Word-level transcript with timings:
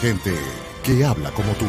Gente 0.00 0.32
que 0.82 1.04
habla 1.04 1.30
como 1.32 1.52
tú. 1.52 1.66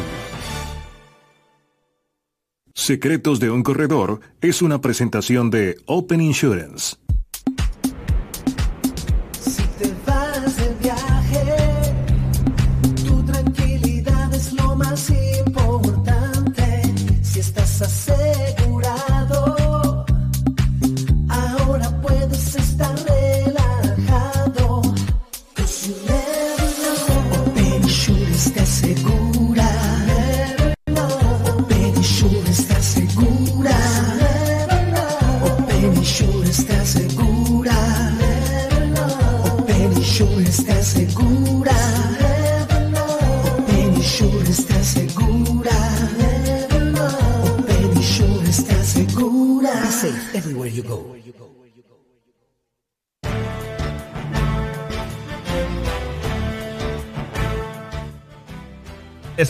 Secretos 2.74 3.38
de 3.40 3.50
un 3.50 3.62
corredor 3.62 4.20
es 4.40 4.62
una 4.62 4.80
presentación 4.80 5.50
de 5.50 5.76
Open 5.84 6.22
Insurance. 6.22 6.96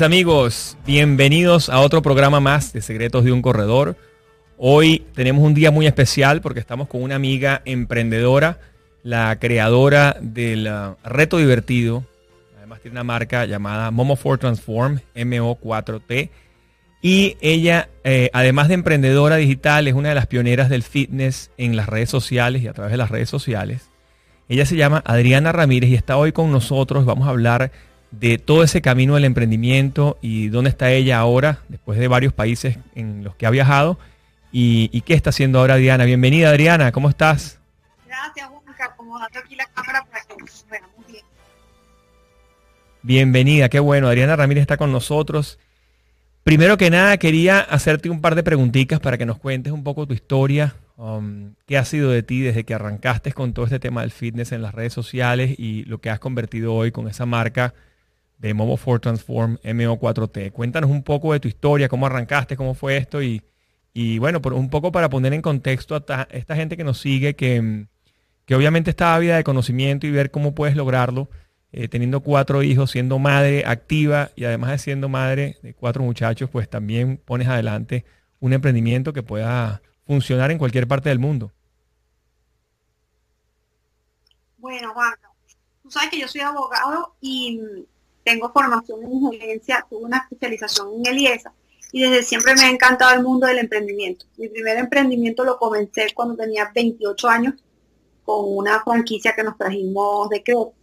Amigos, 0.01 0.77
bienvenidos 0.85 1.69
a 1.69 1.79
otro 1.79 2.03
programa 2.03 2.41
más 2.41 2.73
de 2.73 2.83
Secretos 2.83 3.23
de 3.23 3.31
un 3.31 3.43
Corredor. 3.43 3.97
Hoy 4.59 5.07
tenemos 5.15 5.45
un 5.45 5.55
día 5.55 5.71
muy 5.71 5.87
especial 5.87 6.41
porque 6.41 6.59
estamos 6.59 6.89
con 6.89 7.01
una 7.03 7.15
amiga 7.15 7.63
emprendedora, 7.65 8.59
la 9.05 9.39
creadora 9.39 10.17
del 10.21 10.67
uh, 10.67 10.97
Reto 11.09 11.39
Divertido. 11.39 12.05
Además 12.59 12.81
tiene 12.81 12.95
una 12.95 13.05
marca 13.05 13.45
llamada 13.45 13.93
Momo4 13.93 14.39
Transform, 14.41 14.99
MO4T. 15.15 16.31
Y 17.05 17.37
ella, 17.41 17.89
eh, 18.05 18.31
además 18.33 18.69
de 18.69 18.75
emprendedora 18.75 19.35
digital, 19.35 19.89
es 19.89 19.95
una 19.95 20.11
de 20.11 20.15
las 20.15 20.29
pioneras 20.29 20.69
del 20.69 20.85
fitness 20.85 21.51
en 21.59 21.75
las 21.75 21.89
redes 21.89 22.09
sociales 22.09 22.63
y 22.63 22.69
a 22.69 22.73
través 22.73 22.93
de 22.93 22.97
las 22.97 23.11
redes 23.11 23.29
sociales. 23.29 23.91
Ella 24.49 24.65
se 24.67 24.77
llama 24.77 25.03
Adriana 25.05 25.51
Ramírez 25.51 25.91
y 25.91 25.97
está 25.97 26.17
hoy 26.17 26.31
con 26.31 26.53
nosotros. 26.53 27.05
Vamos 27.05 27.27
a 27.27 27.31
hablar 27.31 27.73
de 28.13 28.39
todo 28.39 28.63
ese 28.63 28.83
camino 28.83 29.17
del 29.17 29.25
emprendimiento 29.25 30.17
y 30.23 30.49
dónde 30.49 30.71
está 30.71 30.93
ella 30.93 31.19
ahora, 31.19 31.59
después 31.69 31.99
de 31.99 32.07
varios 32.07 32.33
países 32.33 32.79
en 32.95 33.25
los 33.25 33.35
que 33.35 33.47
ha 33.47 33.51
viajado, 33.51 33.99
y, 34.53 35.01
qué 35.01 35.15
está 35.15 35.31
haciendo 35.31 35.59
ahora 35.59 35.75
Adriana. 35.75 36.05
Bienvenida 36.05 36.51
Adriana, 36.51 36.93
¿cómo 36.93 37.09
estás? 37.09 37.59
Gracias, 38.07 38.47
Juanca, 38.47 38.85
acomodando 38.85 39.39
aquí 39.41 39.57
la 39.57 39.67
cámara 39.67 40.05
para 40.05 40.23
que 40.25 40.35
muy 40.37 41.05
bien. 41.09 41.25
Bienvenida, 43.03 43.69
qué 43.71 43.81
bueno. 43.81 44.07
Adriana 44.07 44.37
Ramírez 44.37 44.61
está 44.61 44.77
con 44.77 44.93
nosotros. 44.93 45.59
Primero 46.45 46.77
que 46.77 46.91
nada, 46.91 47.17
quería 47.19 47.61
hacerte 47.61 48.11
un 48.11 48.21
par 48.21 48.35
de 48.35 48.43
preguntitas 48.43 48.99
para 48.99 49.17
que 49.17 49.25
nos 49.27 49.39
cuentes 49.39 49.73
un 49.73 49.85
poco 49.85 50.09
tu 50.09 50.15
historia, 50.15 50.75
um, 50.97 51.55
qué 51.67 51.79
ha 51.79 51.85
sido 51.85 52.11
de 52.11 52.25
ti 52.25 52.41
desde 52.41 52.65
que 52.65 52.75
arrancaste 52.75 53.33
con 53.33 53.53
todo 53.53 53.65
este 53.65 53.79
tema 53.79 54.01
del 54.01 54.11
fitness 54.11 54.51
en 54.51 54.61
las 54.61 54.75
redes 54.75 54.93
sociales 54.93 55.55
y 55.57 55.85
lo 55.85 56.01
que 56.01 56.11
has 56.11 56.19
convertido 56.19 56.75
hoy 56.75 56.91
con 56.91 57.07
esa 57.07 57.27
marca 57.27 57.75
de 58.39 58.55
Momo 58.55 58.77
4 58.77 59.01
Transform 59.01 59.59
MO4T. 59.63 60.51
Cuéntanos 60.51 60.91
un 60.91 61.05
poco 61.05 61.33
de 61.33 61.39
tu 61.39 61.47
historia, 61.47 61.89
cómo 61.89 62.07
arrancaste, 62.07 62.57
cómo 62.57 62.75
fue 62.75 62.97
esto 62.97 63.23
y, 63.23 63.41
y 63.95 64.19
bueno, 64.19 64.43
por 64.43 64.53
un 64.53 64.69
poco 64.69 64.91
para 64.91 65.09
poner 65.09 65.33
en 65.35 65.43
contexto 65.43 65.95
a 65.95 66.27
esta 66.33 66.57
gente 66.57 66.77
que 66.77 66.83
nos 66.83 66.99
sigue, 66.99 67.37
que, 67.37 67.87
que 68.47 68.57
obviamente 68.57 68.91
está 68.91 69.15
ávida 69.15 69.37
de 69.37 69.45
conocimiento 69.45 70.09
y 70.09 70.11
ver 70.11 70.33
cómo 70.33 70.57
puedes 70.57 70.75
lograrlo, 70.75 71.31
eh, 71.73 71.89
teniendo 71.89 72.21
cuatro 72.21 72.63
hijos, 72.63 72.91
siendo 72.91 73.19
madre 73.19 73.65
activa 73.67 74.31
y 74.37 74.45
además 74.45 74.73
de 74.73 74.79
siendo 74.79 75.09
madre 75.09 75.57
de 75.63 75.73
cuatro 75.73 76.03
muchachos, 76.03 76.51
pues 76.51 76.69
también 76.69 77.17
pones 77.25 77.49
adelante 77.49 78.05
un 78.41 78.53
emprendimiento 78.53 79.13
que 79.13 79.23
pueda 79.23 79.81
funcionar 80.07 80.51
en 80.51 80.59
cualquier 80.59 80.87
parte 80.87 81.09
del 81.09 81.19
mundo. 81.19 81.51
Bueno, 84.59 84.93
Juan, 84.93 85.15
tú 85.83 85.91
sabes 85.91 86.11
que 86.11 86.21
yo 86.21 86.29
soy 86.29 86.43
abogado 86.43 87.17
y 87.21 87.61
tengo 88.23 88.53
formación 88.53 89.03
en 89.05 89.33
gerencia, 89.33 89.87
tuve 89.89 90.05
una 90.05 90.19
especialización 90.19 90.89
en 90.95 91.07
Eliesa 91.07 91.53
y 91.91 92.03
desde 92.03 92.23
siempre 92.23 92.55
me 92.55 92.65
ha 92.65 92.71
encantado 92.71 93.15
el 93.15 93.23
mundo 93.23 93.47
del 93.47 93.59
emprendimiento. 93.59 94.27
Mi 94.37 94.49
primer 94.49 94.77
emprendimiento 94.77 95.45
lo 95.45 95.59
comencé 95.59 96.09
cuando 96.15 96.37
tenía 96.37 96.71
28 96.75 97.29
años 97.29 97.55
con 98.25 98.45
una 98.57 98.83
franquicia 98.83 99.35
que 99.35 99.43
nos 99.43 99.57
trajimos 99.57 100.29
de 100.29 100.43
Creo 100.43 100.75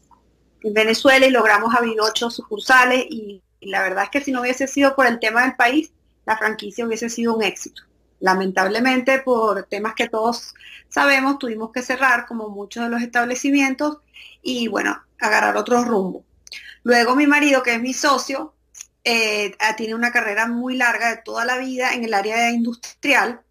en 0.64 0.74
Venezuela 0.74 1.25
y 1.25 1.31
logramos 1.31 1.74
abrir 1.75 2.00
ocho 2.02 2.30
sucursales 2.30 3.06
y, 3.09 3.42
la 3.62 3.81
verdad 3.81 4.06
es 4.06 4.09
que 4.09 4.22
si 4.22 4.31
no 4.31 4.40
hubiese 4.42 4.68
sido 4.68 4.96
por 4.96 5.06
el 5.06 5.20
tema 5.20 5.44
del 5.44 5.56
país, 5.56 5.92
la 6.25 6.38
franquicia 6.38 6.86
hubiese 6.86 7.09
sido 7.09 7.36
un 7.36 7.44
éxito. 7.44 7.81
Lamentablemente 8.22 9.20
por 9.20 9.64
temas 9.64 9.96
que 9.96 10.08
todos 10.08 10.53
sabemos 10.88 11.40
tuvimos 11.40 11.72
que 11.72 11.81
cerrar 11.81 12.25
como 12.25 12.50
muchos 12.50 12.86
de 12.86 12.90
los 12.90 13.02
establecimientos 13.02 13.97
y 14.42 14.70
bueno, 14.70 15.02
agarrar 15.20 15.58
otro 15.58 15.84
rumbo. 15.84 16.24
Luego 16.84 17.16
mi 17.16 17.28
marido, 17.28 17.64
que 17.64 17.76
es 17.76 17.81
mi 17.81 17.94
socio, 17.94 18.53
eh, 19.03 19.56
tiene 19.78 19.96
una 19.96 20.12
carrera 20.12 20.47
muy 20.47 20.76
larga 20.76 21.09
de 21.09 21.22
toda 21.24 21.46
la 21.46 21.58
vida 21.58 21.94
en 21.94 22.03
el 22.03 22.14
área 22.14 22.52
industrial. 22.52 23.41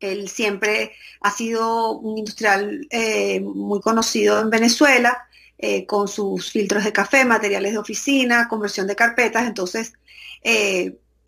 Él 0.00 0.28
siempre 0.28 0.92
ha 1.20 1.30
sido 1.30 1.92
un 1.92 2.18
industrial 2.18 2.86
eh, 2.90 3.40
muy 3.40 3.80
conocido 3.80 4.40
en 4.40 4.50
Venezuela, 4.50 5.28
eh, 5.62 5.86
con 5.86 6.08
sus 6.08 6.50
filtros 6.50 6.84
de 6.84 6.92
café, 6.92 7.24
materiales 7.24 7.72
de 7.72 7.78
oficina, 7.78 8.48
conversión 8.48 8.86
de 8.86 8.96
carpetas. 8.96 9.46
Entonces, 9.46 9.94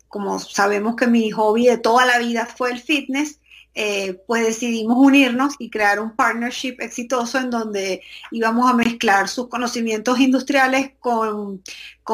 como 0.07 0.37
sabemos 0.39 0.95
que 0.95 1.07
mi 1.07 1.31
hobby 1.31 1.65
de 1.65 1.77
toda 1.77 2.05
la 2.05 2.19
vida 2.19 2.45
fue 2.45 2.71
el 2.71 2.79
fitness, 2.79 3.39
eh, 3.77 4.23
pues 4.25 4.45
decidimos 4.45 4.95
unirnos 4.97 5.55
y 5.59 5.69
crear 5.69 5.99
un 5.99 6.15
partnership 6.15 6.77
exitoso 6.79 7.39
en 7.39 7.49
donde 7.49 8.01
íbamos 8.31 8.71
a 8.71 8.73
mezclar 8.73 9.27
sus 9.27 9.49
conocimientos 9.49 10.17
industriales 10.21 10.91
con, 11.01 11.61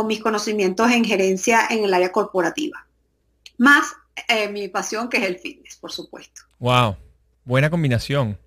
mis 0.07 0.19
conocimientos 0.19 0.89
en 0.89 1.05
gerencia 1.05 1.67
en 1.69 1.83
el 1.83 1.93
área 1.93 2.11
corporativa. 2.11 2.87
Más 3.59 3.93
eh, 4.27 4.49
mi 4.49 4.69
pasión 4.69 5.07
que 5.07 5.17
es 5.17 5.23
el 5.23 5.37
fitness, 5.37 5.75
por 5.75 5.91
supuesto. 5.91 6.41
Wow, 6.57 6.95
buena 7.45 7.69
combinación. 7.69 8.39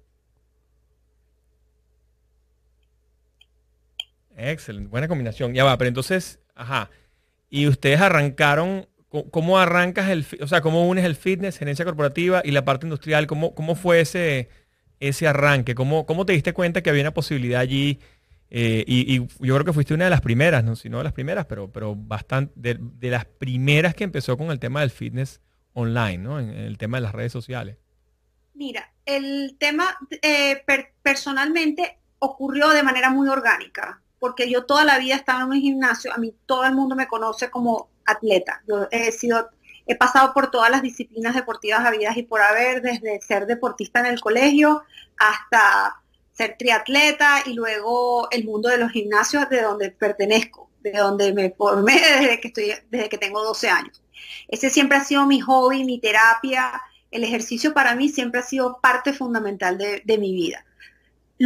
Excelente, 4.36 4.88
buena 4.88 5.08
combinación. 5.08 5.54
Ya 5.54 5.64
va, 5.64 5.76
pero 5.78 5.88
entonces, 5.88 6.40
ajá. 6.54 6.90
Y 7.50 7.68
ustedes 7.68 8.00
arrancaron 8.00 8.88
¿Cómo 9.30 9.60
arrancas 9.60 10.10
el, 10.10 10.26
o 10.40 10.48
sea, 10.48 10.60
cómo 10.60 10.88
unes 10.88 11.04
el 11.04 11.14
fitness, 11.14 11.58
gerencia 11.58 11.84
corporativa 11.84 12.42
y 12.44 12.50
la 12.50 12.64
parte 12.64 12.84
industrial? 12.84 13.28
¿Cómo, 13.28 13.54
cómo 13.54 13.76
fue 13.76 14.00
ese, 14.00 14.48
ese 14.98 15.28
arranque? 15.28 15.76
¿Cómo, 15.76 16.04
¿Cómo 16.04 16.26
te 16.26 16.32
diste 16.32 16.52
cuenta 16.52 16.82
que 16.82 16.90
había 16.90 17.02
una 17.02 17.14
posibilidad 17.14 17.60
allí? 17.60 18.00
Eh, 18.50 18.84
y, 18.88 19.20
yo 19.20 19.54
creo 19.54 19.64
que 19.64 19.72
fuiste 19.72 19.94
una 19.94 20.04
de 20.04 20.10
las 20.10 20.20
primeras, 20.20 20.64
no 20.64 20.74
si 20.74 20.88
no 20.88 20.98
de 20.98 21.04
las 21.04 21.12
primeras, 21.12 21.46
pero, 21.46 21.70
pero 21.70 21.94
bastante, 21.94 22.52
de, 22.56 23.10
las 23.10 23.24
primeras 23.24 23.94
que 23.94 24.02
empezó 24.02 24.36
con 24.36 24.50
el 24.50 24.58
tema 24.58 24.80
del 24.80 24.90
fitness 24.90 25.40
online, 25.74 26.18
¿no? 26.18 26.40
En, 26.40 26.50
el 26.50 26.76
tema 26.76 26.96
de 26.96 27.02
las 27.02 27.12
redes 27.12 27.30
sociales. 27.30 27.76
Mira, 28.54 28.92
el 29.06 29.56
tema 29.60 29.96
eh, 30.22 30.64
personalmente 31.02 31.98
ocurrió 32.18 32.70
de 32.70 32.82
manera 32.82 33.10
muy 33.10 33.28
orgánica, 33.28 34.02
porque 34.24 34.48
yo 34.48 34.64
toda 34.64 34.86
la 34.86 34.98
vida 34.98 35.16
estaba 35.16 35.42
en 35.42 35.50
un 35.50 35.60
gimnasio, 35.60 36.10
a 36.10 36.16
mí 36.16 36.34
todo 36.46 36.64
el 36.64 36.74
mundo 36.74 36.96
me 36.96 37.06
conoce 37.06 37.50
como 37.50 37.90
atleta. 38.06 38.62
Yo 38.66 38.88
he 38.90 39.12
sido, 39.12 39.50
he 39.86 39.96
pasado 39.96 40.32
por 40.32 40.50
todas 40.50 40.70
las 40.70 40.80
disciplinas 40.80 41.34
deportivas 41.34 41.84
habidas 41.84 42.16
y 42.16 42.22
por 42.22 42.40
haber, 42.40 42.80
desde 42.80 43.20
ser 43.20 43.44
deportista 43.44 44.00
en 44.00 44.06
el 44.06 44.22
colegio 44.22 44.82
hasta 45.18 46.00
ser 46.32 46.56
triatleta 46.58 47.42
y 47.44 47.52
luego 47.52 48.30
el 48.30 48.46
mundo 48.46 48.70
de 48.70 48.78
los 48.78 48.92
gimnasios 48.92 49.46
de 49.50 49.60
donde 49.60 49.90
pertenezco. 49.90 50.70
de 50.80 50.92
donde 50.92 51.34
me 51.34 51.50
formé 51.50 52.00
desde 52.18 52.40
que, 52.40 52.48
estoy, 52.48 52.72
desde 52.88 53.10
que 53.10 53.18
tengo 53.18 53.44
12 53.44 53.68
años. 53.68 54.02
Ese 54.48 54.70
siempre 54.70 54.96
ha 54.96 55.04
sido 55.04 55.26
mi 55.26 55.42
hobby, 55.42 55.84
mi 55.84 56.00
terapia. 56.00 56.80
El 57.10 57.24
ejercicio 57.24 57.74
para 57.74 57.94
mí 57.94 58.08
siempre 58.08 58.40
ha 58.40 58.42
sido 58.42 58.80
parte 58.80 59.12
fundamental 59.12 59.76
de, 59.76 60.00
de 60.02 60.16
mi 60.16 60.32
vida. 60.32 60.64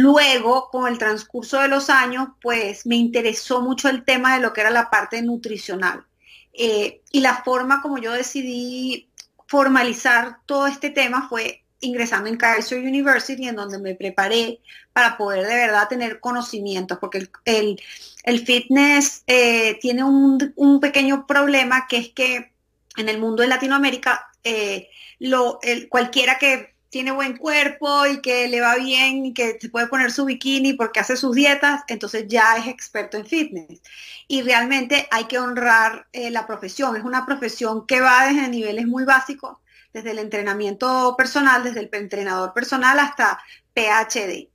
Luego, 0.01 0.69
con 0.69 0.87
el 0.87 0.97
transcurso 0.97 1.59
de 1.59 1.67
los 1.67 1.89
años, 1.89 2.29
pues 2.41 2.85
me 2.85 2.95
interesó 2.95 3.61
mucho 3.61 3.89
el 3.89 4.05
tema 4.05 4.33
de 4.33 4.39
lo 4.39 4.53
que 4.53 4.61
era 4.61 4.69
la 4.69 4.89
parte 4.89 5.21
nutricional. 5.21 6.05
Eh, 6.53 7.01
y 7.11 7.19
la 7.19 7.43
forma 7.43 7.81
como 7.81 7.97
yo 7.97 8.13
decidí 8.13 9.09
formalizar 9.45 10.37
todo 10.45 10.67
este 10.67 10.89
tema 10.89 11.27
fue 11.27 11.65
ingresando 11.81 12.29
en 12.29 12.37
Kaiser 12.37 12.79
University, 12.79 13.45
en 13.49 13.57
donde 13.57 13.77
me 13.77 13.93
preparé 13.93 14.61
para 14.93 15.17
poder 15.17 15.45
de 15.45 15.55
verdad 15.55 15.89
tener 15.89 16.21
conocimientos, 16.21 16.97
porque 16.99 17.29
el, 17.43 17.81
el, 18.23 18.45
fitness 18.45 19.23
eh, 19.27 19.79
tiene 19.81 20.05
un, 20.05 20.53
un, 20.55 20.79
pequeño 20.79 21.27
problema 21.27 21.87
que 21.89 21.97
es 21.97 22.09
que 22.09 22.53
en 22.95 23.09
el 23.09 23.19
mundo 23.19 23.41
de 23.41 23.49
Latinoamérica, 23.49 24.29
eh, 24.45 24.89
lo, 25.19 25.59
cualquiera 25.89 26.37
que 26.37 26.73
tiene 26.89 27.11
buen 27.11 27.37
cuerpo 27.37 28.05
y 28.07 28.21
que 28.21 28.47
le 28.47 28.61
va 28.61 28.75
bien 28.75 29.25
y 29.25 29.33
que 29.33 29.59
se 29.59 29.69
puede 29.69 29.87
poner 29.87 30.11
su 30.11 30.25
bikini 30.25 30.73
porque 30.73 30.99
hace 30.99 31.15
sus 31.17 31.35
dietas, 31.35 31.83
entonces 31.87 32.25
ya 32.27 32.57
es 32.57 32.67
experto 32.67 33.17
en 33.17 33.25
fitness. 33.25 33.81
Y 34.27 34.41
realmente 34.41 35.07
hay 35.11 35.25
que 35.25 35.39
honrar 35.39 36.07
eh, 36.13 36.31
la 36.31 36.47
profesión. 36.47 36.95
Es 36.95 37.03
una 37.03 37.25
profesión 37.25 37.85
que 37.85 38.01
va 38.01 38.27
desde 38.27 38.47
niveles 38.47 38.87
muy 38.87 39.05
básicos, 39.05 39.57
desde 39.93 40.11
el 40.11 40.19
entrenamiento 40.19 41.15
personal, 41.17 41.63
desde 41.63 41.81
el 41.81 41.89
entrenador 41.91 42.53
personal 42.53 42.97
hasta 42.99 43.39
PhD. 43.73 44.49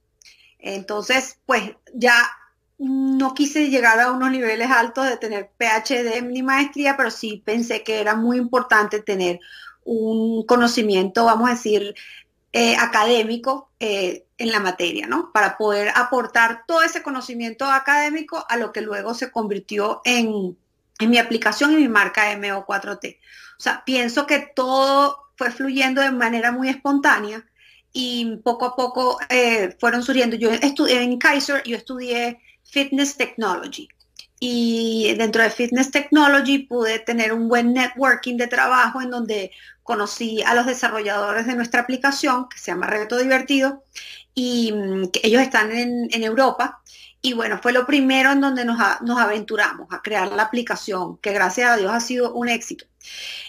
Entonces, 0.58 1.38
pues 1.46 1.72
ya 1.92 2.16
no 2.78 3.34
quise 3.34 3.70
llegar 3.70 4.00
a 4.00 4.10
unos 4.10 4.30
niveles 4.30 4.70
altos 4.70 5.08
de 5.08 5.16
tener 5.16 5.50
PhD 5.58 6.22
ni 6.22 6.42
maestría, 6.42 6.96
pero 6.96 7.10
sí 7.10 7.42
pensé 7.44 7.84
que 7.84 8.00
era 8.00 8.16
muy 8.16 8.38
importante 8.38 9.00
tener 9.00 9.38
un 9.84 10.44
conocimiento, 10.46 11.24
vamos 11.24 11.48
a 11.48 11.52
decir, 11.52 11.94
eh, 12.56 12.76
académico 12.78 13.72
eh, 13.80 14.28
en 14.38 14.52
la 14.52 14.60
materia, 14.60 15.08
¿no? 15.08 15.32
Para 15.32 15.58
poder 15.58 15.90
aportar 15.96 16.62
todo 16.68 16.84
ese 16.84 17.02
conocimiento 17.02 17.64
académico 17.64 18.46
a 18.48 18.56
lo 18.56 18.72
que 18.72 18.80
luego 18.80 19.12
se 19.12 19.32
convirtió 19.32 20.00
en, 20.04 20.56
mi 21.00 21.18
aplicación 21.18 21.72
y 21.72 21.76
mi 21.78 21.88
marca 21.88 22.32
MO4T. 22.32 23.18
O 23.58 23.60
sea, 23.60 23.82
pienso 23.84 24.28
que 24.28 24.38
todo 24.54 25.18
fue 25.34 25.50
fluyendo 25.50 26.00
de 26.00 26.12
manera 26.12 26.52
muy 26.52 26.68
espontánea 26.68 27.44
y 27.92 28.36
poco 28.44 28.66
a 28.66 28.76
poco 28.76 29.18
eh, 29.30 29.76
fueron 29.80 30.04
surgiendo. 30.04 30.36
Yo 30.36 30.52
estudié 30.52 31.02
en 31.02 31.18
Kaiser, 31.18 31.60
yo 31.64 31.76
estudié 31.76 32.40
Fitness 32.62 33.16
Technology 33.16 33.88
y 34.46 35.14
dentro 35.14 35.42
de 35.42 35.48
Fitness 35.48 35.90
Technology 35.90 36.58
pude 36.58 36.98
tener 36.98 37.32
un 37.32 37.48
buen 37.48 37.72
networking 37.72 38.36
de 38.36 38.46
trabajo 38.46 39.00
en 39.00 39.08
donde 39.08 39.52
conocí 39.82 40.42
a 40.42 40.54
los 40.54 40.66
desarrolladores 40.66 41.46
de 41.46 41.54
nuestra 41.54 41.80
aplicación, 41.80 42.50
que 42.50 42.58
se 42.58 42.70
llama 42.70 42.86
Reto 42.86 43.16
Divertido, 43.16 43.84
y 44.34 44.70
mm, 44.70 45.04
ellos 45.22 45.40
están 45.40 45.72
en, 45.72 46.22
Europa. 46.22 46.82
Y 47.22 47.32
bueno, 47.32 47.58
fue 47.62 47.72
lo 47.72 47.86
primero 47.86 48.32
en 48.32 48.42
donde 48.42 48.66
nos, 48.66 48.78
aventuramos 48.78 49.88
a 49.90 50.02
crear 50.02 50.30
la 50.30 50.42
aplicación, 50.42 51.16
que 51.22 51.32
gracias 51.32 51.70
a 51.70 51.76
Dios 51.78 51.90
ha 51.90 52.00
sido 52.00 52.34
un 52.34 52.50
éxito. 52.50 52.84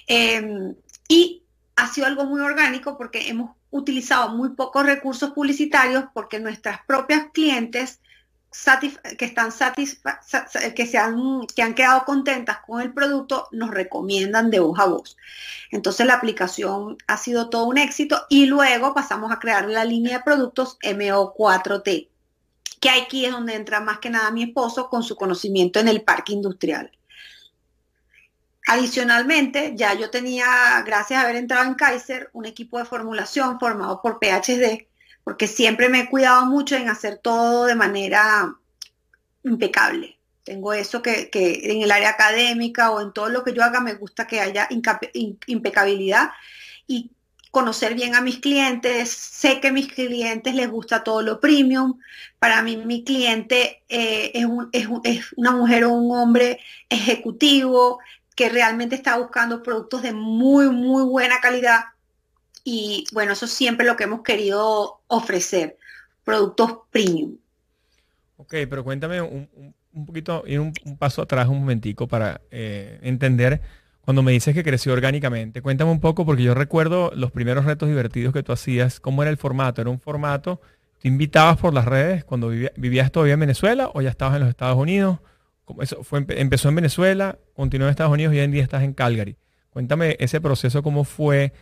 Em, 0.07 0.75
y 1.09 1.43
ha 1.75 1.91
sido 1.91 2.07
algo 2.07 2.23
muy 2.23 2.39
orgánico 2.39 2.97
porque 2.97 3.27
hemos 3.27 3.51
utilizado 3.69 4.29
muy 4.29 4.51
pocos 4.51 4.85
recursos 4.85 5.31
publicitarios 5.31 6.05
porque 6.13 6.39
nuestras 6.39 6.79
propias 6.87 7.25
clientes 7.33 7.99
que 9.17 9.25
están 9.25 9.51
que, 10.75 10.85
se 10.87 10.97
han, 10.97 11.47
que 11.47 11.61
han 11.61 11.73
quedado 11.73 12.05
contentas 12.05 12.59
con 12.65 12.81
el 12.81 12.93
producto, 12.93 13.47
nos 13.51 13.71
recomiendan 13.71 14.49
de 14.49 14.59
voz 14.59 14.79
a 14.79 14.85
voz. 14.85 15.17
Entonces 15.71 16.05
la 16.05 16.15
aplicación 16.15 16.97
ha 17.07 17.17
sido 17.17 17.49
todo 17.49 17.65
un 17.65 17.77
éxito 17.77 18.25
y 18.29 18.45
luego 18.45 18.93
pasamos 18.93 19.31
a 19.31 19.39
crear 19.39 19.67
la 19.67 19.85
línea 19.85 20.17
de 20.17 20.23
productos 20.23 20.77
MO4T, 20.79 22.09
que 22.79 22.89
aquí 22.89 23.25
es 23.25 23.31
donde 23.31 23.55
entra 23.55 23.81
más 23.81 23.99
que 23.99 24.09
nada 24.09 24.31
mi 24.31 24.43
esposo 24.43 24.89
con 24.89 25.03
su 25.03 25.15
conocimiento 25.15 25.79
en 25.79 25.87
el 25.87 26.03
parque 26.03 26.33
industrial. 26.33 26.91
Adicionalmente, 28.67 29.73
ya 29.75 29.93
yo 29.93 30.09
tenía, 30.09 30.81
gracias 30.85 31.19
a 31.19 31.23
haber 31.23 31.35
entrado 31.35 31.65
en 31.65 31.75
Kaiser, 31.75 32.31
un 32.33 32.45
equipo 32.45 32.79
de 32.79 32.85
formulación 32.85 33.59
formado 33.59 34.01
por 34.01 34.17
PhD, 34.19 34.87
porque 35.25 35.47
siempre 35.47 35.89
me 35.89 36.01
he 36.01 36.09
cuidado 36.09 36.45
mucho 36.45 36.75
en 36.75 36.87
hacer 36.87 37.17
todo 37.17 37.65
de 37.65 37.73
manera 37.75 38.55
impecable. 39.43 40.19
Tengo 40.43 40.71
eso 40.71 41.01
que, 41.01 41.31
en 41.33 41.81
el 41.81 41.91
área 41.91 42.11
académica 42.11 42.91
o 42.91 43.01
en 43.01 43.11
todo 43.11 43.29
lo 43.29 43.43
que 43.43 43.51
yo 43.51 43.63
haga 43.63 43.81
me 43.81 43.95
gusta 43.95 44.27
que 44.27 44.39
haya 44.39 44.69
impecabilidad 45.47 46.29
y 46.85 47.09
conocer 47.49 47.95
bien 47.95 48.13
a 48.13 48.21
mis 48.21 48.37
clientes. 48.37 49.09
Sé 49.09 49.59
que 49.59 49.69
a 49.69 49.73
mis 49.73 49.91
clientes 49.91 50.53
les 50.53 50.69
gusta 50.69 51.03
todo 51.03 51.23
lo 51.23 51.39
premium. 51.39 51.97
Para 52.37 52.61
mí 52.61 52.77
mi 52.77 53.03
cliente 53.03 53.81
eh, 53.89 54.31
es, 54.35 54.87
es 55.03 55.33
una 55.37 55.53
mujer 55.53 55.85
o 55.85 55.93
un 55.93 56.15
hombre 56.15 56.59
ejecutivo 56.87 57.97
que 58.35 58.49
realmente 58.49 58.93
está 58.93 59.17
buscando 59.17 59.63
productos 59.63 60.03
de 60.03 60.13
muy, 60.13 60.69
muy 60.69 61.03
buena 61.03 61.39
calidad 61.39 61.94
y 62.67 63.05
bueno, 63.13 63.31
eso 63.33 63.45
es 63.45 63.51
siempre 63.51 63.85
lo 63.85 63.95
que 63.95 64.05
hemos 64.05 64.23
querido 64.23 64.99
ofrecer, 65.07 65.77
productos 66.23 66.79
premium. 66.89 67.37
Ok, 68.37 68.55
pero 68.69 68.83
cuéntame 68.83 69.21
un, 69.21 70.05
poquito, 70.05 70.43
ir 70.47 70.59
un, 70.59 70.73
paso 70.97 71.21
atrás 71.21 71.47
un 71.47 71.59
momentico 71.59 72.07
para 72.07 72.41
eh, 72.49 72.99
entender 73.03 73.61
cuando 74.01 74.23
me 74.23 74.31
dices 74.31 74.55
que 74.55 74.63
creció 74.63 74.93
orgánicamente. 74.93 75.61
Cuéntame 75.61 75.91
un 75.91 75.99
poco, 75.99 76.25
porque 76.25 76.41
yo 76.41 76.55
recuerdo 76.55 77.11
los 77.15 77.31
primeros 77.31 77.65
retos 77.65 77.87
divertidos 77.87 78.33
que 78.33 78.41
tú 78.41 78.51
hacías, 78.51 78.99
¿cómo 78.99 79.21
era 79.21 79.29
el 79.29 79.37
formato? 79.37 79.81
¿Era 79.81 79.91
un 79.91 79.99
formato, 79.99 80.59
te 80.99 81.07
invitabas 81.07 81.57
por 81.57 81.71
las 81.71 81.85
redes 81.85 82.25
cuando 82.25 82.49
vivías 82.49 83.11
todavía 83.11 83.35
en 83.35 83.41
Venezuela 83.41 83.91
o 83.93 84.01
ya 84.01 84.09
estabas 84.09 84.35
en 84.35 84.41
los 84.41 84.49
Estados 84.49 84.77
Unidos? 84.77 85.19
Eso 85.79 86.03
fue, 86.03 86.25
empezó 86.29 86.69
en 86.69 86.75
Venezuela, 86.75 87.37
continuó 87.53 87.87
en 87.87 87.91
Estados 87.91 88.13
Unidos 88.13 88.33
y 88.33 88.39
hoy 88.39 88.43
en 88.43 88.51
día 88.51 88.63
estás 88.63 88.81
en 88.81 88.93
Calgary. 88.93 89.37
Cuéntame 89.69 90.15
ese 90.19 90.41
proceso, 90.41 90.81
cómo 90.81 91.03
fue, 91.03 91.53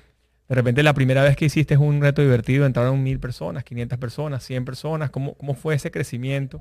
de 0.49 0.55
repente 0.55 0.83
la 0.83 0.93
primera 0.93 1.23
vez 1.23 1.35
que 1.35 1.45
hiciste 1.45 1.77
un 1.77 2.01
reto 2.01 2.21
divertido, 2.21 2.65
entraron 2.65 3.01
mil 3.01 3.19
personas, 3.19 3.63
500 3.63 3.97
personas, 3.97 4.43
100 4.43 4.65
personas. 4.65 5.09
¿Cómo, 5.09 5.35
cómo 5.35 5.55
fue 5.55 5.75
ese 5.75 5.91
crecimiento? 5.91 6.59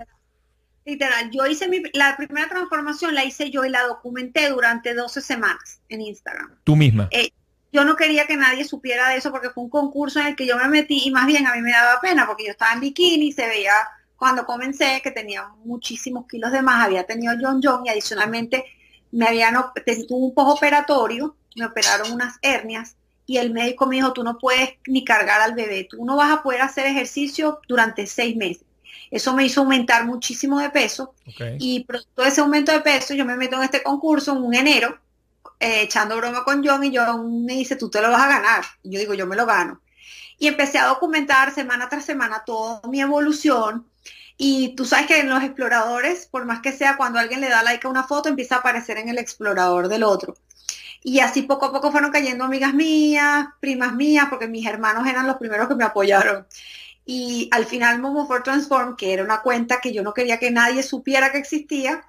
Literal, 0.84 1.30
yo 1.30 1.46
hice 1.46 1.68
mi, 1.68 1.82
la 1.92 2.16
primera 2.16 2.48
transformación, 2.48 3.14
la 3.14 3.24
hice 3.24 3.50
yo 3.50 3.64
y 3.64 3.70
la 3.70 3.82
documenté 3.82 4.48
durante 4.50 4.94
12 4.94 5.20
semanas 5.20 5.80
en 5.88 6.00
Instagram. 6.00 6.56
¿Tú 6.64 6.74
misma? 6.74 7.08
Eh, 7.12 7.30
yo 7.72 7.84
no 7.84 7.96
quería 7.96 8.26
que 8.26 8.36
nadie 8.36 8.64
supiera 8.64 9.08
de 9.08 9.16
eso 9.16 9.30
porque 9.30 9.50
fue 9.50 9.64
un 9.64 9.70
concurso 9.70 10.20
en 10.20 10.26
el 10.26 10.36
que 10.36 10.46
yo 10.46 10.56
me 10.58 10.68
metí 10.68 11.02
y 11.06 11.10
más 11.10 11.26
bien 11.26 11.46
a 11.46 11.54
mí 11.54 11.62
me 11.62 11.70
daba 11.70 12.00
pena 12.00 12.26
porque 12.26 12.44
yo 12.44 12.50
estaba 12.50 12.72
en 12.72 12.80
bikini, 12.80 13.32
se 13.32 13.46
veía 13.46 13.72
cuando 14.16 14.44
comencé 14.44 15.00
que 15.02 15.10
tenía 15.10 15.48
muchísimos 15.64 16.26
kilos 16.26 16.52
de 16.52 16.62
más, 16.62 16.84
había 16.84 17.04
tenido 17.04 17.34
John 17.40 17.60
John 17.62 17.84
y 17.84 17.88
adicionalmente 17.88 18.64
me 19.10 19.26
habían, 19.26 19.54
tuve 20.06 20.26
un 20.26 20.32
operatorio, 20.36 21.36
me 21.56 21.66
operaron 21.66 22.12
unas 22.12 22.38
hernias 22.42 22.96
y 23.26 23.38
el 23.38 23.52
médico 23.52 23.86
me 23.86 23.96
dijo, 23.96 24.12
tú 24.12 24.24
no 24.24 24.38
puedes 24.38 24.70
ni 24.86 25.04
cargar 25.04 25.40
al 25.40 25.54
bebé, 25.54 25.86
tú 25.88 26.04
no 26.04 26.16
vas 26.16 26.30
a 26.32 26.42
poder 26.42 26.62
hacer 26.62 26.86
ejercicio 26.86 27.60
durante 27.68 28.06
seis 28.06 28.36
meses. 28.36 28.64
Eso 29.10 29.34
me 29.34 29.44
hizo 29.44 29.60
aumentar 29.60 30.06
muchísimo 30.06 30.58
de 30.58 30.70
peso 30.70 31.14
y 31.58 31.86
todo 32.14 32.26
ese 32.26 32.40
aumento 32.40 32.72
de 32.72 32.80
peso 32.80 33.14
yo 33.14 33.24
me 33.24 33.36
meto 33.36 33.56
en 33.56 33.62
este 33.62 33.82
concurso 33.82 34.32
en 34.32 34.42
un 34.42 34.54
enero, 34.54 34.98
eh, 35.60 35.82
echando 35.82 36.16
broma 36.16 36.44
con 36.44 36.66
John 36.66 36.82
y 36.82 36.96
John 36.96 37.44
me 37.44 37.52
dice, 37.54 37.76
tú 37.76 37.90
te 37.90 38.00
lo 38.00 38.10
vas 38.10 38.22
a 38.22 38.28
ganar. 38.28 38.64
Y 38.82 38.90
yo 38.90 38.98
digo, 38.98 39.14
yo 39.14 39.26
me 39.26 39.36
lo 39.36 39.46
gano. 39.46 39.80
Y 40.38 40.48
empecé 40.48 40.78
a 40.78 40.86
documentar 40.86 41.54
semana 41.54 41.88
tras 41.88 42.04
semana 42.04 42.42
toda 42.44 42.80
mi 42.88 43.00
evolución. 43.00 43.86
Y 44.36 44.74
tú 44.74 44.84
sabes 44.84 45.06
que 45.06 45.20
en 45.20 45.28
los 45.28 45.42
exploradores, 45.42 46.26
por 46.26 46.46
más 46.46 46.60
que 46.60 46.72
sea, 46.72 46.96
cuando 46.96 47.18
alguien 47.18 47.40
le 47.40 47.48
da 47.48 47.62
like 47.62 47.86
a 47.86 47.90
una 47.90 48.02
foto, 48.02 48.28
empieza 48.28 48.56
a 48.56 48.58
aparecer 48.58 48.96
en 48.96 49.08
el 49.08 49.18
explorador 49.18 49.88
del 49.88 50.02
otro. 50.02 50.34
Y 51.02 51.20
así 51.20 51.42
poco 51.42 51.66
a 51.66 51.72
poco 51.72 51.90
fueron 51.90 52.12
cayendo 52.12 52.44
amigas 52.44 52.74
mías, 52.74 53.46
primas 53.60 53.94
mías, 53.94 54.26
porque 54.30 54.46
mis 54.46 54.66
hermanos 54.66 55.06
eran 55.06 55.26
los 55.26 55.36
primeros 55.36 55.68
que 55.68 55.74
me 55.74 55.84
apoyaron. 55.84 56.46
Y 57.04 57.48
al 57.50 57.66
final 57.66 57.98
Momo 57.98 58.26
for 58.26 58.42
Transform, 58.42 58.96
que 58.96 59.12
era 59.12 59.24
una 59.24 59.42
cuenta 59.42 59.80
que 59.80 59.92
yo 59.92 60.02
no 60.02 60.14
quería 60.14 60.38
que 60.38 60.50
nadie 60.50 60.82
supiera 60.82 61.32
que 61.32 61.38
existía, 61.38 62.04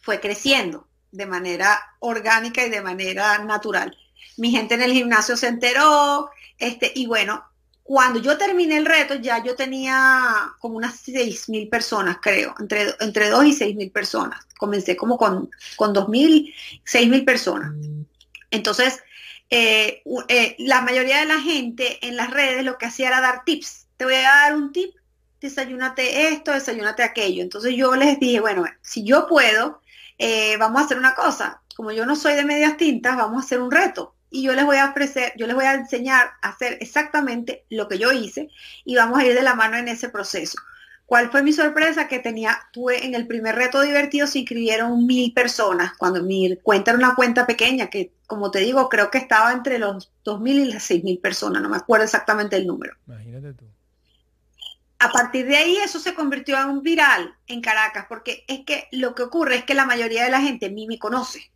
fue 0.00 0.20
creciendo 0.20 0.86
de 1.10 1.26
manera 1.26 1.80
orgánica 1.98 2.64
y 2.64 2.70
de 2.70 2.80
manera 2.80 3.38
natural. 3.38 3.96
Mi 4.36 4.50
gente 4.52 4.74
en 4.74 4.82
el 4.82 4.92
gimnasio 4.92 5.36
se 5.36 5.48
enteró, 5.48 6.30
este, 6.58 6.92
y 6.94 7.06
bueno, 7.06 7.44
cuando 7.82 8.20
yo 8.20 8.36
terminé 8.36 8.76
el 8.76 8.84
reto 8.84 9.14
ya 9.14 9.42
yo 9.42 9.56
tenía 9.56 10.52
como 10.60 10.76
unas 10.76 11.08
6.000 11.08 11.70
personas, 11.70 12.18
creo, 12.20 12.54
entre, 12.60 12.94
entre 13.00 13.30
2 13.30 13.44
y 13.46 13.52
6.000 13.52 13.92
personas. 13.92 14.46
Comencé 14.58 14.94
como 14.94 15.16
con, 15.16 15.50
con 15.76 15.94
2.000, 15.94 16.54
6.000 16.84 17.24
personas. 17.24 17.72
Entonces, 18.50 19.02
eh, 19.50 20.02
eh, 20.28 20.56
la 20.58 20.82
mayoría 20.82 21.20
de 21.20 21.26
la 21.26 21.40
gente 21.40 22.06
en 22.06 22.16
las 22.16 22.30
redes 22.30 22.64
lo 22.64 22.78
que 22.78 22.86
hacía 22.86 23.08
era 23.08 23.20
dar 23.20 23.44
tips. 23.44 23.86
Te 23.96 24.04
voy 24.04 24.14
a 24.14 24.22
dar 24.22 24.54
un 24.54 24.72
tip, 24.72 24.94
desayúnate 25.40 26.28
esto, 26.28 26.52
desayúnate 26.52 27.02
aquello. 27.02 27.42
Entonces 27.42 27.74
yo 27.76 27.94
les 27.96 28.18
dije, 28.20 28.40
bueno, 28.40 28.64
si 28.82 29.04
yo 29.04 29.26
puedo 29.26 29.80
eh, 30.18 30.56
vamos 30.56 30.82
a 30.82 30.84
hacer 30.84 30.98
una 30.98 31.14
cosa, 31.14 31.62
como 31.76 31.92
yo 31.92 32.04
no 32.04 32.16
soy 32.16 32.34
de 32.34 32.44
medias 32.44 32.76
tintas, 32.76 33.16
vamos 33.16 33.42
a 33.42 33.46
hacer 33.46 33.60
un 33.60 33.70
reto 33.70 34.16
y 34.30 34.42
yo 34.42 34.52
les 34.54 34.64
voy 34.64 34.76
a 34.76 34.90
ofrecer, 34.90 35.32
yo 35.36 35.46
les 35.46 35.54
voy 35.54 35.64
a 35.64 35.74
enseñar 35.74 36.32
a 36.42 36.48
hacer 36.48 36.76
exactamente 36.80 37.64
lo 37.70 37.88
que 37.88 37.98
yo 37.98 38.12
hice 38.12 38.50
y 38.84 38.96
vamos 38.96 39.18
a 39.20 39.24
ir 39.24 39.34
de 39.34 39.42
la 39.42 39.54
mano 39.54 39.76
en 39.76 39.86
ese 39.86 40.08
proceso. 40.08 40.58
¿Cuál 41.08 41.30
fue 41.30 41.42
mi 41.42 41.54
sorpresa? 41.54 42.06
Que 42.06 42.18
tenía, 42.18 42.68
tuve 42.70 43.06
en 43.06 43.14
el 43.14 43.26
primer 43.26 43.54
reto 43.54 43.80
divertido 43.80 44.26
se 44.26 44.40
inscribieron 44.40 45.06
mil 45.06 45.32
personas, 45.32 45.96
cuando 45.96 46.22
mi 46.22 46.54
cuenta 46.58 46.90
era 46.90 46.98
una 46.98 47.14
cuenta 47.14 47.46
pequeña, 47.46 47.88
que 47.88 48.12
como 48.26 48.50
te 48.50 48.58
digo, 48.58 48.90
creo 48.90 49.10
que 49.10 49.16
estaba 49.16 49.52
entre 49.52 49.78
los 49.78 50.12
dos 50.22 50.38
mil 50.38 50.58
y 50.58 50.64
las 50.66 50.82
seis 50.82 51.02
mil 51.02 51.18
personas, 51.18 51.62
no 51.62 51.70
me 51.70 51.78
acuerdo 51.78 52.04
exactamente 52.04 52.56
el 52.56 52.66
número. 52.66 52.94
Imagínate 53.06 53.54
tú. 53.54 53.64
A 54.98 55.10
partir 55.10 55.46
de 55.46 55.56
ahí 55.56 55.78
eso 55.78 55.98
se 55.98 56.12
convirtió 56.12 56.60
en 56.60 56.68
un 56.68 56.82
viral 56.82 57.34
en 57.46 57.62
Caracas, 57.62 58.04
porque 58.06 58.44
es 58.46 58.66
que 58.66 58.86
lo 58.92 59.14
que 59.14 59.22
ocurre 59.22 59.56
es 59.56 59.64
que 59.64 59.72
la 59.72 59.86
mayoría 59.86 60.24
de 60.24 60.30
la 60.30 60.42
gente 60.42 60.66
a 60.66 60.70
mí 60.70 60.86
me 60.86 60.98
conoce, 60.98 61.50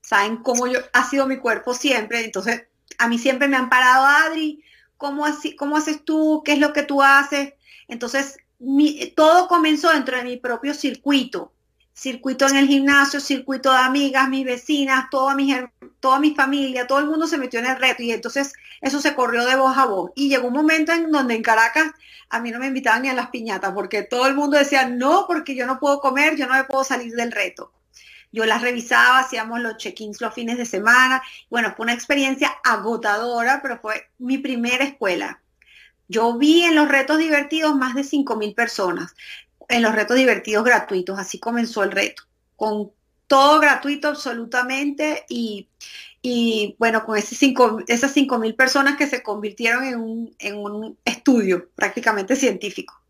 saben 0.00 0.36
cómo 0.36 0.68
yo 0.68 0.78
ha 0.92 1.10
sido 1.10 1.26
mi 1.26 1.38
cuerpo 1.38 1.74
siempre, 1.74 2.24
entonces 2.24 2.66
a 2.98 3.08
mí 3.08 3.18
siempre 3.18 3.48
me 3.48 3.56
han 3.56 3.68
parado, 3.68 4.06
Adri, 4.06 4.62
¿cómo, 4.96 5.26
así, 5.26 5.56
cómo 5.56 5.76
haces 5.76 6.04
tú? 6.04 6.42
¿Qué 6.44 6.52
es 6.52 6.60
lo 6.60 6.72
que 6.72 6.84
tú 6.84 7.02
haces? 7.02 7.54
Entonces 7.88 8.38
todo 9.14 9.48
comenzó 9.48 9.90
dentro 9.90 10.16
de 10.16 10.24
mi 10.24 10.36
propio 10.36 10.74
circuito, 10.74 11.52
circuito 11.92 12.46
en 12.48 12.56
el 12.56 12.68
gimnasio, 12.68 13.20
circuito 13.20 13.70
de 13.70 13.78
amigas, 13.78 14.28
mis 14.28 14.44
vecinas, 14.44 15.10
toda 15.10 15.34
mi, 15.34 15.54
toda 16.00 16.18
mi 16.18 16.34
familia, 16.34 16.86
todo 16.86 17.00
el 17.00 17.06
mundo 17.06 17.26
se 17.26 17.38
metió 17.38 17.60
en 17.60 17.66
el 17.66 17.76
reto 17.76 18.02
y 18.02 18.12
entonces 18.12 18.52
eso 18.80 19.00
se 19.00 19.14
corrió 19.14 19.44
de 19.44 19.56
voz 19.56 19.76
a 19.76 19.86
voz. 19.86 20.10
Y 20.14 20.28
llegó 20.28 20.48
un 20.48 20.54
momento 20.54 20.92
en 20.92 21.10
donde 21.10 21.34
en 21.34 21.42
Caracas 21.42 21.92
a 22.30 22.40
mí 22.40 22.50
no 22.50 22.58
me 22.58 22.66
invitaban 22.66 23.02
ni 23.02 23.08
a 23.08 23.14
las 23.14 23.28
piñatas 23.28 23.72
porque 23.72 24.02
todo 24.02 24.26
el 24.26 24.34
mundo 24.34 24.56
decía, 24.56 24.88
no, 24.88 25.26
porque 25.26 25.54
yo 25.54 25.66
no 25.66 25.78
puedo 25.78 26.00
comer, 26.00 26.36
yo 26.36 26.46
no 26.46 26.54
me 26.54 26.64
puedo 26.64 26.84
salir 26.84 27.12
del 27.12 27.32
reto. 27.32 27.72
Yo 28.32 28.46
las 28.46 28.62
revisaba, 28.62 29.18
hacíamos 29.18 29.60
los 29.60 29.76
check-ins 29.76 30.22
los 30.22 30.32
fines 30.32 30.56
de 30.56 30.64
semana. 30.64 31.22
Bueno, 31.50 31.74
fue 31.76 31.84
una 31.84 31.92
experiencia 31.92 32.48
agotadora, 32.64 33.60
pero 33.60 33.78
fue 33.78 34.08
mi 34.18 34.38
primera 34.38 34.84
escuela. 34.84 35.41
Yo 36.08 36.36
vi 36.36 36.62
en 36.62 36.74
los 36.74 36.88
retos 36.88 37.18
divertidos 37.18 37.74
más 37.74 37.94
de 37.94 38.02
5.000 38.02 38.54
personas, 38.54 39.14
en 39.68 39.82
los 39.82 39.94
retos 39.94 40.16
divertidos 40.16 40.64
gratuitos, 40.64 41.18
así 41.18 41.38
comenzó 41.38 41.82
el 41.82 41.90
reto, 41.90 42.24
con 42.56 42.90
todo 43.26 43.60
gratuito 43.60 44.08
absolutamente 44.08 45.24
y, 45.28 45.66
bueno, 46.78 47.04
con 47.04 47.16
ese 47.16 47.34
cinco, 47.34 47.78
esas 47.88 48.14
5.000 48.14 48.54
personas 48.54 48.96
que 48.96 49.06
se 49.06 49.22
convirtieron 49.22 49.84
en 49.84 49.98
un, 49.98 50.36
en 50.38 50.56
un, 50.56 50.98
estudio 51.04 51.70
prácticamente 51.74 52.36
científico. 52.36 53.00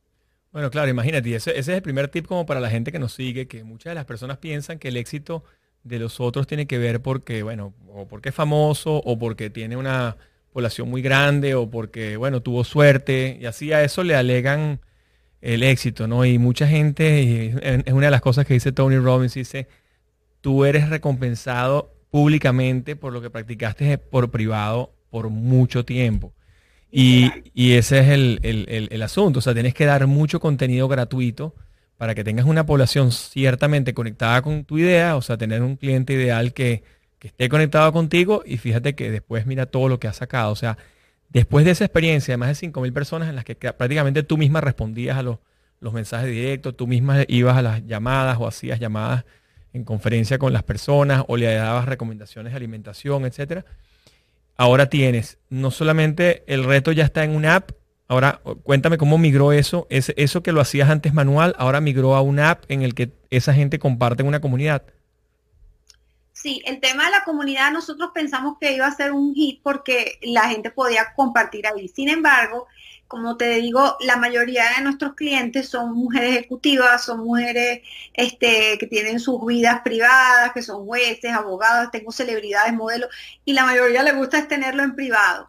Bueno, 0.53 0.71
claro, 0.71 0.89
imagínate, 0.91 1.35
ese 1.35 1.59
es 1.59 1.67
el 1.67 1.83
primer 1.83 2.09
tip 2.09 2.27
como 2.27 2.47
para 2.47 2.61
la 2.61 2.71
gente 2.71 2.93
que 2.93 2.99
nos 2.99 3.15
sigue, 3.15 3.49
que 3.49 3.65
muchas 3.65 3.91
de 3.91 3.95
las 3.97 4.05
personas 4.05 4.39
piensan 4.39 4.79
que 4.79 4.89
el 4.89 4.97
éxito 4.97 5.43
de 5.83 5.99
los 5.99 6.21
otros 6.21 6.47
tiene 6.47 6.67
que 6.67 6.79
ver 6.79 7.03
porque, 7.03 7.43
bueno, 7.43 7.75
o 7.89 8.07
porque 8.07 8.29
es 8.29 8.35
famoso 8.35 8.99
o 8.99 9.19
porque 9.19 9.51
tiene 9.51 9.77
una 9.77 10.17
población 10.53 10.89
muy 10.89 11.03
grande 11.03 11.55
o 11.55 11.71
porque, 11.71 12.17
bueno, 12.17 12.43
tuvo 12.43 12.65
suerte 12.65 13.39
y 13.41 13.47
así 13.47 13.73
a 13.73 13.83
eso 13.83 14.05
le 14.05 14.15
alegan 14.15 14.81
el 15.41 15.63
éxito, 15.63 16.07
¿no? 16.07 16.25
Y 16.25 16.39
mucha 16.39 16.69
gente, 16.69 17.23
y 17.23 17.55
es 17.63 17.93
una 17.93 18.07
de 18.07 18.11
las 18.11 18.21
cosas 18.21 18.47
que 18.47 18.55
dice 18.55 18.73
Tony 18.73 18.97
Robbins, 18.99 19.35
dice, 19.35 19.67
tú 20.41 20.65
eres 20.65 20.89
recompensado 20.89 21.95
públicamente 22.11 22.95
por 22.95 23.13
lo 23.13 23.21
que 23.21 23.31
practicaste 23.31 23.99
por 23.99 24.31
privado 24.31 24.95
por 25.11 25.31
mucho 25.31 25.85
tiempo. 25.85 26.33
Y, 26.95 27.31
ese 27.55 28.01
es 28.01 28.09
el, 28.09 28.39
el, 28.43 29.03
asunto, 29.03 29.39
o 29.39 29.43
sea, 29.43 29.55
tienes 29.55 29.73
que 29.73 29.87
dar 29.87 30.07
mucho 30.07 30.41
contenido 30.41 30.89
gratuito 30.89 31.55
para 31.97 32.15
que 32.15 32.23
tengas 32.23 32.45
una 32.45 32.67
población 32.67 33.13
ciertamente 33.13 33.95
conectada 33.95 34.43
con 34.43 34.65
tu 34.65 34.77
idea, 34.77 35.17
o 35.17 35.23
sea, 35.23 35.39
tener 35.39 35.63
un 35.63 35.77
cliente 35.77 36.13
ideal 36.13 36.53
que, 36.53 36.83
que 37.23 37.29
esté 37.29 37.49
conectado 37.49 37.93
contigo 37.93 38.43
y 38.45 38.57
fíjate 38.57 38.97
que 38.97 39.09
después 39.09 39.47
mira 39.47 39.67
todo 39.67 39.87
lo 39.87 40.01
que 40.01 40.09
has 40.09 40.17
sacado. 40.17 40.51
O 40.51 40.57
sea, 40.57 40.77
después 41.29 41.65
de 41.65 41.71
esa 41.71 41.85
experiencia 41.85 42.33
de 42.33 42.37
más 42.37 42.61
de 42.61 42.69
5.000 42.69 42.93
personas 42.93 43.29
en 43.29 43.37
las 43.37 43.45
que 43.45 43.55
prácticamente 43.55 44.25
tú 44.25 44.37
misma 44.37 44.61
respondías 44.61 45.17
a 45.17 45.23
los, 45.23 45.39
mensajes 45.93 46.29
directos, 46.29 46.77
tú 46.77 46.89
misma 46.89 47.23
ibas 47.29 47.57
a 47.57 47.63
las 47.63 47.87
llamadas 47.87 48.39
o 48.41 48.49
hacías 48.49 48.81
llamadas 48.81 49.25
en 49.73 49.85
conferencia 49.85 50.37
con 50.39 50.53
las 50.53 50.65
personas 50.65 51.23
o 51.29 51.37
le 51.37 51.55
dabas 51.55 51.87
recomendaciones 51.87 52.55
de 52.55 52.57
alimentación, 52.57 53.25
etcétera. 53.25 53.65
Ahora 54.57 54.87
tienes, 54.87 55.39
no 55.49 55.71
solamente 55.71 56.43
el 56.49 56.65
reto 56.65 56.91
ya 56.91 57.05
está 57.05 57.23
en 57.23 57.37
una 57.37 57.55
app, 57.55 57.71
ahora 58.09 58.41
cuéntame 58.65 58.99
cómo 58.99 59.17
migró 59.17 59.53
eso, 59.53 59.87
eso 59.91 60.43
que 60.43 60.51
lo 60.51 60.61
hacías 60.61 60.91
antes 60.91 61.15
manual, 61.15 61.55
ahora 61.57 61.81
migró 61.81 62.17
a 62.17 62.21
una 62.21 62.51
app 62.51 62.65
en 62.67 62.83
el 62.83 62.95
que 62.97 63.13
esa 63.31 63.55
gente 63.55 63.79
comparte 63.79 64.23
en 64.23 64.29
una 64.29 64.41
comunidad. 64.41 64.83
Sí, 66.43 66.61
el 66.65 66.81
tema 66.81 67.05
de 67.05 67.13
la 67.13 67.23
comunidad 67.23 67.71
nosotros 67.71 68.11
pensamos 68.13 68.57
que 68.61 68.73
iba 68.73 68.85
a 68.85 68.97
ser 68.97 69.13
un 69.13 69.33
hit 69.33 69.61
porque 69.63 70.19
la 70.23 70.49
gente 70.49 70.73
podía 70.73 71.15
compartir 71.15 71.69
ahí. 71.69 71.87
Sin 71.87 72.09
embargo, 72.09 72.67
como 73.07 73.37
te 73.37 73.49
digo, 73.61 73.97
la 74.01 74.17
mayoría 74.17 74.65
de 74.77 74.83
nuestros 74.83 75.15
clientes 75.15 75.69
son 75.69 75.93
mujeres 75.95 76.39
ejecutivas, 76.39 77.05
son 77.05 77.21
mujeres 77.21 77.83
este, 78.13 78.77
que 78.77 78.89
tienen 78.89 79.21
sus 79.21 79.47
vidas 79.47 79.83
privadas, 79.85 80.51
que 80.53 80.63
son 80.63 80.85
jueces, 80.85 81.33
abogados, 81.33 81.93
tengo 81.93 82.11
celebridades, 82.11 82.75
modelos, 82.75 83.11
y 83.45 83.53
la 83.53 83.65
mayoría 83.65 84.03
le 84.03 84.13
gusta 84.13 84.39
es 84.39 84.49
tenerlo 84.49 84.83
en 84.83 84.97
privado. 84.97 85.49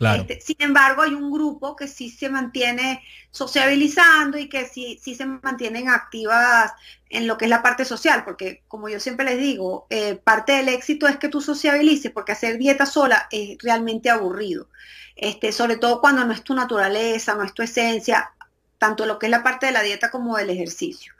Este, 0.00 0.40
sin 0.40 0.56
embargo, 0.58 1.02
hay 1.02 1.14
un 1.14 1.30
grupo 1.30 1.76
que 1.76 1.86
sí 1.86 2.10
se 2.10 2.28
mantiene 2.28 3.00
sociabilizando 3.30 4.38
y 4.38 4.48
que 4.48 4.66
sí, 4.66 4.98
sí 5.00 5.14
se 5.14 5.26
mantienen 5.26 5.88
activas 5.88 6.72
en 7.12 7.26
lo 7.26 7.36
que 7.36 7.44
es 7.44 7.50
la 7.50 7.62
parte 7.62 7.84
social, 7.84 8.24
porque 8.24 8.62
como 8.68 8.88
yo 8.88 8.98
siempre 8.98 9.26
les 9.26 9.38
digo, 9.38 9.86
eh, 9.90 10.14
parte 10.16 10.52
del 10.52 10.70
éxito 10.70 11.06
es 11.06 11.18
que 11.18 11.28
tú 11.28 11.42
sociabilices, 11.42 12.10
porque 12.10 12.32
hacer 12.32 12.56
dieta 12.56 12.86
sola 12.86 13.28
es 13.30 13.58
realmente 13.62 14.08
aburrido. 14.08 14.68
Este, 15.14 15.52
sobre 15.52 15.76
todo 15.76 16.00
cuando 16.00 16.24
no 16.24 16.32
es 16.32 16.42
tu 16.42 16.54
naturaleza, 16.54 17.34
no 17.34 17.44
es 17.44 17.52
tu 17.52 17.62
esencia, 17.62 18.32
tanto 18.78 19.04
lo 19.04 19.18
que 19.18 19.26
es 19.26 19.30
la 19.30 19.42
parte 19.42 19.66
de 19.66 19.72
la 19.72 19.82
dieta 19.82 20.10
como 20.10 20.38
del 20.38 20.48
ejercicio. 20.48 21.12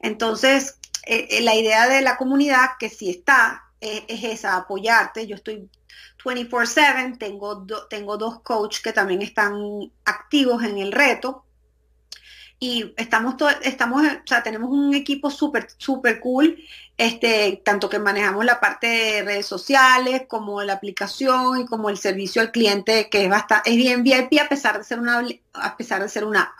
Entonces, 0.00 0.78
eh, 1.06 1.28
eh, 1.30 1.40
la 1.42 1.54
idea 1.54 1.86
de 1.86 2.02
la 2.02 2.16
comunidad 2.16 2.70
que 2.80 2.90
sí 2.90 3.08
está 3.08 3.62
es 3.80 4.24
esa, 4.24 4.56
apoyarte. 4.56 5.28
Yo 5.28 5.36
estoy 5.36 5.68
24/7, 6.24 7.18
tengo, 7.18 7.64
tengo 7.88 8.16
dos 8.16 8.40
coaches 8.40 8.82
que 8.82 8.92
también 8.92 9.22
están 9.22 9.92
activos 10.04 10.64
en 10.64 10.78
el 10.78 10.90
reto 10.90 11.45
y 12.58 12.94
estamos, 12.96 13.34
estamos, 13.62 14.02
o 14.02 14.26
sea, 14.26 14.42
tenemos 14.42 14.70
un 14.70 14.94
equipo 14.94 15.30
súper, 15.30 15.68
súper 15.76 16.20
cool, 16.20 16.56
este, 16.96 17.60
tanto 17.64 17.88
que 17.90 17.98
manejamos 17.98 18.44
la 18.44 18.60
parte 18.60 18.86
de 18.86 19.22
redes 19.22 19.46
sociales, 19.46 20.22
como 20.26 20.62
la 20.62 20.74
aplicación 20.74 21.60
y 21.60 21.66
como 21.66 21.90
el 21.90 21.98
servicio 21.98 22.40
al 22.40 22.52
cliente, 22.52 23.08
que 23.10 23.24
es 23.24 23.30
bastante, 23.30 23.70
es 23.70 23.76
bien 23.76 24.02
VIP 24.02 24.40
a 24.40 24.48
pesar 24.48 24.78
de 24.78 24.84
ser 24.84 25.00
una, 25.00 25.22
a 25.52 25.76
pesar 25.76 26.02
de 26.02 26.08
ser 26.08 26.24
una. 26.24 26.54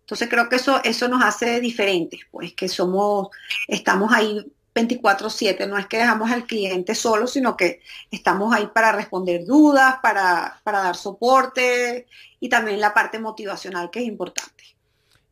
Entonces 0.00 0.28
creo 0.28 0.48
que 0.48 0.56
eso, 0.56 0.80
eso 0.82 1.06
nos 1.08 1.22
hace 1.22 1.60
diferentes, 1.60 2.20
pues 2.30 2.54
que 2.54 2.68
somos, 2.68 3.28
estamos 3.68 4.12
ahí 4.12 4.44
24/7, 4.74 5.68
no 5.68 5.76
es 5.76 5.86
que 5.86 5.98
dejamos 5.98 6.30
al 6.30 6.46
cliente 6.46 6.94
solo, 6.94 7.26
sino 7.26 7.56
que 7.56 7.82
estamos 8.10 8.54
ahí 8.54 8.68
para 8.74 8.92
responder 8.92 9.44
dudas, 9.44 9.96
para, 10.02 10.60
para 10.64 10.80
dar 10.80 10.96
soporte 10.96 12.06
y 12.40 12.48
también 12.48 12.80
la 12.80 12.94
parte 12.94 13.18
motivacional 13.18 13.90
que 13.90 14.00
es 14.00 14.06
importante. 14.06 14.64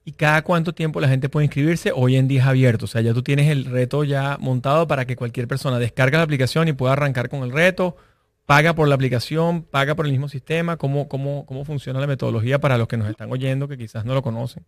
¿Y 0.08 0.12
cada 0.12 0.40
cuánto 0.40 0.72
tiempo 0.72 1.02
la 1.02 1.08
gente 1.08 1.28
puede 1.28 1.44
inscribirse? 1.44 1.92
Hoy 1.94 2.16
en 2.16 2.28
día 2.28 2.40
es 2.40 2.46
abierto, 2.46 2.86
o 2.86 2.88
sea, 2.88 3.02
ya 3.02 3.12
tú 3.12 3.22
tienes 3.22 3.50
el 3.50 3.66
reto 3.66 4.04
ya 4.04 4.38
montado 4.40 4.88
para 4.88 5.04
que 5.04 5.16
cualquier 5.16 5.46
persona 5.46 5.78
descargue 5.78 6.16
la 6.16 6.22
aplicación 6.22 6.66
y 6.66 6.72
pueda 6.72 6.94
arrancar 6.94 7.28
con 7.28 7.42
el 7.42 7.52
reto, 7.52 7.94
paga 8.46 8.74
por 8.74 8.88
la 8.88 8.94
aplicación, 8.94 9.64
paga 9.64 9.94
por 9.96 10.06
el 10.06 10.12
mismo 10.12 10.30
sistema, 10.30 10.78
¿cómo, 10.78 11.08
cómo, 11.08 11.44
cómo 11.44 11.66
funciona 11.66 12.00
la 12.00 12.06
metodología 12.06 12.58
para 12.58 12.78
los 12.78 12.88
que 12.88 12.96
nos 12.96 13.10
están 13.10 13.30
oyendo 13.30 13.68
que 13.68 13.76
quizás 13.76 14.06
no 14.06 14.14
lo 14.14 14.22
conocen? 14.22 14.64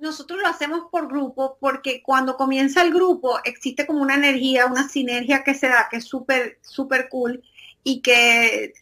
nosotros 0.00 0.38
lo 0.40 0.48
hacemos 0.48 0.82
por 0.92 1.08
grupo 1.08 1.56
porque 1.58 2.02
cuando 2.02 2.36
comienza 2.36 2.82
el 2.82 2.92
grupo 2.92 3.40
existe 3.44 3.86
como 3.86 4.02
una 4.02 4.16
energía, 4.16 4.66
una 4.66 4.86
sinergia 4.86 5.42
que 5.44 5.54
se 5.54 5.68
da 5.68 5.88
que 5.90 5.96
es 5.96 6.04
súper, 6.04 6.58
súper 6.60 7.08
cool 7.08 7.42
y 7.82 8.02
que 8.02 8.74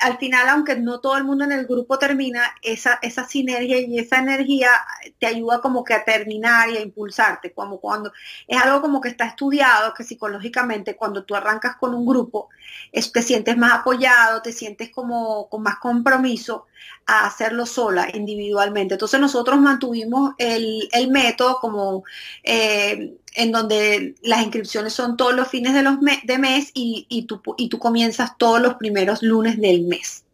al, 0.00 0.18
final, 0.18 0.48
aunque 0.48 0.76
no 0.76 1.00
todo 1.00 1.16
el 1.16 1.24
mundo 1.24 1.44
en 1.44 1.52
el 1.52 1.66
grupo 1.66 1.98
termina, 1.98 2.54
esa, 2.62 2.98
esa 3.02 3.26
sinergia 3.26 3.78
y 3.78 3.98
esa 3.98 4.18
energía 4.18 4.70
te 5.18 5.26
ayuda 5.26 5.60
como 5.60 5.84
que 5.84 5.94
a 5.94 6.04
terminar 6.04 6.70
y 6.70 6.76
a 6.76 6.80
impulsarte, 6.80 7.52
como 7.52 7.80
cuando 7.80 8.12
es 8.46 8.60
algo 8.60 8.80
como 8.80 9.00
que 9.00 9.08
está 9.08 9.26
estudiado, 9.26 9.94
que 9.94 10.04
psicológicamente 10.04 10.96
cuando 10.96 11.24
tú 11.24 11.34
arrancas 11.34 11.76
con 11.76 11.94
un 11.94 12.06
grupo, 12.06 12.48
te 12.92 13.22
sientes 13.22 13.56
más 13.56 13.72
apoyado, 13.72 14.42
te 14.42 14.52
sientes 14.52 14.90
como 14.90 15.48
con 15.48 15.62
más 15.62 15.76
compromiso 15.78 16.66
a 17.06 17.26
hacerlo 17.26 17.66
sola, 17.66 18.08
individualmente. 18.12 18.94
Entonces 18.94 19.20
nosotros 19.20 19.60
mantuvimos 19.60 20.34
el, 20.38 20.88
método 21.10 21.58
como... 21.60 22.04
Eh, 22.42 23.16
en 23.36 23.52
donde 23.52 24.14
las 24.22 24.42
inscripciones 24.42 24.94
son 24.94 25.16
todos 25.16 25.34
los 25.34 25.48
fines 25.48 25.74
de, 25.74 25.82
los 25.82 25.98
de 26.00 26.38
mes 26.38 26.70
y, 26.72 27.26
tú, 27.28 27.42
y 27.58 27.68
tú 27.68 27.78
comienzas 27.78 28.36
todos 28.38 28.60
los 28.60 28.74
primeros 28.74 29.22
lunes 29.22 29.45
del 29.54 29.82
mes. 29.82 30.24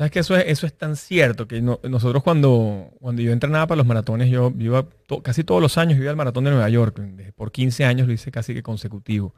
Sabes 0.00 0.12
que 0.12 0.20
eso 0.20 0.34
es, 0.34 0.44
eso 0.46 0.66
es 0.66 0.72
tan 0.72 0.96
cierto 0.96 1.46
que 1.46 1.60
nosotros 1.60 2.22
cuando, 2.22 2.90
cuando 3.00 3.20
yo 3.20 3.32
entrenaba 3.32 3.66
para 3.66 3.76
los 3.76 3.86
maratones, 3.86 4.30
yo, 4.30 4.50
iba 4.58 4.86
casi 5.22 5.44
todos 5.44 5.60
los 5.60 5.76
años, 5.76 5.98
iba 5.98 6.10
al 6.10 6.16
maratón 6.16 6.44
de 6.44 6.50
Nueva 6.50 6.70
York. 6.70 6.98
Por 7.36 7.52
15 7.52 7.84
años 7.84 8.06
lo 8.06 8.14
hice 8.14 8.30
casi 8.30 8.54
que 8.54 8.62
consecutivo. 8.62 9.34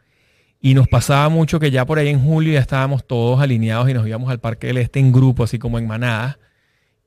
Y 0.61 0.75
nos 0.75 0.87
pasaba 0.87 1.29
mucho 1.29 1.59
que 1.59 1.73
ya 1.73 1.85
por 1.85 1.99
ahí 1.99 2.07
en 2.07 2.25
julio 2.25 2.53
ya 2.53 2.61
estábamos 2.61 3.05
todos 3.05 3.41
alineados 3.41 3.91
y 3.91 3.95
nos 3.95 4.07
íbamos 4.07 4.31
al 4.31 4.39
Parque 4.39 4.69
del 4.69 4.77
Este 4.77 5.01
en 5.01 5.11
grupo, 5.11 5.43
así 5.43 5.59
como 5.59 5.81
en 5.81 5.89
manadas. 5.89 6.39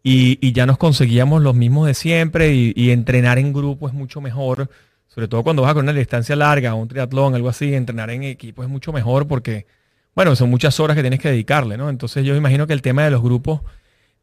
Y, 0.04 0.52
ya 0.52 0.66
nos 0.66 0.78
conseguíamos 0.78 1.42
los 1.42 1.56
mismos 1.56 1.88
de 1.88 1.94
siempre 1.94 2.54
y, 2.54 2.92
entrenar 2.92 3.40
en 3.40 3.54
grupo 3.54 3.88
es 3.88 3.94
mucho 3.94 4.20
mejor. 4.20 4.70
Sobre 5.08 5.30
todo 5.30 5.44
cuando 5.44 5.62
vas 5.62 5.74
con 5.74 5.86
una 5.86 5.94
distancia 5.94 6.36
larga, 6.36 6.74
un 6.74 6.90
triatlón, 6.90 7.36
algo 7.36 7.48
así, 7.48 7.74
entrenar 7.74 8.10
en 8.10 8.24
equipo 8.24 8.64
es 8.64 8.70
mucho 8.70 8.92
mejor 8.92 9.30
porque 9.30 9.66
bueno, 10.16 10.36
son 10.36 10.50
muchas 10.50 10.80
horas 10.80 10.96
que 10.96 11.04
tienes 11.04 11.20
que 11.20 11.30
dedicarle, 11.30 11.78
¿no? 11.78 11.90
Entonces 11.90 12.26
yo 12.26 12.36
imagino 12.36 12.66
que 12.66 12.74
el 12.74 12.82
tema 12.82 13.04
de 13.04 13.12
los 13.12 13.22
grupos 13.22 13.62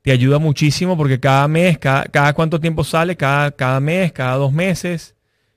te 0.00 0.10
ayuda 0.10 0.38
muchísimo 0.38 0.96
porque 0.96 1.20
cada 1.20 1.46
mes, 1.46 1.78
cada, 1.78 2.04
cada 2.04 2.32
cuánto 2.32 2.58
tiempo 2.58 2.82
sale, 2.82 3.16
cada, 3.16 3.52
cada 3.52 3.78
mes, 3.78 4.12
cada 4.12 4.36
dos 4.36 4.52
meses. 4.52 5.14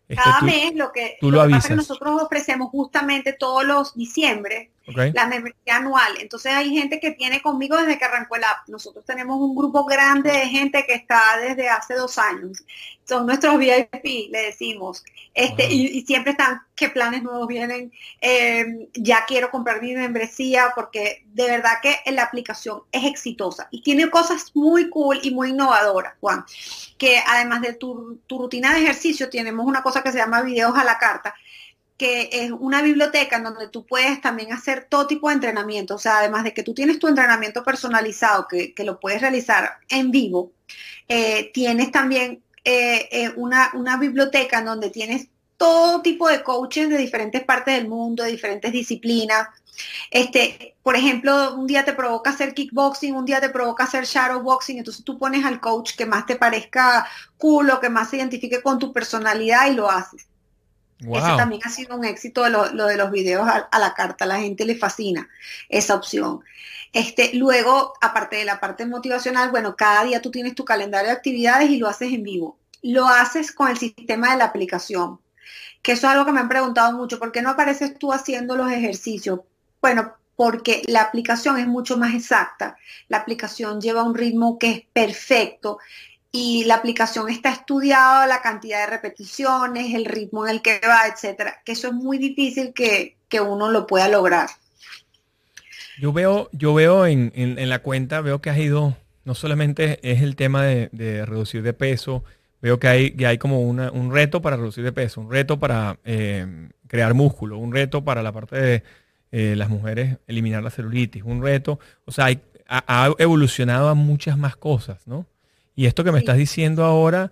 Este, 0.08 0.24
cada 0.24 0.42
mes 0.42 0.76
lo 0.76 0.92
que, 0.92 1.18
tú 1.20 1.32
lo, 1.32 1.48
que 1.48 1.60
que 1.68 1.76
nosotros 1.76 2.22
ofrecemos 2.22 2.70
justamente 2.70 3.34
todos 3.34 3.66
los 3.66 3.96
diciembre 3.96 4.72
la 4.88 5.26
membresía 5.28 5.78
anual. 5.78 6.14
Entonces 6.20 6.54
hay 6.54 6.70
gente 6.70 7.00
que 7.00 7.12
tiene 7.12 7.42
conmigo 7.42 7.78
desde 7.78 7.98
que 7.98 8.06
arrancó 8.06 8.36
el 8.36 8.44
app. 8.44 8.68
Nosotros 8.68 9.04
tenemos 9.06 9.38
un 9.40 9.56
grupo 9.56 9.86
grande 9.86 10.32
de 10.32 10.48
gente 10.48 10.86
que 10.86 10.94
está 10.94 11.38
desde 11.40 11.70
hace 11.70 11.96
dos 11.96 12.18
años. 12.18 12.64
Son 13.04 13.26
nuestros 13.26 13.58
VIP, 13.58 14.32
le 14.32 14.44
decimos. 14.44 15.04
Este, 15.34 15.72
y, 15.72 16.02
siempre 16.06 16.32
están, 16.32 16.62
¿qué 16.76 16.90
planes 16.90 17.24
nuevos 17.24 17.48
vienen? 17.48 17.92
Em, 18.22 18.88
ya 18.94 19.26
quiero 19.28 19.52
comprar 19.52 19.82
mi 19.82 19.94
membresía 19.94 20.72
porque 20.76 21.24
de 21.26 21.46
verdad 21.46 21.74
que 21.82 22.00
la 22.12 22.24
aplicación 22.24 22.82
es 22.92 23.06
exitosa 23.06 23.68
y 23.72 23.82
tiene 23.82 24.10
cosas 24.10 24.52
muy 24.56 24.90
cool 24.90 25.20
y 25.22 25.32
muy 25.32 25.50
innovadoras, 25.50 26.14
Juan. 26.20 26.46
Que 26.98 27.22
además 27.28 27.62
de 27.62 27.74
tu, 27.74 28.20
tu 28.28 28.40
rutina 28.40 28.74
de 28.74 28.84
ejercicio, 28.84 29.30
tenemos 29.30 29.66
una 29.66 29.84
cosa 29.84 30.02
que 30.02 30.12
se 30.12 30.18
llama 30.18 30.42
videos 30.42 30.76
a 30.76 30.84
la 30.84 30.98
carta 30.98 31.36
que 31.98 32.30
es 32.32 32.52
una 32.52 32.82
biblioteca 32.82 33.38
en 33.38 33.44
donde 33.44 33.70
tú 33.70 33.86
puedes 33.86 34.20
también 34.22 34.52
hacer 34.52 34.88
todo 34.90 35.08
tipo 35.08 35.30
de 35.30 35.36
entrenamiento. 35.36 35.96
O 35.96 36.00
sea, 36.00 36.20
además 36.20 36.44
de 36.44 36.54
que 36.54 36.64
tú 36.64 36.74
tienes 36.74 37.00
tu 37.00 37.08
entrenamiento 37.08 37.64
personalizado, 37.64 38.48
que, 38.48 38.74
lo 38.84 39.00
puedes 39.00 39.22
realizar 39.22 39.78
en 39.90 40.12
vivo, 40.12 40.52
eh, 41.08 41.52
tienes 41.54 41.92
también 41.92 42.44
eh, 42.64 43.08
eh, 43.12 43.32
una, 43.36 43.72
una, 43.74 43.98
biblioteca 43.98 44.60
en 44.60 44.66
donde 44.66 44.90
tienes 44.90 45.28
todo 45.58 46.02
tipo 46.02 46.28
de 46.28 46.44
coaches 46.44 46.90
de 46.90 46.98
diferentes 46.98 47.44
partes 47.44 47.76
del 47.76 47.88
mundo, 47.88 48.24
de 48.24 48.32
diferentes 48.32 48.72
disciplinas. 48.72 49.48
Este, 50.12 50.76
por 50.84 50.96
ejemplo, 50.96 51.56
un 51.56 51.68
día 51.68 51.86
te 51.86 51.94
provoca 51.94 52.32
hacer 52.32 52.54
kickboxing, 52.54 53.16
un 53.16 53.26
día 53.26 53.40
te 53.42 53.50
provoca 53.50 53.86
hacer 53.86 54.06
shadowboxing, 54.06 54.78
entonces 54.80 55.04
tú 55.04 55.18
pones 55.18 55.46
al 55.46 55.60
coach 55.62 55.96
que 55.96 56.06
más 56.06 56.26
te 56.26 56.36
parezca 56.36 57.08
cool 57.38 57.70
o 57.70 57.80
que 57.80 57.90
más 57.90 58.10
se 58.10 58.18
identifique 58.18 58.62
con 58.62 58.80
tu 58.80 58.94
personalidad 58.94 59.70
y 59.72 59.76
lo 59.76 59.90
haces. 59.90 60.28
Eso 61.00 61.36
también 61.36 61.62
ha 61.66 61.70
sido 61.70 61.98
un 61.98 62.06
éxito 62.06 62.48
lo, 62.50 62.70
de 62.70 62.96
los 62.96 63.12
videos 63.12 63.48
a, 63.48 63.80
la 63.80 63.94
carta. 63.94 64.26
A 64.26 64.28
la 64.28 64.40
gente 64.40 64.66
le 64.66 64.76
fascina 64.76 65.30
esa 65.68 65.96
opción. 65.96 66.42
Este, 66.94 67.32
luego, 67.34 67.94
aparte 68.02 68.38
de 68.38 68.46
la 68.46 68.62
parte 68.62 68.86
motivacional, 68.86 69.52
bueno, 69.52 69.76
cada 69.76 70.06
día 70.06 70.22
tú 70.22 70.32
tienes 70.32 70.56
tu 70.56 70.64
calendario 70.64 71.10
de 71.10 71.18
actividades 71.18 71.70
y 71.70 71.78
lo 71.78 71.90
haces 71.90 72.14
en 72.14 72.24
vivo. 72.24 72.58
Lo 72.82 73.08
haces 73.08 73.52
con 73.52 73.70
el 73.70 73.78
sistema 73.78 74.32
de 74.32 74.38
la 74.38 74.46
aplicación, 74.46 75.20
que 75.82 75.94
eso 75.94 76.08
es 76.08 76.14
algo 76.14 76.26
que 76.26 76.32
me 76.32 76.40
han 76.40 76.50
preguntado 76.50 76.96
mucho. 76.96 77.20
¿Por 77.20 77.32
qué 77.32 77.42
no 77.42 77.50
apareces 77.50 77.98
tú 78.00 78.14
haciendo 78.14 78.56
los 78.56 78.72
ejercicios? 78.72 79.42
Bueno, 79.82 80.14
porque 80.36 80.82
la 80.88 81.02
aplicación 81.02 81.60
es 81.60 81.68
mucho 81.68 81.98
más 81.98 82.14
exacta. 82.14 82.78
La 83.08 83.18
aplicación 83.18 83.82
lleva 83.82 84.04
un 84.04 84.16
ritmo 84.16 84.58
que 84.58 84.72
es 84.72 84.82
perfecto 84.94 85.80
y 86.36 86.66
la 86.66 86.76
aplicación 86.76 87.30
está 87.30 87.50
estudiada, 87.50 88.28
la 88.28 88.42
cantidad 88.42 88.82
de 88.82 88.88
repeticiones, 88.88 89.94
el 89.94 90.04
ritmo 90.04 90.46
en 90.46 90.56
el 90.56 90.62
que 90.62 90.82
va, 90.86 91.08
etcétera, 91.08 91.62
que 91.64 91.72
eso 91.72 91.88
es 91.88 91.94
muy 91.94 92.18
difícil 92.18 92.74
que, 92.74 93.16
uno 93.42 93.70
lo 93.70 93.86
pueda 93.86 94.08
lograr. 94.08 94.48
Yo 96.00 96.14
veo, 96.14 96.48
yo 96.54 96.74
veo 96.74 97.06
en, 97.06 97.70
la 97.70 97.80
cuenta, 97.80 98.22
veo 98.22 98.40
que 98.40 98.50
has 98.50 98.58
ido, 98.58 98.96
no 99.26 99.36
solamente 99.36 100.00
es 100.10 100.22
el 100.22 100.38
tema 100.38 100.64
de, 100.64 101.26
reducir 101.26 101.62
de 101.62 101.74
peso, 101.74 102.24
veo 102.62 102.80
que 102.80 102.88
hay, 102.88 103.12
que 103.12 103.28
hay 103.28 103.38
como 103.38 103.62
un 103.62 104.12
reto 104.14 104.42
para 104.42 104.56
reducir 104.56 104.86
de 104.86 104.94
peso, 104.94 105.20
un 105.20 105.30
reto 105.30 105.60
para 105.60 106.00
eh, 106.06 106.70
crear 106.88 107.14
músculo, 107.14 107.58
un 107.58 107.74
reto 107.74 108.06
para 108.06 108.24
la 108.24 108.32
parte 108.32 108.56
de 108.56 108.84
eh, 109.34 109.56
las 109.58 109.70
mujeres 109.70 110.18
eliminar 110.28 110.64
la 110.64 110.70
celulitis, 110.70 111.24
un 111.24 111.44
reto, 111.44 111.78
o 112.06 112.12
sea, 112.14 112.28
ha 112.68 113.12
evolucionado 113.20 113.90
a 113.90 113.96
muchas 113.96 114.38
más 114.38 114.56
cosas, 114.56 115.06
¿no? 115.08 115.26
Y 115.76 115.86
esto 115.88 116.04
que 116.04 116.12
me 116.12 116.20
estás 116.20 116.38
diciendo 116.38 116.86
ahora, 116.86 117.32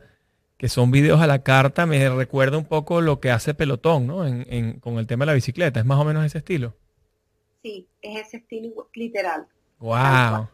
que 0.58 0.70
son 0.70 0.92
videos 0.92 1.22
a 1.22 1.28
la 1.28 1.44
carta, 1.44 1.86
me 1.86 2.10
recuerda 2.10 2.58
un 2.58 2.66
poco 2.66 3.02
lo 3.02 3.20
que 3.20 3.32
hace 3.32 3.54
Pelotón, 3.54 4.08
¿no? 4.08 4.26
En, 4.26 4.80
con 4.80 4.98
el 4.98 5.08
tema 5.08 5.24
de 5.24 5.28
la 5.28 5.34
bicicleta. 5.34 5.80
¿Es 5.80 5.86
más 5.86 6.00
o 6.00 6.06
menos 6.06 6.26
ese 6.26 6.40
estilo? 6.40 6.76
Sí, 7.62 7.88
es 8.02 8.28
ese 8.28 8.38
estilo 8.38 8.90
literal. 8.94 9.48
¡Wow! 9.80 10.50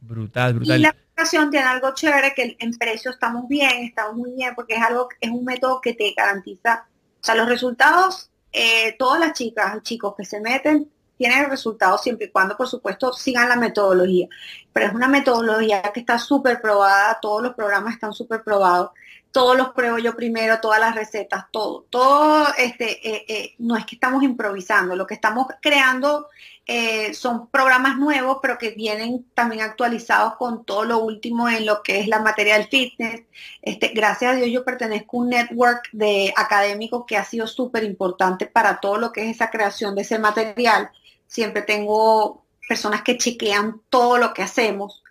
Brutal, 0.00 0.54
brutal. 0.54 0.78
Y 0.78 0.82
la 0.82 0.90
aplicación 0.90 1.50
tiene 1.50 1.66
algo 1.66 1.94
chévere 1.94 2.34
que 2.34 2.56
en 2.58 2.72
precio 2.72 3.10
estamos 3.10 3.48
bien, 3.48 3.84
estamos 3.84 4.16
muy 4.16 4.32
bien, 4.32 4.54
porque 4.54 4.74
es 4.74 4.82
algo, 4.82 5.08
es 5.20 5.30
un 5.30 5.44
método 5.44 5.80
que 5.80 5.94
te 5.94 6.12
garantiza, 6.14 6.86
o 7.20 7.24
sea, 7.24 7.34
los 7.34 7.48
resultados, 7.48 8.30
eh, 8.52 8.94
todas 8.98 9.18
las 9.18 9.32
chicas 9.32 9.78
y 9.78 9.80
chicos 9.82 10.14
que 10.16 10.24
se 10.24 10.40
meten 10.40 10.90
tiene 11.16 11.46
resultados 11.46 12.02
siempre 12.02 12.26
y 12.26 12.30
cuando, 12.30 12.56
por 12.56 12.68
supuesto, 12.68 13.12
sigan 13.12 13.48
la 13.48 13.56
metodología. 13.56 14.28
Pero 14.72 14.86
es 14.86 14.94
una 14.94 15.08
metodología 15.08 15.82
que 15.92 16.00
está 16.00 16.18
súper 16.18 16.60
probada, 16.60 17.18
todos 17.20 17.42
los 17.42 17.54
programas 17.54 17.94
están 17.94 18.12
súper 18.12 18.42
probados, 18.42 18.90
todos 19.34 19.56
los 19.56 19.70
pruebo 19.70 19.98
yo 19.98 20.14
primero, 20.14 20.60
todas 20.60 20.78
las 20.78 20.94
recetas, 20.94 21.46
todo. 21.50 21.86
Todo, 21.90 22.46
este, 22.56 23.08
eh, 23.08 23.24
eh, 23.28 23.54
no 23.58 23.76
es 23.76 23.84
que 23.84 23.96
estamos 23.96 24.22
improvisando, 24.22 24.94
lo 24.94 25.08
que 25.08 25.14
estamos 25.14 25.48
creando 25.60 26.28
eh, 26.66 27.12
son 27.14 27.48
programas 27.48 27.98
nuevos, 27.98 28.38
pero 28.40 28.56
que 28.58 28.70
vienen 28.70 29.26
también 29.34 29.62
actualizados 29.62 30.36
con 30.36 30.64
todo 30.64 30.84
lo 30.84 30.98
último 30.98 31.48
en 31.48 31.66
lo 31.66 31.82
que 31.82 31.98
es 31.98 32.06
la 32.06 32.20
materia 32.20 32.56
del 32.56 32.68
fitness. 32.68 33.22
Este, 33.60 33.88
gracias 33.88 34.32
a 34.32 34.36
Dios 34.36 34.50
yo 34.50 34.64
pertenezco 34.64 35.16
a 35.16 35.20
un 35.22 35.30
network 35.30 35.88
de 35.90 36.32
académicos 36.36 37.04
que 37.04 37.16
ha 37.16 37.24
sido 37.24 37.48
súper 37.48 37.82
importante 37.82 38.46
para 38.46 38.78
todo 38.78 38.98
lo 38.98 39.12
que 39.12 39.24
es 39.24 39.34
esa 39.34 39.50
creación 39.50 39.96
de 39.96 40.02
ese 40.02 40.18
material 40.20 40.90
siempre 41.34 41.62
tengo 41.62 42.44
personas 42.68 43.02
que 43.02 43.18
chequean 43.18 43.80
todo 43.90 44.18
lo 44.18 44.32
que 44.32 44.42
hacemos. 44.42 45.02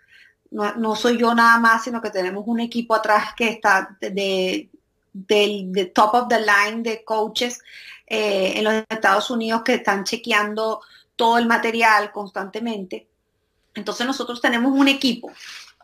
No, 0.52 0.96
soy 0.96 1.18
yo 1.18 1.34
nada 1.34 1.58
más, 1.60 1.84
sino 1.84 2.02
que 2.02 2.12
tenemos 2.12 2.44
un 2.48 2.60
equipo 2.60 2.96
atrás 2.96 3.34
que 3.36 3.50
está 3.50 3.98
de, 4.00 4.70
de, 5.12 5.92
top 5.94 6.14
of 6.14 6.28
the 6.30 6.40
line 6.40 6.84
de 6.84 7.04
coaches 7.04 7.60
eh, 8.08 8.54
en 8.56 8.64
los 8.64 8.84
Estados 8.88 9.30
Unidos 9.32 9.64
que 9.64 9.74
están 9.74 10.04
chequeando 10.06 10.82
todo 11.16 11.40
el 11.40 11.48
material 11.48 12.12
constantemente. 12.12 13.08
Entonces 13.74 14.06
nosotros 14.06 14.40
tenemos 14.40 14.72
un 14.72 14.88
equipo 14.88 15.32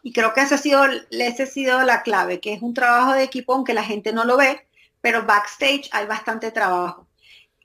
y 0.04 0.14
creo 0.14 0.34
que 0.34 0.42
esa 0.42 0.56
ha 0.56 0.60
sido, 0.60 0.86
esa 1.10 1.44
ha 1.44 1.48
sido 1.48 1.82
la 1.82 2.04
clave, 2.04 2.40
que 2.40 2.54
es 2.54 2.62
un 2.62 2.76
trabajo 2.76 3.14
de 3.14 3.24
equipo 3.24 3.54
aunque 3.54 3.74
la 3.74 3.84
gente 3.84 4.14
no 4.14 4.24
lo 4.24 4.38
ve, 4.38 4.66
pero 5.02 5.26
backstage 5.26 5.90
hay 5.92 6.06
bastante 6.06 6.52
trabajo. 6.52 7.09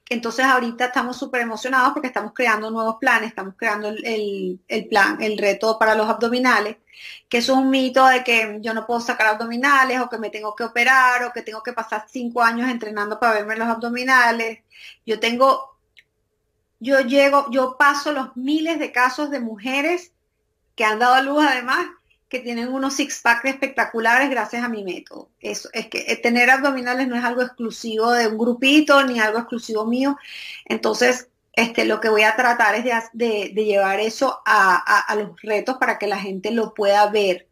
Entonces 0.08 0.44
ahorita 0.44 0.86
estamos 0.86 1.16
súper 1.16 1.40
emocionados 1.40 1.92
porque 1.94 2.08
estamos 2.08 2.32
creando 2.34 2.70
nuevos 2.70 2.96
planes, 2.96 3.30
estamos 3.30 3.54
creando 3.56 3.88
el, 3.88 4.60
plan, 4.90 5.22
el 5.22 5.38
reto 5.38 5.78
para 5.78 5.94
los 5.94 6.08
abdominales, 6.08 6.76
que 7.28 7.38
es 7.38 7.48
un 7.48 7.70
mito 7.70 8.06
de 8.06 8.22
que 8.22 8.58
yo 8.60 8.74
no 8.74 8.86
puedo 8.86 9.00
sacar 9.00 9.28
abdominales 9.28 10.00
o 10.00 10.08
que 10.10 10.18
me 10.18 10.30
tengo 10.30 10.54
que 10.54 10.64
operar 10.64 11.24
o 11.24 11.32
que 11.32 11.42
tengo 11.42 11.62
que 11.62 11.72
pasar 11.72 12.06
cinco 12.08 12.42
años 12.42 12.70
entrenando 12.70 13.18
para 13.18 13.32
verme 13.32 13.56
los 13.56 13.68
abdominales. 13.68 14.60
Yo 15.06 15.18
tengo, 15.18 15.78
yo 16.80 17.00
llego, 17.00 17.50
yo 17.50 17.76
paso 17.78 18.12
los 18.12 18.36
miles 18.36 18.78
de 18.78 18.92
casos 18.92 19.30
de 19.30 19.40
mujeres 19.40 20.12
que 20.76 20.84
han 20.84 20.98
dado 20.98 21.14
a 21.14 21.22
luz 21.22 21.42
además 21.42 21.86
que 22.35 22.40
tienen 22.40 22.75
unos 22.75 22.94
six 22.94 23.20
pack 23.20 23.44
espectaculares 23.44 24.29
gracias 24.29 24.64
a 24.64 24.68
mi 24.68 24.83
método. 24.83 25.31
Eso 25.38 25.68
es 25.73 25.87
que 25.87 26.05
eh, 26.09 26.16
tener 26.16 26.51
abdominales 26.51 27.07
no 27.07 27.14
es 27.14 27.23
algo 27.23 27.42
exclusivo 27.42 28.11
de 28.11 28.27
un 28.27 28.37
grupito 28.37 29.05
ni 29.05 29.20
algo 29.20 29.38
exclusivo 29.38 29.87
mío. 29.87 30.18
Entonces, 30.64 31.29
este, 31.53 31.85
lo 31.85 32.01
que 32.01 32.09
voy 32.09 32.23
a 32.23 32.35
tratar 32.35 32.75
es 32.75 32.85
de, 33.12 33.53
llevar 33.55 34.01
eso 34.01 34.42
a, 34.44 35.14
los 35.16 35.40
retos 35.42 35.77
para 35.79 35.97
que 35.97 36.09
la 36.09 36.18
gente 36.18 36.51
lo 36.51 36.75
pueda 36.75 37.09
ver. 37.09 37.47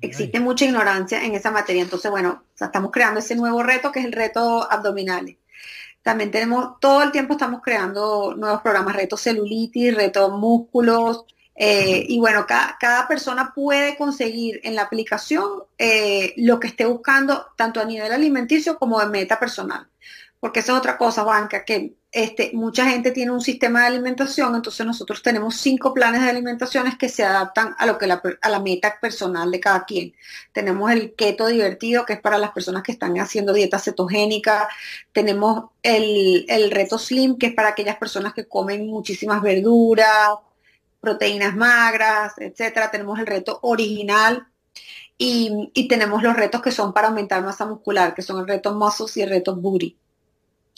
Existe 0.00 0.40
mucha 0.40 0.64
ignorancia 0.64 1.24
en 1.24 1.36
esa 1.36 1.52
materia. 1.52 1.82
Entonces, 1.82 2.10
bueno, 2.10 2.42
estamos 2.58 2.90
creando 2.90 3.20
ese 3.20 3.36
nuevo 3.36 3.62
reto 3.62 3.92
que 3.92 4.00
es 4.00 4.06
el 4.06 4.12
reto 4.12 4.68
abdominales. 4.68 5.36
También 6.02 6.32
tenemos, 6.32 6.80
todo 6.80 7.04
el 7.04 7.12
tiempo 7.12 7.34
estamos 7.34 7.62
creando 7.62 8.34
nuevos 8.36 8.60
programas, 8.60 8.96
retos 8.96 9.20
celulitis, 9.20 9.94
retos 9.94 10.32
músculos, 10.32 11.26
eh, 11.56 12.04
y 12.08 12.18
bueno, 12.18 12.46
cada, 12.46 13.06
persona 13.06 13.52
puede 13.54 13.96
conseguir 13.96 14.60
en 14.64 14.74
la 14.74 14.82
aplicación 14.82 15.64
eh, 15.78 16.34
lo 16.36 16.58
que 16.58 16.66
esté 16.66 16.84
buscando, 16.86 17.46
tanto 17.56 17.80
a 17.80 17.84
nivel 17.84 18.12
alimenticio 18.12 18.78
como 18.78 18.98
de 19.00 19.06
meta 19.06 19.38
personal. 19.38 19.88
porque 20.40 20.60
esa 20.60 20.72
es 20.72 20.78
otra 20.78 20.98
cosa, 20.98 21.22
Banca, 21.24 21.64
que 21.64 21.94
este, 22.12 22.50
mucha 22.54 22.86
gente 22.88 23.10
tiene 23.12 23.32
un 23.32 23.40
sistema 23.40 23.80
de 23.80 23.86
alimentación, 23.88 24.54
entonces 24.54 24.84
nosotros 24.86 25.22
tenemos 25.22 25.56
cinco 25.56 25.94
planes 25.94 26.22
de 26.22 26.30
alimentaciones 26.30 26.96
que 26.98 27.08
se 27.08 27.24
adaptan 27.24 27.74
a 27.78 27.86
lo 27.86 27.98
que 27.98 28.06
la, 28.06 28.22
a 28.42 28.48
la 28.50 28.60
meta 28.60 28.98
personal 29.00 29.50
de 29.50 29.60
cada 29.60 29.84
quien. 29.84 30.14
Tenemos 30.52 30.92
el 30.92 31.14
keto 31.14 31.46
divertido, 31.46 32.04
que 32.04 32.14
es 32.14 32.20
para 32.20 32.38
las 32.38 32.52
personas 32.52 32.82
que 32.82 32.92
están 32.92 33.18
haciendo 33.18 33.52
dieta 33.52 33.78
cetogénica. 33.78 34.68
Tenemos 35.12 35.70
el, 35.82 36.44
el 36.48 36.70
reto 36.70 36.98
slim, 36.98 37.38
que 37.38 37.46
es 37.46 37.54
para 37.54 37.70
aquellas 37.70 37.96
personas 37.96 38.34
que 38.34 38.46
comen 38.46 38.86
muchísimas 38.86 39.42
verduras, 39.42 40.34
proteínas 41.04 41.54
magras, 41.54 42.32
etcétera. 42.38 42.90
Tenemos 42.90 43.18
el 43.20 43.26
reto 43.26 43.60
original, 43.62 44.48
y, 45.16 45.86
tenemos 45.88 46.22
los 46.22 46.34
retos 46.34 46.60
que 46.62 46.72
son 46.72 46.92
para 46.92 47.08
aumentar 47.08 47.42
masa 47.42 47.66
muscular, 47.66 48.14
que 48.14 48.22
son 48.22 48.40
el 48.40 48.48
reto 48.48 48.74
muscles 48.74 49.16
y 49.16 49.22
el 49.22 49.30
reto 49.30 49.54
booty. 49.54 49.96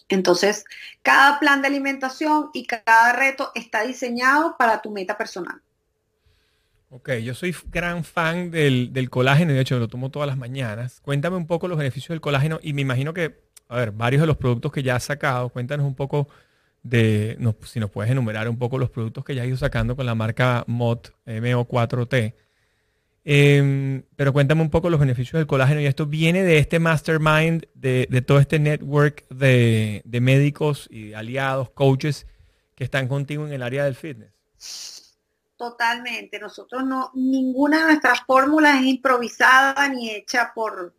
Entonces, 0.08 0.64
cada 1.02 1.40
plan 1.40 1.62
de 1.62 1.68
alimentación 1.68 2.50
y 2.52 2.66
cada 2.66 3.12
reto 3.12 3.50
está 3.54 3.82
diseñado 3.82 4.56
para 4.58 4.82
tu 4.82 4.90
meta 4.90 5.16
personal. 5.18 5.60
Ok, 6.90 7.14
yo 7.14 7.34
soy 7.34 7.54
gran 7.70 8.04
fan 8.04 8.50
del, 8.50 9.08
colágeno 9.10 9.52
y 9.52 9.54
de 9.56 9.62
hecho 9.62 9.78
lo 9.78 9.88
tomo 9.88 10.10
todas 10.10 10.28
las 10.28 10.36
mañanas. 10.36 11.00
Cuéntame 11.00 11.36
un 11.36 11.46
poco 11.46 11.66
los 11.66 11.78
beneficios 11.78 12.10
del 12.10 12.20
colágeno 12.20 12.60
y 12.62 12.72
me 12.74 12.82
imagino 12.82 13.12
que, 13.12 13.40
a 13.68 13.76
ver, 13.76 13.90
varios 13.90 14.20
de 14.20 14.28
los 14.28 14.36
productos 14.36 14.70
que 14.70 14.84
ya 14.84 14.96
has 14.96 15.04
sacado, 15.04 15.48
cuéntanos 15.48 15.84
un 15.84 15.96
poco 15.96 16.28
de, 16.82 17.38
si 17.64 17.80
nos 17.80 17.90
puedes 17.90 18.10
enumerar 18.10 18.48
un 18.48 18.58
poco 18.58 18.78
los 18.78 18.90
productos 18.90 19.24
que 19.24 19.34
ya 19.34 19.42
has 19.42 19.48
ido 19.48 19.56
sacando 19.56 19.96
con 19.96 20.06
la 20.06 20.14
marca 20.14 20.64
MOT 20.66 21.10
MO4T 21.26 22.34
Em, 23.28 24.04
pero 24.14 24.32
cuéntame 24.32 24.62
un 24.62 24.70
poco 24.70 24.88
los 24.88 25.00
beneficios 25.00 25.40
del 25.40 25.48
colágeno 25.48 25.80
y 25.80 25.86
esto 25.86 26.06
viene 26.06 26.44
de 26.44 26.58
este 26.58 26.78
mastermind, 26.78 27.66
de, 27.74 28.06
todo 28.24 28.38
este 28.38 28.60
network 28.60 29.26
de, 29.30 30.00
médicos 30.22 30.86
y 30.92 31.12
aliados, 31.12 31.70
coaches 31.70 32.28
que 32.76 32.84
están 32.84 33.08
contigo 33.08 33.44
en 33.44 33.52
el 33.52 33.64
área 33.64 33.82
del 33.82 33.96
fitness. 33.96 35.18
Totalmente. 35.56 36.38
Nosotros 36.38 36.84
no, 36.84 37.10
ninguna 37.14 37.80
de 37.80 37.84
nuestras 37.86 38.20
fórmulas 38.24 38.76
es 38.76 38.86
improvisada 38.86 39.88
ni 39.88 40.08
hecha 40.10 40.52
por 40.54 40.94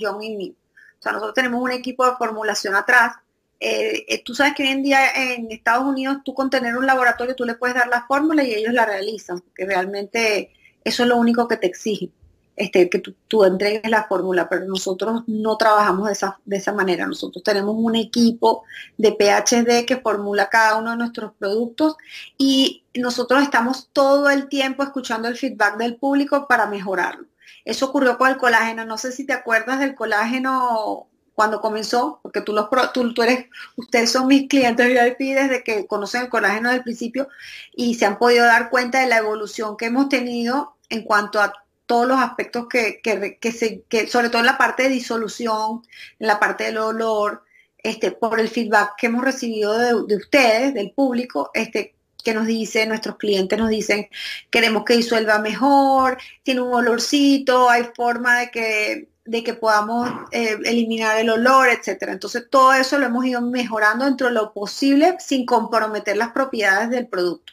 John 0.00 0.22
y. 0.22 0.56
O 0.98 1.02
sea, 1.02 1.12
nosotros 1.12 1.34
tenemos 1.34 1.60
un 1.60 1.72
equipo 1.72 2.06
de 2.06 2.16
formulación 2.16 2.76
atrás. 2.76 3.16
Eh, 3.60 4.04
eh, 4.08 4.22
tú 4.24 4.34
sabes 4.34 4.54
que 4.54 4.62
hoy 4.62 4.68
en 4.68 4.82
día 4.84 5.00
en 5.16 5.50
Estados 5.50 5.84
Unidos 5.84 6.18
tú 6.24 6.32
con 6.32 6.48
tener 6.48 6.76
un 6.76 6.86
laboratorio 6.86 7.34
tú 7.34 7.44
le 7.44 7.54
puedes 7.54 7.74
dar 7.74 7.88
la 7.88 8.06
fórmula 8.06 8.44
y 8.44 8.54
ellos 8.54 8.72
la 8.72 8.86
realizan, 8.86 9.40
porque 9.40 9.66
realmente 9.66 10.52
eso 10.84 11.02
es 11.02 11.08
lo 11.08 11.16
único 11.16 11.48
que 11.48 11.56
te 11.56 11.66
exige, 11.66 12.10
este, 12.56 12.88
que 12.88 13.00
tú, 13.00 13.44
entregues 13.44 13.90
la 13.90 14.04
fórmula, 14.04 14.48
pero 14.48 14.64
nosotros 14.64 15.22
no 15.26 15.56
trabajamos 15.56 16.06
de 16.06 16.12
esa, 16.12 16.40
de 16.44 16.56
esa 16.56 16.72
manera. 16.72 17.06
Nosotros 17.06 17.42
tenemos 17.42 17.74
un 17.76 17.96
equipo 17.96 18.64
de 18.96 19.12
PhD 19.12 19.84
que 19.86 20.00
formula 20.02 20.48
cada 20.48 20.76
uno 20.76 20.92
de 20.92 20.96
nuestros 20.96 21.32
productos 21.34 21.96
y 22.36 22.84
nosotros 22.94 23.42
estamos 23.42 23.90
todo 23.92 24.30
el 24.30 24.48
tiempo 24.48 24.82
escuchando 24.82 25.28
el 25.28 25.36
feedback 25.36 25.78
del 25.78 25.96
público 25.96 26.46
para 26.48 26.66
mejorarlo. 26.66 27.26
Eso 27.64 27.86
ocurrió 27.86 28.18
con 28.18 28.30
el 28.30 28.38
colágeno. 28.38 28.84
No 28.84 28.98
sé 28.98 29.12
si 29.12 29.26
te 29.26 29.32
acuerdas 29.32 29.80
del 29.80 29.94
colágeno 29.94 31.08
cuando 31.38 31.60
comenzó, 31.60 32.18
porque 32.20 32.40
tú, 32.40 32.52
los, 32.52 32.66
tú, 32.92 33.14
tú, 33.14 33.22
eres, 33.22 33.46
ustedes 33.76 34.10
son 34.10 34.26
mis 34.26 34.48
clientes 34.48 34.88
VIP 34.88 35.36
desde 35.36 35.62
que 35.62 35.86
conocen 35.86 36.22
el 36.22 36.28
colágeno 36.30 36.68
del 36.68 36.82
principio 36.82 37.28
y 37.76 37.94
se 37.94 38.06
han 38.06 38.18
podido 38.18 38.44
dar 38.44 38.70
cuenta 38.70 38.98
de 38.98 39.06
la 39.06 39.18
evolución 39.18 39.76
que 39.76 39.84
hemos 39.84 40.08
tenido 40.08 40.74
en 40.88 41.04
cuanto 41.04 41.40
a 41.40 41.52
todos 41.86 42.08
los 42.08 42.18
aspectos 42.18 42.66
que, 42.66 43.00
que, 43.00 43.52
se, 43.52 43.82
que, 43.82 44.08
sobre 44.08 44.30
todo 44.30 44.40
en 44.40 44.46
la 44.46 44.58
parte 44.58 44.82
de 44.82 44.88
disolución, 44.88 45.82
en 46.18 46.26
la 46.26 46.40
parte 46.40 46.64
del 46.64 46.78
olor, 46.78 47.44
este, 47.84 48.10
por 48.10 48.40
el 48.40 48.48
feedback 48.48 48.96
que 48.96 49.06
hemos 49.06 49.22
recibido 49.22 49.78
de, 49.78 50.16
ustedes, 50.16 50.74
del 50.74 50.90
público, 50.90 51.52
este, 51.54 51.94
que 52.24 52.34
nos 52.34 52.48
dice, 52.48 52.84
nuestros 52.84 53.14
clientes 53.16 53.56
nos 53.56 53.68
dicen, 53.68 54.08
queremos 54.50 54.84
que 54.84 54.96
disuelva 54.96 55.38
mejor, 55.38 56.18
tiene 56.42 56.62
un 56.62 56.74
olorcito, 56.74 57.70
hay 57.70 57.84
forma 57.94 58.40
de 58.40 58.50
que, 58.50 59.08
de 59.28 59.44
que 59.44 59.52
podamos 59.52 60.08
eh, 60.32 60.56
eliminar 60.64 61.18
el 61.18 61.28
olor, 61.28 61.68
etcétera. 61.68 62.12
Entonces 62.12 62.48
todo 62.48 62.72
eso 62.72 62.98
lo 62.98 63.04
hemos 63.04 63.26
ido 63.26 63.42
mejorando 63.42 64.06
dentro 64.06 64.28
de 64.28 64.32
lo 64.32 64.54
posible 64.54 65.16
sin 65.20 65.44
comprometer 65.44 66.16
las 66.16 66.30
propiedades 66.30 66.88
del 66.88 67.08
producto. 67.08 67.52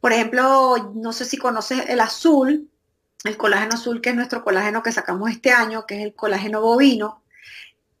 Por 0.00 0.12
ejemplo, 0.12 0.92
no 0.94 1.12
sé 1.12 1.24
si 1.24 1.38
conoces 1.38 1.88
el 1.88 1.98
azul, 1.98 2.70
el 3.24 3.36
colágeno 3.36 3.74
azul, 3.74 4.00
que 4.00 4.10
es 4.10 4.14
nuestro 4.14 4.44
colágeno 4.44 4.84
que 4.84 4.92
sacamos 4.92 5.28
este 5.30 5.50
año, 5.50 5.86
que 5.86 5.96
es 5.96 6.02
el 6.04 6.14
colágeno 6.14 6.60
bovino. 6.60 7.20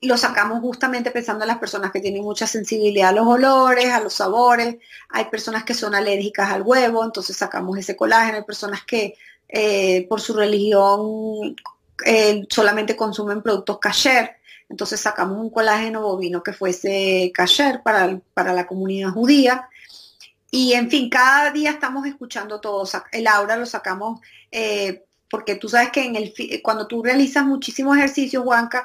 Lo 0.00 0.16
sacamos 0.16 0.60
justamente 0.60 1.10
pensando 1.10 1.44
en 1.44 1.48
las 1.48 1.58
personas 1.58 1.90
que 1.90 2.00
tienen 2.00 2.22
mucha 2.22 2.46
sensibilidad 2.46 3.08
a 3.08 3.12
los 3.12 3.26
olores, 3.26 3.90
a 3.90 4.00
los 4.00 4.14
sabores. 4.14 4.76
Hay 5.08 5.24
personas 5.24 5.64
que 5.64 5.74
son 5.74 5.96
alérgicas 5.96 6.52
al 6.52 6.62
huevo, 6.62 7.04
entonces 7.04 7.36
sacamos 7.36 7.76
ese 7.78 7.96
colágeno. 7.96 8.38
Hay 8.38 8.44
personas 8.44 8.84
que 8.84 9.16
eh, 9.48 10.06
por 10.08 10.20
su 10.20 10.34
religión 10.34 11.56
eh, 12.04 12.46
solamente 12.48 12.96
consumen 12.96 13.42
productos 13.42 13.78
kasher. 13.78 14.36
Entonces 14.68 15.00
sacamos 15.00 15.38
un 15.38 15.50
colágeno 15.50 16.02
bovino 16.02 16.42
que 16.42 16.52
fuese 16.52 17.32
kasher 17.34 17.82
para, 17.82 18.20
para 18.34 18.52
la 18.52 18.66
comunidad 18.66 19.10
judía. 19.10 19.68
Y 20.50 20.72
en 20.74 20.90
fin, 20.90 21.08
cada 21.10 21.50
día 21.50 21.70
estamos 21.70 22.06
escuchando 22.06 22.60
todo. 22.60 22.88
El 23.12 23.26
aura 23.26 23.56
lo 23.56 23.66
sacamos 23.66 24.20
eh, 24.50 25.04
porque 25.30 25.54
tú 25.54 25.68
sabes 25.68 25.90
que 25.90 26.04
en 26.04 26.16
el, 26.16 26.34
cuando 26.62 26.86
tú 26.86 27.02
realizas 27.02 27.44
muchísimo 27.44 27.94
ejercicio, 27.94 28.42
Juanca, 28.42 28.84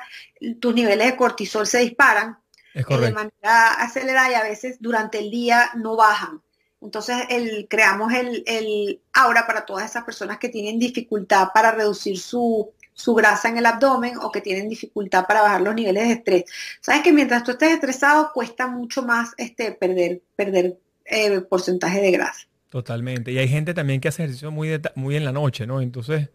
tus 0.59 0.75
niveles 0.75 1.07
de 1.07 1.17
cortisol 1.17 1.65
se 1.65 1.79
disparan 1.79 2.37
eh, 2.73 2.83
de 2.87 3.11
manera 3.11 3.73
acelerada 3.79 4.31
y 4.31 4.33
a 4.35 4.43
veces 4.43 4.77
durante 4.79 5.17
el 5.19 5.31
día 5.31 5.71
no 5.75 5.95
bajan. 5.95 6.41
Entonces 6.81 7.17
el, 7.29 7.67
creamos 7.67 8.13
el, 8.13 8.43
el 8.45 9.01
aura 9.13 9.47
para 9.47 9.65
todas 9.65 9.89
esas 9.89 10.03
personas 10.03 10.37
que 10.37 10.49
tienen 10.49 10.77
dificultad 10.77 11.47
para 11.51 11.71
reducir 11.71 12.19
su, 12.19 12.71
su 12.95 13.13
grasa 13.13 13.49
en 13.49 13.57
el 13.57 13.65
abdomen 13.65 14.17
o 14.17 14.31
que 14.31 14.41
tienen 14.41 14.69
dificultad 14.69 15.27
para 15.27 15.41
bajar 15.41 15.61
los 15.61 15.75
niveles 15.75 16.07
de 16.07 16.13
estrés. 16.13 16.45
Sabes 16.81 17.03
que 17.03 17.11
mientras 17.11 17.43
tú 17.43 17.51
estés 17.51 17.73
estresado 17.73 18.31
cuesta 18.33 18.65
mucho 18.65 19.03
más 19.03 19.33
este, 19.37 19.73
perder, 19.73 20.21
perder 20.35 20.79
eh, 21.05 21.41
porcentaje 21.41 22.01
de 22.01 22.11
grasa. 22.11 22.47
Totalmente. 22.69 23.31
Y 23.31 23.37
hay 23.37 23.47
gente 23.47 23.73
también 23.73 24.01
que 24.01 24.07
hace 24.07 24.23
ejercicio 24.23 24.49
muy, 24.49 24.81
muy 24.95 25.15
en 25.15 25.25
la 25.25 25.31
noche, 25.31 25.67
¿no? 25.67 25.81
Entonces, 25.81 26.29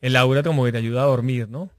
el 0.00 0.16
aura 0.16 0.42
como 0.42 0.64
que 0.64 0.72
te 0.72 0.78
ayuda 0.78 1.02
a 1.02 1.06
dormir, 1.06 1.48
¿no? 1.48 1.70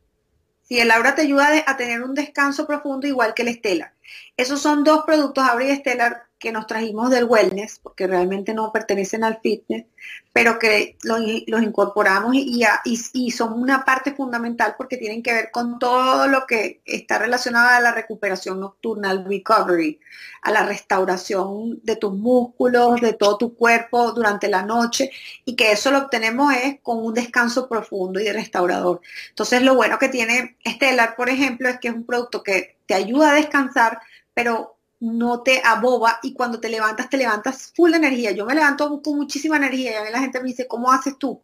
Sí, 0.62 0.79
el 0.79 0.91
aura 0.91 1.15
te 1.15 1.23
ayuda 1.23 1.63
a 1.65 1.77
tener 1.77 2.03
un 2.03 2.13
descanso 2.13 2.67
profundo 2.67 3.08
igual 3.08 3.34
que 3.34 3.41
el 3.41 3.53
Stellar. 3.55 3.93
Esos 4.38 4.62
son 4.62 4.84
dos 4.84 5.03
productos, 5.03 5.43
Aura 5.43 5.65
y 5.65 5.75
Stellar, 5.75 6.28
que 6.39 6.54
nos 6.54 6.67
trajimos 6.67 7.10
del 7.10 7.25
wellness, 7.25 7.80
porque 7.80 8.08
realmente 8.08 8.54
no 8.54 8.71
pertenecen 8.71 9.25
al 9.25 9.39
fitness, 9.41 9.86
pero 10.32 10.58
que 10.58 10.97
los, 11.04 11.21
incorporamos 11.62 12.34
y, 12.34 13.32
son 13.32 13.62
una 13.62 13.84
parte 13.84 14.13
fundamental 14.13 14.75
porque 14.78 14.95
tienen 14.95 15.21
que 15.21 15.34
ver 15.34 15.52
con 15.52 15.80
todo 15.80 16.28
lo 16.28 16.47
que 16.47 16.82
está 16.86 17.19
relacionado 17.19 17.67
a 17.67 17.82
la 17.82 17.91
recuperación 17.91 18.62
nocturna, 18.62 19.10
al 19.10 19.25
recovery, 19.25 19.99
a 20.41 20.52
la 20.52 20.65
restauración 20.65 21.82
de 21.84 21.97
tus 21.97 22.13
músculos, 22.13 23.02
de 23.02 23.13
todo 23.13 23.38
tu 23.38 23.56
cuerpo 23.56 24.13
durante 24.13 24.47
la 24.47 24.63
noche 24.63 25.12
y 25.43 25.58
que 25.58 25.73
eso 25.73 25.91
lo 25.91 25.99
obtenemos 25.99 26.54
es 26.54 26.80
con 26.82 27.06
un 27.06 27.13
descanso 27.13 27.67
profundo 27.67 28.19
y 28.21 28.32
restaurador. 28.32 29.02
Entonces 29.30 29.62
lo 29.62 29.75
bueno 29.75 29.99
que 29.99 30.08
tiene 30.08 30.58
Stellar, 30.65 31.17
por 31.17 31.28
ejemplo, 31.28 31.67
es 31.67 31.80
que 31.80 31.89
es 31.89 31.93
un 31.93 32.06
producto 32.06 32.43
que 32.43 32.78
te 32.86 32.93
ayuda 32.93 33.32
a 33.32 33.36
descansar, 33.36 33.99
pero 34.34 34.78
no 34.99 35.41
te 35.41 35.62
aboba 35.63 36.19
y 36.21 36.33
cuando 36.33 36.59
te 36.59 36.69
levantas, 36.69 37.09
te 37.09 37.17
levantas 37.17 37.71
full 37.75 37.91
de 37.91 37.97
energía. 37.97 38.31
Yo 38.31 38.45
me 38.45 38.55
levanto 38.55 39.01
con 39.01 39.17
muchísima 39.17 39.57
energía 39.57 39.91
y 39.91 39.95
a 39.95 40.03
mí 40.03 40.09
la 40.12 40.19
gente 40.19 40.39
me 40.39 40.47
dice, 40.47 40.67
¿cómo 40.67 40.91
haces 40.91 41.17
tú? 41.17 41.41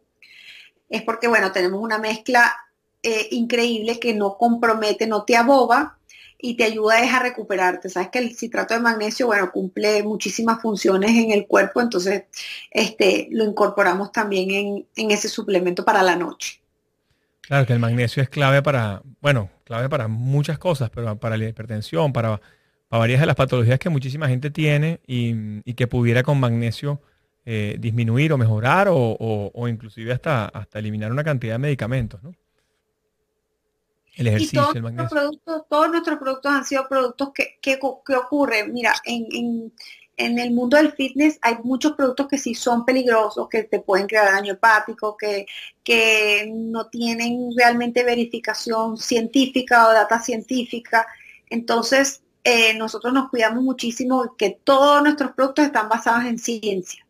Es 0.88 1.02
porque, 1.02 1.26
bueno, 1.26 1.52
tenemos 1.52 1.80
una 1.80 1.98
mezcla 1.98 2.54
eh, 3.02 3.28
increíble 3.30 3.98
que 3.98 4.14
no 4.14 4.36
compromete, 4.36 5.06
no 5.06 5.24
te 5.24 5.36
aboba 5.36 5.98
y 6.38 6.56
te 6.56 6.64
ayuda 6.64 6.98
a 6.98 7.18
recuperarte. 7.18 7.88
Sabes 7.88 8.10
que 8.10 8.18
el 8.18 8.36
citrato 8.36 8.74
de 8.74 8.80
magnesio, 8.80 9.26
bueno, 9.26 9.50
cumple 9.50 10.02
muchísimas 10.02 10.60
funciones 10.60 11.10
en 11.12 11.30
el 11.30 11.46
cuerpo, 11.46 11.80
entonces 11.80 12.24
este, 12.70 13.28
lo 13.30 13.44
incorporamos 13.44 14.12
también 14.12 14.50
en, 14.50 14.86
en 14.96 15.10
ese 15.10 15.28
suplemento 15.28 15.84
para 15.84 16.02
la 16.02 16.14
noche. 16.14 16.60
Claro 17.40 17.64
que 17.64 17.72
el 17.72 17.78
magnesio 17.78 18.22
es 18.22 18.28
clave 18.28 18.60
para, 18.60 19.02
bueno, 19.20 19.50
clave 19.64 19.88
para 19.88 20.08
muchas 20.08 20.58
cosas, 20.58 20.90
pero 20.90 21.16
para 21.18 21.36
la 21.36 21.48
hipertensión, 21.48 22.12
para 22.12 22.40
para 22.88 23.00
varias 23.00 23.20
de 23.20 23.26
las 23.26 23.36
patologías 23.36 23.78
que 23.78 23.88
muchísima 23.88 24.28
gente 24.28 24.50
tiene 24.50 25.00
y, 25.06 25.74
que 25.74 25.86
pudiera 25.86 26.22
con 26.22 26.38
magnesio 26.38 27.00
eh, 27.44 27.76
disminuir 27.78 28.32
o 28.32 28.38
mejorar 28.38 28.88
o, 28.90 29.68
inclusive 29.68 30.12
hasta, 30.12 30.46
hasta 30.46 30.78
eliminar 30.78 31.10
una 31.10 31.24
cantidad 31.24 31.54
de 31.54 31.58
medicamentos, 31.58 32.22
¿no? 32.22 32.34
El 34.14 34.28
ejercicio, 34.28 34.72
el 34.74 34.82
magnesio. 34.82 35.30
todos 35.68 35.90
nuestros 35.90 36.18
productos 36.18 36.50
han 36.50 36.64
sido 36.64 36.88
productos 36.88 37.32
que, 37.34 37.58
que, 37.60 37.78
ocurren. 37.82 38.72
Mira, 38.72 38.94
en, 39.04 39.70
el 40.16 40.50
mundo 40.52 40.78
del 40.78 40.92
fitness 40.92 41.38
hay 41.42 41.56
muchos 41.62 41.92
productos 41.92 42.26
que 42.26 42.38
sí 42.38 42.54
son 42.54 42.86
peligrosos, 42.86 43.46
que 43.50 43.64
te 43.64 43.80
pueden 43.80 44.06
crear 44.06 44.32
daño 44.32 44.54
hepático, 44.54 45.18
que, 45.18 45.46
que 45.84 46.50
no 46.50 46.88
tienen 46.88 47.50
realmente 47.54 48.04
verificación 48.04 48.96
científica 48.96 49.86
o 49.86 49.92
data 49.92 50.18
científica. 50.18 51.06
Entonces, 51.50 52.22
eh, 52.48 52.74
nosotros 52.74 53.12
nos 53.12 53.28
cuidamos 53.28 53.64
muchísimo 53.64 54.36
que 54.38 54.56
todos 54.62 55.02
nuestros 55.02 55.32
productos 55.32 55.64
están 55.64 55.88
basados 55.88 56.26
en 56.26 56.38
ciencia. 56.38 57.04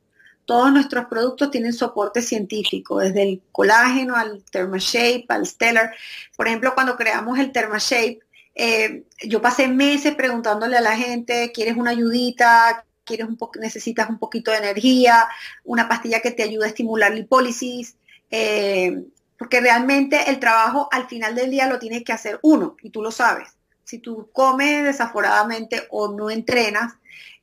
Todos 0.46 0.72
nuestros 0.72 1.05
productos 1.09 1.51
tienen 1.51 1.75
soporte 1.75 2.22
científico, 2.22 3.01
desde 3.01 3.22
el 3.22 3.42
colágeno 3.53 4.16
al 4.16 4.42
ThermaShape, 4.51 5.27
al 5.29 5.46
Stellar. 5.46 5.94
Por 6.37 6.49
ejemplo, 6.49 6.72
cuando 6.75 6.96
creamos 6.96 7.38
el 7.38 7.53
ThermaShape, 7.53 8.20
eh, 8.55 9.05
yo 9.25 9.42
pasé 9.42 9.68
meses 9.68 10.14
preguntándole 10.14 10.79
a 10.79 10.81
la 10.81 10.96
gente, 10.96 11.53
¿quieres 11.53 11.77
una 11.77 11.90
ayudita? 11.90 12.87
¿Quieres 13.05 13.27
un 13.29 13.37
necesitas 13.61 14.09
un 14.09 14.18
poquito 14.18 14.53
de 14.53 14.57
energía? 14.57 15.29
¿Una 15.64 15.87
pastilla 15.87 16.20
que 16.20 16.31
te 16.31 16.44
ayude 16.44 16.64
a 16.64 16.68
estimular 16.68 17.12
la 17.12 17.18
hipólisis? 17.18 17.99
Eh, 18.31 19.05
porque 19.38 19.61
realmente 19.61 20.31
el 20.31 20.38
trabajo 20.38 20.88
al 20.90 21.07
final 21.09 21.35
del 21.35 21.51
día 21.51 21.66
lo 21.66 21.79
tienes 21.79 22.05
que 22.05 22.14
hacer 22.14 22.38
uno, 22.40 22.75
y 22.81 22.88
tú 22.88 23.03
lo 23.03 23.11
sabes. 23.11 23.56
Si 23.87 24.01
tú 24.01 24.31
comes 24.33 24.83
desaforadamente 24.83 25.87
o 25.90 26.09
no 26.09 26.29
entrenas 26.29 26.94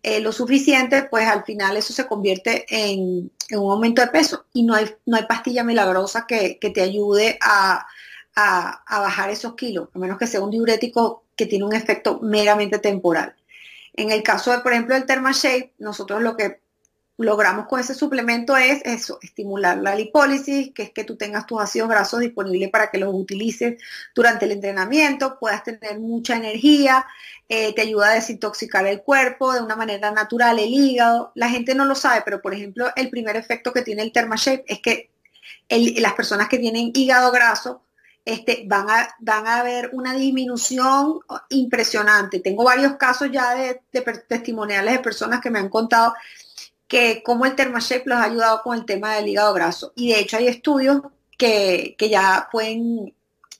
eh, 0.03 0.19
lo 0.19 0.33
suficiente, 0.33 1.03
pues 1.03 1.25
al 1.25 1.45
final 1.45 1.77
eso 1.77 1.93
se 1.93 2.05
convierte 2.05 2.65
en, 2.67 3.31
un 3.51 3.71
aumento 3.71 4.01
de 4.01 4.09
peso. 4.09 4.45
Y 4.51 4.63
no 4.63 4.75
hay, 4.75 4.93
no 5.05 5.15
hay 5.15 5.23
pastilla 5.23 5.63
milagrosa 5.63 6.27
que, 6.27 6.59
te 6.59 6.81
ayude 6.81 7.39
a, 7.41 7.87
a, 8.35 8.99
bajar 8.99 9.29
esos 9.29 9.55
kilos, 9.55 9.87
a 9.95 9.99
menos 9.99 10.17
que 10.17 10.27
sea 10.27 10.41
un 10.41 10.51
diurético 10.51 11.23
que 11.37 11.45
tiene 11.45 11.63
un 11.63 11.73
efecto 11.73 12.19
meramente 12.21 12.77
temporal. 12.77 13.33
En 13.93 14.11
el 14.11 14.21
caso 14.21 14.51
de, 14.51 14.59
por 14.59 14.73
ejemplo, 14.73 14.97
el 14.97 15.05
ThermaShape, 15.05 15.71
nosotros 15.79 16.21
lo 16.21 16.35
que 16.35 16.59
logramos 17.17 17.67
con 17.67 17.79
ese 17.79 17.93
suplemento 17.93 18.57
es 18.57 18.81
eso, 18.85 19.19
estimular 19.21 19.77
la 19.77 19.95
lipólisis, 19.95 20.71
que 20.73 20.83
es 20.83 20.91
que 20.91 21.03
tú 21.03 21.15
tengas 21.15 21.45
tus 21.45 21.61
ácidos 21.61 21.89
grasos 21.89 22.19
disponibles 22.19 22.69
para 22.71 22.89
que 22.89 22.97
los 22.97 23.13
utilices 23.13 23.81
durante 24.15 24.45
el 24.45 24.51
entrenamiento, 24.51 25.37
puedas 25.39 25.63
tener 25.63 25.99
mucha 25.99 26.35
energía, 26.35 27.05
eh, 27.49 27.73
te 27.75 27.81
ayuda 27.81 28.09
a 28.09 28.13
desintoxicar 28.15 28.87
el 28.87 29.01
cuerpo 29.01 29.53
de 29.53 29.61
una 29.61 29.75
manera 29.75 30.11
natural, 30.11 30.57
el 30.57 30.73
hígado. 30.73 31.31
La 31.35 31.49
gente 31.49 31.75
no 31.75 31.85
lo 31.85 31.93
sabe, 31.93 32.21
pero 32.25 32.41
por 32.41 32.53
ejemplo, 32.53 32.87
el 32.95 33.09
primer 33.09 33.35
efecto 33.35 33.71
que 33.71 33.83
tiene 33.83 34.01
el 34.01 34.11
ThermaShape 34.11 34.65
es 34.67 34.79
que 34.79 35.11
las 35.69 36.13
personas 36.13 36.49
que 36.49 36.57
tienen 36.57 36.91
hígado 36.93 37.31
graso 37.31 37.83
este, 38.25 38.63
van, 38.65 38.89
a, 38.89 39.09
van 39.19 39.47
a 39.47 39.63
ver 39.63 39.89
una 39.93 40.13
disminución 40.13 41.19
impresionante. 41.49 42.39
Tengo 42.39 42.63
varios 42.63 42.95
casos 42.95 43.29
ya 43.31 43.53
de, 43.53 43.81
de 43.91 44.01
testimoniales 44.01 44.93
de 44.93 44.99
personas 44.99 45.41
que 45.41 45.49
me 45.49 45.59
han 45.59 45.69
contado 45.69 46.13
que 46.93 47.23
cómo 47.23 47.47
el 47.47 47.55
ThermaShape 47.55 48.03
los 48.05 48.19
ha 48.19 48.25
ayudado 48.25 48.61
con 48.61 48.77
el 48.77 48.85
tema 48.85 49.15
del 49.15 49.27
hígado 49.27 49.51
graso. 49.55 49.93
Y 49.95 50.09
de 50.09 50.19
hecho 50.19 50.37
hay 50.37 50.47
estudios 50.47 51.01
que, 51.39 51.95
ya 51.99 52.49
pueden 52.51 53.15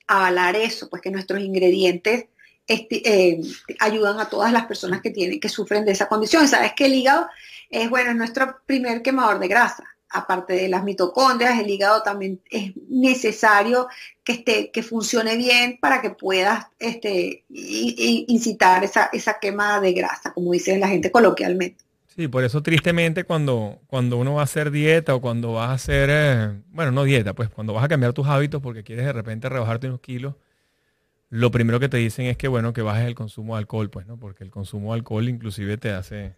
avalar 0.06 0.54
eso, 0.54 0.88
pues 0.88 1.02
que 1.02 1.10
nuestros 1.10 1.40
ingredientes 1.40 2.26
este, 2.68 3.02
eh, 3.04 3.40
ayudan 3.80 4.20
a 4.20 4.28
todas 4.28 4.52
las 4.52 4.66
personas 4.66 5.00
que 5.00 5.10
tienen, 5.10 5.40
que 5.40 5.48
sufren 5.48 5.84
de 5.84 5.90
esa 5.90 6.06
condición. 6.06 6.46
Sabes 6.46 6.74
que 6.74 6.84
el 6.84 6.94
hígado 6.94 7.26
es 7.70 7.90
bueno, 7.90 8.10
es 8.10 8.16
nuestro 8.16 8.60
primer 8.66 9.02
quemador 9.02 9.40
de 9.40 9.48
grasa. 9.48 9.82
Aparte 10.10 10.52
de 10.52 10.68
las 10.68 10.84
mitocondrias, 10.84 11.58
el 11.58 11.68
hígado 11.68 12.04
también 12.04 12.40
es 12.48 12.70
necesario 12.88 13.88
que 14.22 14.30
esté, 14.30 14.70
que 14.70 14.84
funcione 14.84 15.36
bien 15.36 15.78
para 15.80 16.00
que 16.00 16.10
puedas 16.10 16.66
este, 16.78 17.44
incitar 17.48 18.84
esa, 18.84 19.10
esa 19.12 19.40
quema 19.40 19.80
de 19.80 19.92
grasa, 19.92 20.32
como 20.32 20.52
dice 20.52 20.78
la 20.78 20.86
gente 20.86 21.10
coloquialmente. 21.10 21.83
Sí, 22.14 22.28
por 22.28 22.44
eso 22.44 22.62
tristemente 22.62 23.24
cuando, 23.24 23.80
cuando 23.88 24.18
uno 24.18 24.34
va 24.34 24.42
a 24.42 24.44
hacer 24.44 24.70
dieta 24.70 25.16
o 25.16 25.20
cuando 25.20 25.54
vas 25.54 25.70
a 25.70 25.72
hacer, 25.72 26.08
eh, 26.12 26.62
bueno, 26.68 26.92
no 26.92 27.02
dieta, 27.02 27.34
pues 27.34 27.48
cuando 27.48 27.72
vas 27.72 27.84
a 27.84 27.88
cambiar 27.88 28.12
tus 28.12 28.28
hábitos 28.28 28.62
porque 28.62 28.84
quieres 28.84 29.04
de 29.04 29.12
repente 29.12 29.48
rebajarte 29.48 29.88
unos 29.88 30.00
kilos, 30.00 30.36
lo 31.28 31.50
primero 31.50 31.80
que 31.80 31.88
te 31.88 31.96
dicen 31.96 32.26
es 32.26 32.36
que, 32.36 32.46
bueno, 32.46 32.72
que 32.72 32.82
bajes 32.82 33.08
el 33.08 33.16
consumo 33.16 33.56
de 33.56 33.58
alcohol, 33.58 33.90
pues, 33.90 34.06
¿no? 34.06 34.16
Porque 34.16 34.44
el 34.44 34.50
consumo 34.52 34.92
de 34.92 35.00
alcohol 35.00 35.28
inclusive 35.28 35.76
te 35.76 35.90
hace, 35.90 36.36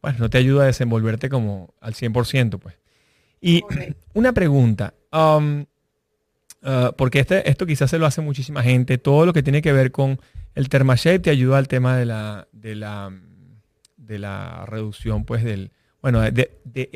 bueno, 0.00 0.18
no 0.18 0.30
te 0.30 0.38
ayuda 0.38 0.64
a 0.64 0.66
desenvolverte 0.66 1.28
como 1.28 1.74
al 1.80 1.94
100%, 1.94 2.58
pues. 2.58 2.74
Y 3.40 3.62
una 4.14 4.32
pregunta, 4.32 4.94
um, 5.12 5.60
uh, 6.62 6.92
porque 6.96 7.20
este, 7.20 7.48
esto 7.48 7.66
quizás 7.66 7.88
se 7.88 7.98
lo 8.00 8.06
hace 8.06 8.20
muchísima 8.20 8.64
gente, 8.64 8.98
todo 8.98 9.26
lo 9.26 9.32
que 9.32 9.44
tiene 9.44 9.62
que 9.62 9.72
ver 9.72 9.92
con 9.92 10.18
el 10.56 10.68
Thermashape 10.68 11.20
te 11.20 11.30
ayuda 11.30 11.58
al 11.58 11.68
tema 11.68 11.96
de 11.96 12.06
la, 12.06 12.48
de 12.50 12.74
la 12.74 13.12
de 14.06 14.18
la 14.18 14.66
reducción, 14.66 15.24
pues, 15.24 15.44
del, 15.44 15.70
bueno, 16.00 16.20
de, 16.20 16.50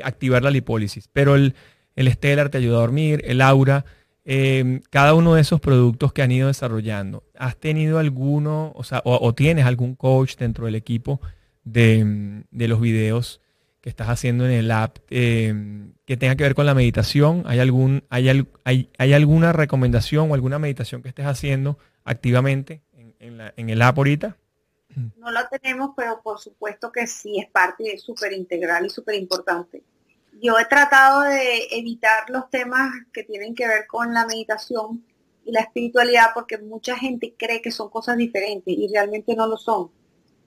activar 0.04 0.42
la 0.42 0.50
lipólisis. 0.50 1.08
Pero 1.12 1.34
el, 1.34 1.54
el 1.94 2.12
Stellar 2.12 2.50
te 2.50 2.58
ayuda 2.58 2.76
a 2.76 2.80
dormir, 2.80 3.22
el 3.24 3.40
Aura, 3.40 3.84
em, 4.24 4.80
cada 4.90 5.14
uno 5.14 5.34
de 5.34 5.40
esos 5.40 5.60
productos 5.60 6.12
que 6.12 6.22
han 6.22 6.32
ido 6.32 6.48
desarrollando, 6.48 7.24
¿has 7.38 7.56
tenido 7.56 7.98
alguno, 7.98 8.72
o 8.74 8.84
sea, 8.84 9.00
o, 9.04 9.34
tienes 9.34 9.64
algún 9.64 9.94
coach 9.94 10.36
dentro 10.36 10.66
del 10.66 10.74
equipo 10.74 11.20
de, 11.64 12.44
los 12.50 12.80
videos 12.80 13.40
que 13.80 13.88
estás 13.88 14.08
haciendo 14.08 14.44
en 14.44 14.52
el 14.52 14.70
app 14.72 14.98
em, 15.10 15.92
que 16.04 16.16
tenga 16.16 16.34
que 16.34 16.42
ver 16.42 16.54
con 16.54 16.66
la 16.66 16.74
meditación? 16.74 17.44
¿Hay, 17.46 17.60
algún, 17.60 18.02
hay, 18.10 18.28
hay, 18.64 18.90
hay 18.98 19.12
alguna 19.12 19.52
recomendación 19.52 20.30
o 20.30 20.34
alguna 20.34 20.58
meditación 20.58 21.02
que 21.02 21.08
estés 21.08 21.26
haciendo 21.26 21.78
activamente 22.04 22.82
en, 23.20 23.40
en 23.56 23.70
el 23.70 23.82
app 23.82 23.96
ahorita? 23.98 24.36
No 25.16 25.30
la 25.30 25.48
tenemos, 25.48 25.90
pero 25.96 26.22
por 26.22 26.38
supuesto 26.38 26.90
que 26.90 27.06
sí 27.06 27.38
es 27.38 27.50
parte, 27.50 27.98
súper 27.98 28.32
integral 28.32 28.86
y 28.86 28.90
súper 28.90 29.16
importante. 29.16 29.82
Yo 30.40 30.58
he 30.58 30.64
tratado 30.64 31.22
de 31.22 31.68
evitar 31.70 32.30
los 32.30 32.48
temas 32.50 32.92
que 33.12 33.22
tienen 33.22 33.54
que 33.54 33.66
ver 33.66 33.86
con 33.86 34.14
la 34.14 34.26
meditación 34.26 35.04
y 35.44 35.52
la 35.52 35.60
espiritualidad 35.60 36.28
porque 36.34 36.58
mucha 36.58 36.96
gente 36.96 37.34
cree 37.38 37.60
que 37.60 37.70
son 37.70 37.90
cosas 37.90 38.16
diferentes 38.16 38.74
y 38.76 38.88
realmente 38.88 39.34
no 39.36 39.46
lo 39.46 39.56
son. 39.56 39.90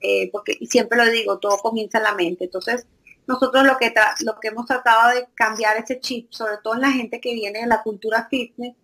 Eh, 0.00 0.30
porque 0.32 0.56
y 0.58 0.66
siempre 0.66 0.98
lo 0.98 1.10
digo, 1.10 1.38
todo 1.38 1.58
comienza 1.58 1.98
en 1.98 2.04
la 2.04 2.14
mente. 2.14 2.44
Entonces, 2.44 2.86
nosotros 3.26 3.64
lo 3.64 3.76
que, 3.76 3.92
lo 4.24 4.40
que 4.40 4.48
hemos 4.48 4.66
tratado 4.66 5.14
de 5.14 5.28
cambiar 5.34 5.76
ese 5.76 6.00
chip, 6.00 6.30
sobre 6.30 6.58
todo 6.62 6.74
en 6.74 6.80
la 6.80 6.90
gente 6.90 7.20
que 7.20 7.34
viene 7.34 7.60
de 7.60 7.66
la 7.66 7.82
cultura 7.82 8.26
fitness, 8.28 8.74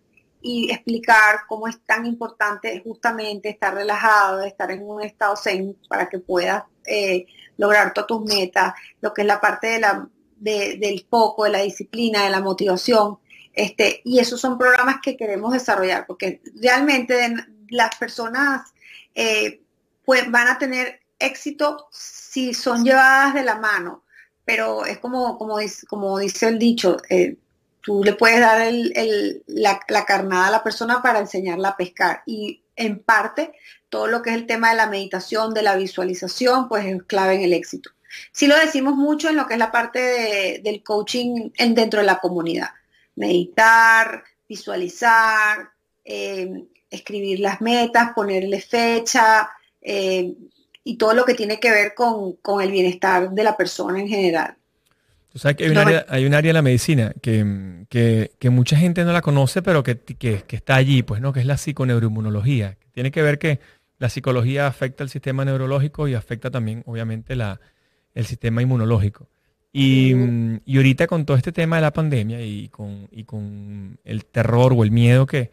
y 0.41 0.71
explicar 0.71 1.41
cómo 1.47 1.67
es 1.67 1.79
tan 1.85 2.05
importante 2.05 2.81
justamente 2.83 3.49
estar 3.49 3.73
relajado, 3.73 4.41
estar 4.43 4.71
en 4.71 4.83
un 4.83 5.01
estado 5.01 5.35
zen 5.35 5.77
para 5.89 6.07
que 6.07 6.19
puedas 6.19 6.63
eh, 6.85 7.25
lograr 7.57 7.93
todas 7.93 8.07
tus 8.07 8.23
metas, 8.23 8.73
lo 9.01 9.13
que 9.13 9.21
es 9.21 9.27
la 9.27 9.41
parte 9.41 9.67
de 9.67 9.79
la, 9.79 10.07
del 10.37 11.05
foco, 11.09 11.45
de 11.45 11.49
la 11.51 11.61
disciplina, 11.61 12.23
de 12.23 12.29
la 12.29 12.39
motivación. 12.39 13.17
Este, 13.53 14.01
y 14.05 14.19
esos 14.19 14.39
son 14.39 14.57
programas 14.57 14.97
que 15.01 15.17
queremos 15.17 15.51
desarrollar, 15.51 16.05
porque 16.05 16.41
realmente 16.61 17.35
las 17.69 17.95
personas 17.95 18.71
eh, 19.15 19.61
pues, 20.05 20.29
van 20.29 20.47
a 20.47 20.57
tener 20.59 21.01
éxito 21.19 21.87
si 21.91 22.53
son 22.53 22.83
llevadas 22.83 23.33
de 23.33 23.43
la 23.43 23.55
mano, 23.55 24.03
pero 24.45 24.85
es 24.85 24.99
como, 24.99 25.37
como, 25.37 25.57
dice, 25.57 25.87
como 25.87 26.19
dice 26.19 26.47
el 26.47 26.59
dicho, 26.59 26.97
eh, 27.09 27.35
tú 27.87 28.03
le 28.03 28.11
puedes 28.11 28.41
dar 28.41 28.69
la, 29.45 30.05
carnada 30.05 30.47
a 30.47 30.51
la 30.51 30.61
persona 30.61 31.01
para 31.01 31.19
enseñarla 31.19 31.69
a 31.69 31.77
pescar. 31.77 32.21
Y 32.25 32.61
en 32.75 32.99
parte, 32.99 33.53
todo 33.87 34.07
lo 34.07 34.21
que 34.21 34.31
es 34.31 34.35
el 34.35 34.45
tema 34.45 34.71
de 34.71 34.75
la 34.75 34.87
meditación, 34.87 35.53
de 35.53 35.61
la 35.61 35.77
visualización, 35.77 36.67
pues 36.67 36.85
es 36.85 37.01
clave 37.03 37.35
en 37.35 37.43
el 37.43 37.53
éxito. 37.53 37.91
Sí 38.33 38.45
lo 38.45 38.57
decimos 38.57 38.97
mucho 38.97 39.29
en 39.29 39.37
lo 39.37 39.47
que 39.47 39.53
es 39.53 39.59
la 39.59 39.71
parte 39.71 40.59
del 40.61 40.83
coaching 40.83 41.51
en, 41.55 41.75
dentro 41.75 42.01
de 42.01 42.07
la 42.07 42.19
comunidad. 42.19 42.71
Meditar, 43.15 44.21
visualizar, 44.49 45.69
eh, 46.03 46.65
escribir 46.89 47.39
las 47.39 47.61
metas, 47.61 48.11
ponerle 48.13 48.59
fecha 48.59 49.49
eh, 49.81 50.33
y 50.83 50.97
todo 50.97 51.13
lo 51.13 51.23
que 51.23 51.35
tiene 51.35 51.57
que 51.57 51.71
ver 51.71 51.93
con 51.95 52.61
el 52.61 52.69
bienestar 52.69 53.29
de 53.29 53.43
la 53.45 53.55
persona 53.55 53.97
en 54.01 54.09
general. 54.09 54.56
Que 55.41 55.65
hay 55.65 55.69
un, 55.69 55.77
área, 55.77 56.05
hay 56.09 56.25
un 56.25 56.33
área 56.33 56.51
en 56.51 56.55
la 56.55 56.61
medicina 56.61 57.13
que, 57.21 57.43
mucha 58.49 58.77
gente 58.77 59.03
no 59.03 59.13
la 59.13 59.21
conoce, 59.21 59.61
pero 59.61 59.83
que, 59.83 59.99
está 60.49 60.75
allí, 60.75 61.03
pues, 61.03 61.21
¿no? 61.21 61.33
Que 61.33 61.41
es 61.41 61.45
la 61.45 61.57
psiconeuroinmunología. 61.57 62.77
Tiene 62.91 63.11
que 63.11 63.21
ver 63.21 63.39
que 63.39 63.59
la 63.99 64.09
psicología 64.09 64.67
afecta 64.67 65.03
el 65.03 65.09
sistema 65.09 65.45
neurológico 65.45 66.07
y 66.07 66.13
afecta 66.13 66.51
también, 66.51 66.83
obviamente, 66.85 67.35
la, 67.35 67.59
el 68.13 68.25
sistema 68.25 68.61
inmunológico. 68.61 69.27
Y, 69.73 70.13
ahorita 70.75 71.07
con 71.07 71.25
todo 71.25 71.37
este 71.37 71.51
tema 71.51 71.75
de 71.75 71.83
la 71.83 71.93
pandemia 71.93 72.41
y 72.41 72.69
con, 72.69 73.07
con 73.25 73.99
el 74.03 74.25
terror 74.25 74.73
o 74.75 74.83
el 74.83 74.91
miedo 74.91 75.27
que, 75.27 75.51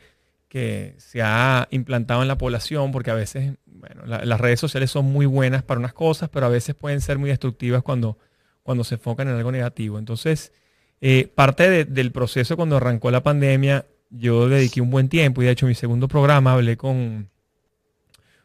que 0.54 0.94
se 0.98 1.20
ha 1.20 1.66
implantado 1.72 2.22
en 2.22 2.28
la 2.28 2.38
población, 2.38 2.92
porque 2.92 3.10
a 3.10 3.14
veces, 3.14 3.54
bueno, 3.66 4.06
las 4.06 4.40
redes 4.40 4.60
sociales 4.60 4.88
son 4.88 5.04
muy 5.06 5.26
buenas 5.26 5.64
para 5.64 5.80
unas 5.80 5.92
cosas, 5.92 6.30
pero 6.30 6.46
a 6.46 6.48
veces 6.48 6.76
pueden 6.76 7.00
ser 7.00 7.18
muy 7.18 7.28
destructivas 7.28 7.82
cuando 7.82 8.18
cuando 8.64 8.82
se 8.82 8.96
enfocan 8.96 9.28
en 9.28 9.36
algo 9.36 9.52
negativo. 9.52 9.98
Entonces, 10.00 10.52
eh, 11.00 11.30
parte 11.32 11.84
del 11.84 12.10
proceso 12.10 12.56
cuando 12.56 12.78
arrancó 12.78 13.10
la 13.12 13.22
pandemia, 13.22 13.86
yo 14.10 14.48
dediqué 14.48 14.80
un 14.80 14.90
buen 14.90 15.08
tiempo 15.08 15.42
y 15.42 15.44
de 15.44 15.52
hecho 15.52 15.66
mi 15.66 15.74
segundo 15.74 16.08
programa 16.08 16.54
hablé 16.54 16.76
con, 16.76 17.28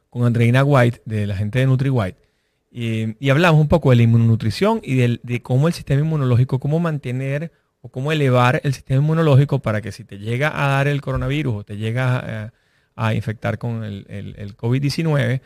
con 0.09 0.25
Andreina 0.25 0.63
White, 0.63 1.01
de 1.05 1.25
la 1.25 1.35
gente 1.35 1.59
de 1.59 1.67
NutriWhite, 1.67 2.19
y, 2.69 3.15
y 3.25 3.29
hablamos 3.29 3.61
un 3.61 3.69
poco 3.69 3.91
de 3.91 3.95
la 3.95 4.03
inmunonutrición 4.03 4.81
y 4.83 4.95
de, 4.95 5.41
cómo 5.41 5.67
el 5.67 5.73
sistema 5.73 6.01
inmunológico, 6.01 6.59
cómo 6.59 6.79
mantener 6.79 7.51
o 7.81 7.89
cómo 7.89 8.11
elevar 8.11 8.59
el 8.65 8.73
sistema 8.73 9.01
inmunológico 9.01 9.59
para 9.59 9.81
que 9.81 9.93
si 9.93 10.03
te 10.03 10.19
llega 10.19 10.51
a 10.53 10.67
dar 10.67 10.87
el 10.89 10.99
coronavirus 10.99 11.55
o 11.55 11.63
te 11.63 11.77
llega 11.77 12.51
a, 12.95 13.13
infectar 13.13 13.57
con 13.57 13.85
el, 13.85 14.05
el, 14.09 14.35
el 14.37 14.57
COVID-19, 14.57 15.39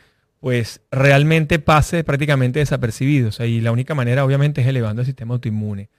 pues 0.43 0.82
realmente 0.91 1.58
pase 1.58 2.03
prácticamente 2.03 2.60
desapercibido. 2.60 3.29
O 3.29 3.32
sea, 3.32 3.45
y 3.45 3.62
la 3.62 3.71
única 3.71 3.95
manera 3.95 4.25
obviamente 4.25 4.60
es 4.60 4.67
elevando 4.67 5.01
el 5.01 5.06
sistema 5.06 5.36
autoinmune. 5.36 5.89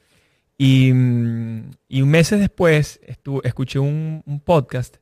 Y, 0.59 0.93
mm, 0.93 1.71
y 1.89 2.03
meses 2.03 2.41
después 2.41 3.01
escuché 3.43 3.79
un, 3.79 4.23
podcast 4.45 4.97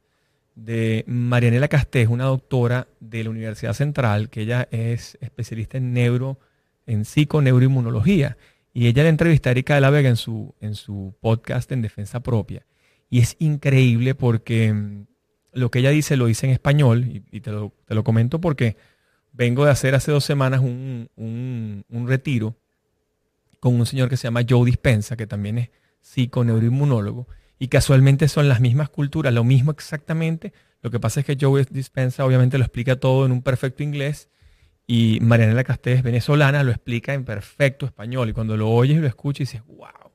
de 0.55 1.02
Marianela 1.09 1.66
Castés, 1.66 2.07
una 2.07 2.26
doctora 2.26 2.87
de 3.00 3.24
la 3.24 3.31
Universidad 3.31 3.72
Central, 3.72 4.31
que 4.31 4.42
ella 4.42 4.68
es 4.70 5.18
especialista 5.20 5.76
en 5.76 5.92
neuro, 5.92 6.38
en 6.87 7.05
psiconeuroinmunología. 7.05 8.37
Y 8.72 8.87
ella 8.87 9.02
la 9.02 9.09
entrevista 9.09 9.50
a 9.50 9.55
Erika 9.55 9.74
de 9.74 9.81
la 9.81 9.90
Vega 9.90 10.09
en 10.09 10.16
su, 10.16 10.55
en 10.61 10.76
su 10.76 11.16
podcast 11.20 11.72
en 11.72 11.83
defensa 11.83 12.20
propia. 12.20 12.64
Y 13.11 13.18
es 13.18 13.35
increíble 13.40 14.14
porque 14.14 14.72
mm, 14.72 15.07
lo 15.55 15.72
que 15.72 15.81
ella 15.81 15.90
dice 15.90 16.16
lo 16.16 16.26
dice 16.26 16.46
en 16.46 16.52
español, 16.52 17.24
y, 17.33 17.40
te, 17.40 17.50
lo, 17.50 17.72
te, 17.87 17.96
lo, 17.96 18.05
comento 18.05 18.40
porque 18.40 18.76
vengo 19.33 19.64
de 19.64 19.71
hacer 19.71 19.95
hace 19.95 20.12
dos 20.12 20.25
semanas 20.25 20.61
un, 20.61 21.09
un, 21.16 21.85
un 21.88 22.09
retiro 22.09 22.55
con 23.61 23.75
un 23.75 23.87
señor 23.87 24.09
que 24.09 24.16
se 24.16 24.25
llama 24.25 24.42
Joe 24.49 24.66
Dispensa, 24.66 25.16
que 25.16 25.27
también 25.27 25.59
es 25.59 25.71
psiconeuroinmunólogo, 26.01 27.29
y 27.59 27.68
casualmente 27.68 28.27
son 28.27 28.49
las 28.49 28.61
mismas 28.61 28.88
culturas, 28.88 29.33
lo 29.33 29.45
mismo 29.45 29.71
exactamente. 29.71 30.53
Lo 30.83 30.90
que 30.90 30.99
pasa 30.99 31.21
es 31.21 31.27
que 31.27 31.38
Joe 31.40 31.64
Dispensa 31.71 32.25
obviamente 32.25 32.59
lo 32.59 32.64
explica 32.64 32.97
todo 32.97 33.25
en 33.25 33.31
un 33.31 33.40
perfecto 33.40 33.85
inglés 33.85 34.29
y 34.87 35.21
Marianela 35.23 35.62
Castés, 35.62 36.03
venezolana, 36.03 36.64
lo 36.64 36.73
explica 36.73 37.14
en 37.14 37.25
perfecto 37.25 37.87
español. 37.87 38.29
Y 38.29 38.33
cuando 38.33 38.57
lo 38.57 38.68
oyes 38.68 38.99
y 38.99 39.01
lo 39.01 39.07
escuchas, 39.07 39.51
dices, 39.51 39.62
wow, 39.68 40.11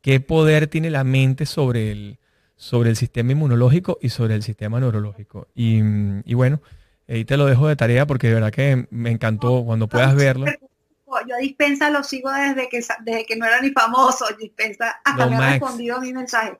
qué 0.00 0.18
poder 0.18 0.66
tiene 0.66 0.90
la 0.90 1.04
mente 1.04 1.46
sobre 1.46 1.92
el, 1.92 2.18
sobre 2.56 2.90
el 2.90 2.96
sistema 2.96 3.30
inmunológico 3.30 3.98
y 4.02 4.08
sobre 4.08 4.34
el 4.34 4.42
sistema 4.42 4.80
neurológico. 4.80 5.46
Y, 5.54 5.78
y 6.24 6.34
bueno, 6.34 6.60
ahí 7.08 7.24
te 7.24 7.36
lo 7.36 7.46
dejo 7.46 7.68
de 7.68 7.76
tarea 7.76 8.06
porque 8.06 8.28
de 8.28 8.34
verdad 8.34 8.52
que 8.52 8.86
me 8.90 9.10
encantó 9.10 9.64
cuando 9.64 9.88
puedas 9.88 10.14
verlo 10.14 10.46
yo 11.26 11.34
a 11.34 11.38
Dispensa 11.38 11.90
lo 11.90 12.02
sigo 12.02 12.30
desde 12.30 12.68
que, 12.68 12.80
desde 13.00 13.26
que 13.26 13.36
no 13.36 13.46
era 13.46 13.60
ni 13.60 13.70
famoso. 13.70 14.26
Dispensa 14.38 15.00
hasta 15.04 15.26
me 15.26 15.36
ha 15.36 15.50
respondido 15.50 16.00
mi 16.00 16.12
mensaje. 16.12 16.58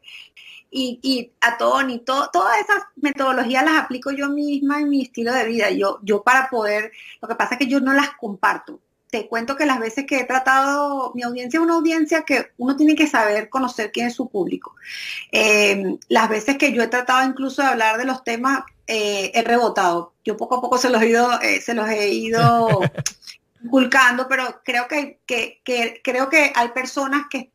Y, 0.71 0.99
y 1.03 1.33
a 1.41 1.57
Tony, 1.57 2.01
todas 2.01 2.61
esas 2.61 2.85
metodologías 2.97 3.65
las 3.65 3.79
aplico 3.79 4.11
yo 4.11 4.29
misma 4.29 4.81
en 4.81 4.91
mi 4.91 5.03
estilo 5.03 5.33
de 5.33 5.47
vida. 5.47 5.71
Yo, 5.71 5.99
yo 6.03 6.23
para 6.23 6.51
poder, 6.51 6.93
lo 7.21 7.29
que 7.29 7.35
pasa 7.35 7.55
es 7.55 7.59
que 7.59 7.69
yo 7.69 7.81
no 7.81 7.93
las 7.93 8.11
comparto. 8.17 8.81
Te 9.11 9.27
cuento 9.27 9.57
que 9.57 9.67
las 9.67 9.81
veces 9.81 10.05
que 10.07 10.19
he 10.19 10.25
tratado, 10.25 11.13
mi 11.15 11.23
audiencia 11.23 11.59
es 11.59 11.65
una 11.65 11.75
audiencia 11.75 12.23
que 12.23 12.53
uno 12.59 12.77
tiene 12.77 12.95
que 12.95 13.07
saber 13.07 13.49
conocer 13.49 13.91
quién 13.91 14.09
es 14.09 14.15
su 14.15 14.29
público. 14.29 14.75
Eh, 15.33 15.97
las 16.09 16.29
veces 16.29 16.59
que 16.59 16.73
yo 16.73 16.83
he 16.83 16.89
tratado 16.89 17.27
incluso 17.27 17.63
de 17.63 17.69
hablar 17.69 17.97
de 17.97 18.05
los 18.05 18.23
temas, 18.23 18.65
eh, 18.87 19.31
he 19.35 19.43
rebotado. 19.43 20.15
Yo 20.25 20.37
poco 20.37 20.57
a 20.57 20.61
poco 20.61 20.79
se 20.79 20.91
los 20.91 21.01
he 21.01 21.09
ido, 21.09 21.41
eh, 21.41 21.61
se 21.61 21.75
los 21.75 21.89
he 21.89 22.09
ido 22.09 22.81
inculcando, 23.65 24.29
pero 24.29 24.61
creo 24.65 24.87
que, 24.89 25.21
creo 26.03 26.29
que 26.29 26.53
hay 26.55 26.69
personas 26.69 27.27
que, 27.31 27.51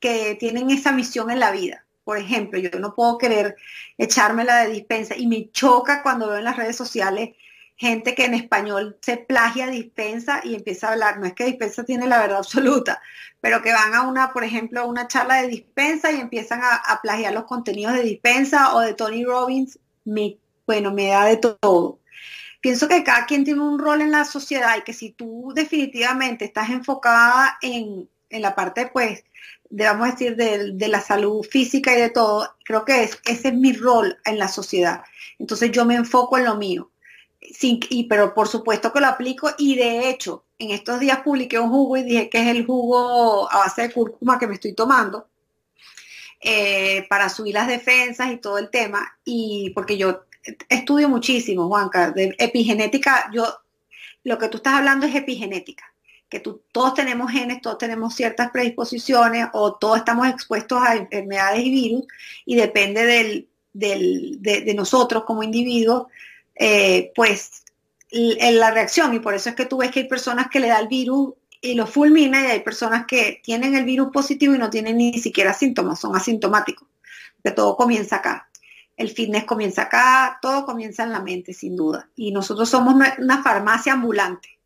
que 0.00 0.36
tienen 0.38 0.70
esa 0.70 0.92
misión 0.92 1.30
en 1.30 1.40
la 1.40 1.50
vida. 1.50 1.84
Por 2.04 2.18
ejemplo, 2.18 2.58
yo 2.60 2.70
no 2.78 2.94
puedo 2.94 3.18
querer 3.18 3.56
echármela 3.98 4.58
de 4.58 4.70
dispensa 4.70 5.16
y 5.16 5.26
me 5.26 5.50
choca 5.50 6.02
cuando 6.04 6.28
veo 6.28 6.38
en 6.38 6.44
las 6.44 6.56
redes 6.56 6.76
sociales 6.76 7.30
gente 7.76 8.14
que 8.14 8.24
en 8.24 8.34
español 8.34 8.98
se 9.02 9.16
plagia 9.16 9.68
dispensa 9.68 10.40
y 10.42 10.54
empieza 10.54 10.88
a 10.88 10.92
hablar. 10.92 11.18
No 11.18 11.26
es 11.26 11.34
que 11.34 11.44
dispensa 11.44 11.84
tiene 11.84 12.06
la 12.06 12.18
verdad 12.18 12.38
absoluta, 12.38 13.00
pero 13.40 13.62
que 13.62 13.72
van 13.72 13.94
a 13.94 14.02
una, 14.02 14.32
por 14.32 14.44
ejemplo, 14.44 14.80
a 14.80 14.84
una 14.84 15.08
charla 15.08 15.42
de 15.42 15.48
dispensa 15.48 16.10
y 16.12 16.20
empiezan 16.20 16.62
a, 16.62 16.74
a 16.74 17.00
plagiar 17.02 17.34
los 17.34 17.44
contenidos 17.44 17.94
de 17.94 18.02
dispensa 18.02 18.74
o 18.74 18.80
de 18.80 18.94
Tony 18.94 19.24
Robbins. 19.24 19.78
Me, 20.04 20.38
bueno, 20.66 20.92
me 20.92 21.08
da 21.08 21.24
de 21.26 21.36
todo 21.36 22.00
pienso 22.66 22.88
que 22.88 23.04
cada 23.04 23.26
quien 23.26 23.44
tiene 23.44 23.60
un 23.60 23.78
rol 23.78 24.00
en 24.00 24.10
la 24.10 24.24
sociedad 24.24 24.76
y 24.76 24.82
que 24.82 24.92
si 24.92 25.10
tú 25.12 25.52
definitivamente 25.54 26.44
estás 26.44 26.68
enfocada 26.70 27.58
en, 27.62 28.08
la 28.28 28.56
parte, 28.56 28.90
pues, 28.92 29.22
de, 29.70 29.84
vamos 29.84 30.08
a 30.08 30.10
decir, 30.10 30.34
de, 30.34 30.88
la 30.88 31.00
salud 31.00 31.46
física 31.48 31.96
y 31.96 32.00
de 32.00 32.10
todo, 32.10 32.56
creo 32.64 32.84
que 32.84 33.04
es, 33.04 33.20
ese 33.24 33.48
es 33.48 33.54
mi 33.54 33.72
rol 33.72 34.18
en 34.24 34.40
la 34.40 34.48
sociedad. 34.48 35.04
Entonces 35.38 35.70
yo 35.70 35.84
me 35.84 35.94
enfoco 35.94 36.38
en 36.38 36.44
lo 36.44 36.56
mío. 36.56 36.90
Pero 38.08 38.34
por 38.34 38.48
supuesto 38.48 38.92
que 38.92 39.00
lo 39.00 39.06
aplico 39.06 39.50
y 39.58 39.76
de 39.76 40.08
hecho, 40.08 40.44
en 40.58 40.70
estos 40.70 41.00
días 41.00 41.20
publiqué 41.24 41.58
un 41.58 41.70
jugo 41.70 41.96
y 41.96 42.02
dije 42.02 42.28
que 42.28 42.38
es 42.38 42.48
el 42.48 42.66
jugo 42.66 43.50
a 43.50 43.58
base 43.58 43.82
de 43.82 43.92
cúrcuma 43.92 44.38
que 44.38 44.46
me 44.46 44.54
estoy 44.54 44.74
tomando. 44.74 45.28
Eh, 46.48 47.06
para 47.08 47.28
subir 47.28 47.54
las 47.54 47.66
defensas 47.66 48.30
y 48.30 48.36
todo 48.36 48.58
el 48.58 48.70
tema. 48.70 49.18
Y 49.24 49.70
porque 49.70 49.96
yo 49.96 50.26
estudio 50.68 51.08
muchísimo, 51.08 51.66
Juanca, 51.68 52.10
de 52.10 52.34
epigenética, 52.38 53.30
yo, 53.32 53.46
lo 54.22 54.38
que 54.38 54.48
tú 54.48 54.58
estás 54.58 54.74
hablando 54.74 55.06
es 55.06 55.14
epigenética, 55.14 55.92
que 56.28 56.40
tú, 56.40 56.62
todos 56.72 56.94
tenemos 56.94 57.32
genes, 57.32 57.60
todos 57.60 57.78
tenemos 57.78 58.14
ciertas 58.14 58.50
predisposiciones 58.50 59.48
o 59.54 59.74
todos 59.74 59.98
estamos 59.98 60.28
expuestos 60.28 60.80
a 60.80 60.96
enfermedades 60.96 61.64
y 61.64 61.70
virus 61.70 62.04
y 62.44 62.54
depende 62.54 63.04
del, 63.04 63.48
de, 63.72 64.74
nosotros 64.74 65.24
como 65.24 65.42
individuos, 65.42 66.06
eh, 66.58 67.12
pues 67.14 67.64
en 68.10 68.58
la 68.58 68.70
reacción 68.70 69.14
y 69.14 69.20
por 69.20 69.34
eso 69.34 69.50
es 69.50 69.54
que 69.54 69.66
tú 69.66 69.78
ves 69.78 69.90
que 69.90 70.00
hay 70.00 70.08
personas 70.08 70.48
que 70.50 70.60
le 70.60 70.68
da 70.68 70.78
el 70.78 70.88
virus 70.88 71.34
y 71.60 71.74
lo 71.74 71.86
fulmina 71.86 72.42
y 72.42 72.50
hay 72.50 72.60
personas 72.60 73.04
que 73.06 73.40
tienen 73.42 73.74
el 73.74 73.84
virus 73.84 74.10
positivo 74.12 74.54
y 74.54 74.58
no 74.58 74.70
tienen 74.70 74.96
ni 74.96 75.18
siquiera 75.18 75.52
síntomas, 75.52 76.00
son 76.00 76.14
asintomáticos, 76.14 76.88
que 77.42 77.50
todo 77.50 77.76
comienza 77.76 78.16
acá 78.16 78.48
el 78.96 79.10
fitness 79.10 79.44
comienza 79.44 79.82
acá, 79.82 80.38
todo 80.40 80.64
comienza 80.64 81.04
en 81.04 81.12
la 81.12 81.20
mente, 81.20 81.52
sin 81.52 81.76
duda. 81.76 82.08
Y 82.16 82.32
nosotros 82.32 82.68
somos 82.68 82.94
una 83.18 83.42
farmacia 83.42 83.92
ambulante. 83.92 84.58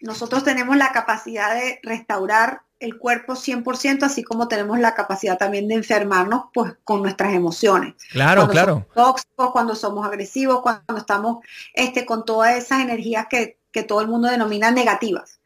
Nosotros 0.00 0.44
tenemos 0.44 0.76
la 0.76 0.92
capacidad 0.92 1.54
de 1.54 1.78
restaurar 1.82 2.62
el 2.80 2.98
cuerpo 2.98 3.34
100%, 3.34 4.02
así 4.02 4.24
como 4.24 4.48
tenemos 4.48 4.78
la 4.80 4.94
capacidad 4.94 5.38
también 5.38 5.68
de 5.68 5.74
enfermarnos 5.74 6.44
pues, 6.52 6.74
con 6.82 7.02
nuestras 7.02 7.34
emociones. 7.34 7.94
Claro, 8.10 8.48
claro. 8.48 8.86
Somos 8.94 8.94
tóxicos, 8.94 9.52
cuando 9.52 9.74
somos 9.76 10.06
agresivos, 10.06 10.62
cuando 10.62 10.96
estamos 10.96 11.44
este, 11.74 12.06
con 12.06 12.24
todas 12.24 12.56
esas 12.56 12.80
energías 12.80 13.26
que, 13.28 13.58
todo 13.86 14.00
el 14.00 14.08
mundo 14.08 14.28
denomina 14.28 14.72
negativas, 14.72 15.40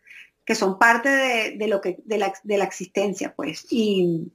que 0.47 0.55
son 0.55 0.79
parte 0.79 1.11
de, 1.59 1.68
lo 1.68 1.81
que, 1.81 1.99
de, 2.05 2.18
la, 2.18 2.33
de 2.42 2.57
la 2.57 2.64
existencia. 2.64 3.35
pues. 3.35 3.66
Y 3.68 4.33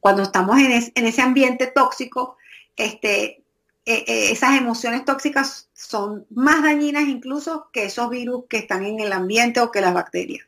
cuando 0.00 0.22
estamos 0.22 0.58
en, 0.58 0.92
en 0.94 1.06
ese 1.06 1.22
ambiente 1.22 1.68
tóxico, 1.68 2.36
este, 2.76 3.44
eh, 3.86 4.04
eh, 4.06 4.30
esas 4.32 4.58
emociones 4.58 5.04
tóxicas 5.04 5.70
son 5.72 6.26
más 6.30 6.62
dañinas 6.62 7.08
incluso 7.08 7.70
que 7.72 7.84
esos 7.84 8.10
virus 8.10 8.44
que 8.48 8.58
están 8.58 8.84
en 8.84 9.00
el 9.00 9.12
ambiente 9.12 9.60
o 9.60 9.70
que 9.70 9.80
las 9.80 9.94
bacterias. 9.94 10.46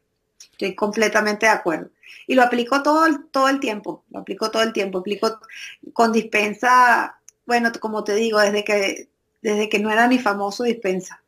Estoy 0.52 0.74
completamente 0.74 1.46
de 1.46 1.52
acuerdo. 1.52 1.90
Y 2.26 2.34
lo 2.34 2.42
aplico 2.42 2.82
todo 2.82 3.06
todo 3.30 3.48
el 3.48 3.58
tiempo, 3.58 4.04
lo 4.10 4.20
aplico 4.20 4.50
todo 4.50 4.62
el 4.62 4.72
tiempo, 4.72 4.98
aplico 4.98 5.40
con 5.92 6.12
dispensa, 6.12 7.18
bueno, 7.46 7.72
como 7.80 8.04
te 8.04 8.14
digo, 8.14 8.38
desde 8.40 8.64
que, 8.64 9.08
desde 9.40 9.68
que 9.68 9.78
no 9.78 9.90
era 9.90 10.06
ni 10.06 10.18
famoso 10.18 10.64
dispensa. 10.64 11.20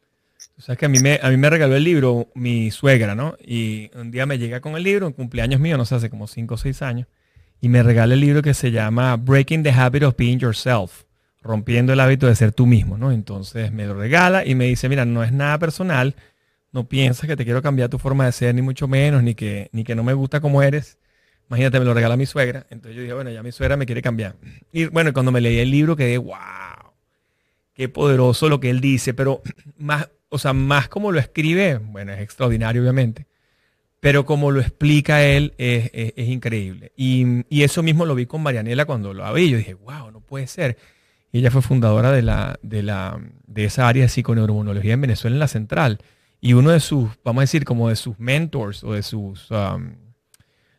O 0.57 0.63
sea, 0.63 0.77
que 0.77 0.87
a 0.87 0.89
mí, 0.89 1.01
me, 1.01 1.19
a 1.21 1.31
mí 1.31 1.37
me 1.37 1.51
regaló 1.51 1.75
el 1.75 1.83
libro 1.83 2.29
mi 2.35 2.71
suegra, 2.71 3.15
¿no? 3.15 3.37
Y 3.41 3.91
un 3.95 4.11
día 4.11 4.25
me 4.25 4.39
llega 4.39 4.61
con 4.61 4.77
el 4.77 4.85
libro, 4.85 5.07
en 5.07 5.13
cumpleaños 5.13 5.61
mío, 5.61 5.77
no 5.77 5.85
sé, 5.85 5.97
hace 5.97 6.11
como 6.11 6.29
5 6.29 6.55
o 6.55 6.57
6 6.57 6.83
años 6.83 7.09
y 7.65 7.71
me 7.71 7.83
regala 7.83 8.13
el 8.13 8.21
libro 8.21 8.43
que 8.43 8.53
se 8.53 8.71
llama 8.71 9.17
Breaking 9.17 9.63
the 9.63 9.71
Habit 9.71 10.03
of 10.03 10.17
Being 10.19 10.39
Yourself, 10.39 11.05
rompiendo 11.41 11.95
el 11.95 12.01
hábito 12.01 12.27
de 12.27 12.37
ser 12.37 12.53
tú 12.53 12.67
mismo, 12.67 12.99
¿no? 12.99 13.11
Entonces 13.11 13.73
me 13.73 13.87
lo 13.87 13.95
regala 13.95 14.45
y 14.45 14.55
me 14.55 14.67
dice, 14.67 14.87
mira, 14.91 15.07
no 15.07 15.25
es 15.25 15.33
nada 15.33 15.59
personal, 15.59 16.15
no 16.75 16.89
piensas 16.89 17.29
que 17.29 17.37
te 17.37 17.45
quiero 17.45 17.63
cambiar 17.63 17.89
tu 17.89 18.01
forma 18.01 18.27
de 18.27 18.33
ser, 18.33 18.53
ni 18.53 18.61
mucho 18.61 18.89
menos, 18.89 19.23
ni 19.23 19.37
que, 19.37 19.71
ni 19.71 19.85
que 19.85 19.95
no 19.95 20.03
me 20.03 20.13
gusta 20.13 20.41
como 20.41 20.61
eres. 20.61 20.99
Imagínate, 21.49 21.79
me 21.79 21.85
lo 21.85 21.95
regala 21.95 22.17
mi 22.17 22.27
suegra. 22.27 22.67
Entonces 22.69 22.97
yo 22.97 23.03
dije, 23.03 23.15
bueno, 23.15 23.31
ya 23.31 23.45
mi 23.45 23.53
suegra 23.53 23.77
me 23.77 23.87
quiere 23.87 24.03
cambiar. 24.03 24.35
Y 24.73 24.87
bueno, 24.87 25.13
cuando 25.13 25.31
me 25.31 25.41
leí 25.41 25.59
el 25.61 25.71
libro 25.71 25.95
quedé, 25.95 26.19
wow, 26.19 26.35
qué 27.75 27.89
poderoso 27.89 28.49
lo 28.49 28.59
que 28.59 28.71
él 28.71 28.81
dice, 28.81 29.15
pero 29.15 29.41
más, 29.79 30.11
o 30.31 30.39
sea, 30.39 30.53
más 30.53 30.89
como 30.89 31.13
lo 31.13 31.21
escribe, 31.21 31.79
bueno, 31.79 32.13
es 32.13 32.21
extraordinario 32.21 32.83
obviamente, 32.83 33.29
pero 34.01 34.27
como 34.27 34.51
lo 34.51 34.61
explica 34.61 35.23
él 35.23 35.55
es, 35.57 35.93
increíble. 36.17 36.91
Y, 36.97 37.45
eso 37.63 37.85
mismo 37.85 38.05
lo 38.05 38.17
vi 38.17 38.27
con 38.27 38.43
Marianela 38.43 38.85
cuando 38.85 39.15
lo 39.15 39.33
vi. 39.33 39.49
Yo 39.49 39.59
dije, 39.59 39.75
wow, 39.75 40.11
no 40.11 40.21
puede 40.21 40.49
ser. 40.49 40.77
Y 41.31 41.39
ella 41.39 41.53
fue 41.53 41.63
fundadora 41.63 42.11
de, 42.11 42.23
la, 42.23 42.59
de, 42.63 42.83
la, 42.83 43.21
de 43.47 43.65
esa 43.65 43.87
área 43.87 44.03
de 44.03 44.09
psiconeuroinmunología 44.09 44.95
en 44.95 45.01
Venezuela, 45.01 45.37
en 45.37 45.41
la 45.41 45.49
central. 45.49 46.01
Y 46.45 46.53
uno 46.53 46.73
de 46.73 46.81
sus, 46.81 47.09
vamos 47.25 47.41
a 47.41 47.45
decir, 47.45 47.65
como 47.65 47.89
de 47.89 47.97
sus 47.97 48.19
mentors 48.19 48.85
o 48.85 48.93
de 48.93 49.03
sus, 49.03 49.51
um, 49.51 49.95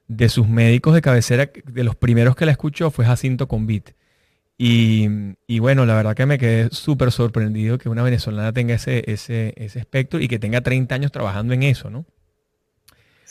de 0.07 0.29
sus 0.29 0.47
médicos 0.47 0.93
de 0.93 1.01
cabecera, 1.01 1.49
de 1.65 1.83
los 1.83 1.95
primeros 1.95 2.35
que 2.35 2.45
la 2.45 2.51
escuchó 2.51 2.91
fue 2.91 3.03
Jacinto 3.03 3.47
Convit. 3.47 3.89
Y, 4.59 5.07
y, 5.47 5.57
bueno, 5.57 5.87
la 5.87 5.95
verdad 5.95 6.15
que 6.15 6.27
me 6.27 6.37
quedé 6.37 6.69
súper 6.69 7.11
sorprendido 7.11 7.79
que 7.79 7.89
una 7.89 8.03
venezolana 8.03 8.53
tenga 8.53 8.75
ese, 8.75 9.11
ese, 9.11 9.55
ese 9.57 9.79
espectro 9.79 10.19
y 10.19 10.27
que 10.27 10.37
tenga 10.37 10.61
30 10.61 10.93
años 10.93 11.11
trabajando 11.11 11.55
en 11.55 11.63
eso, 11.63 11.89
¿no? 11.89 12.05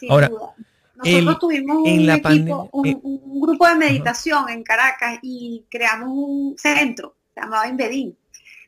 Ahora, 0.09 0.29
Nosotros 0.97 1.39
tuvimos 1.39 1.77
un, 1.89 2.11
equipo, 2.11 2.69
eh, 2.85 2.97
un, 3.01 3.41
grupo 3.43 3.69
de 3.69 3.77
meditación 3.77 4.49
en 4.49 4.65
Caracas 4.65 5.21
y 5.23 5.67
creamos 5.71 6.09
un 6.11 6.57
centro, 6.59 7.15
se 7.33 7.43
llamaba 7.43 7.69
Invedin, 7.69 8.17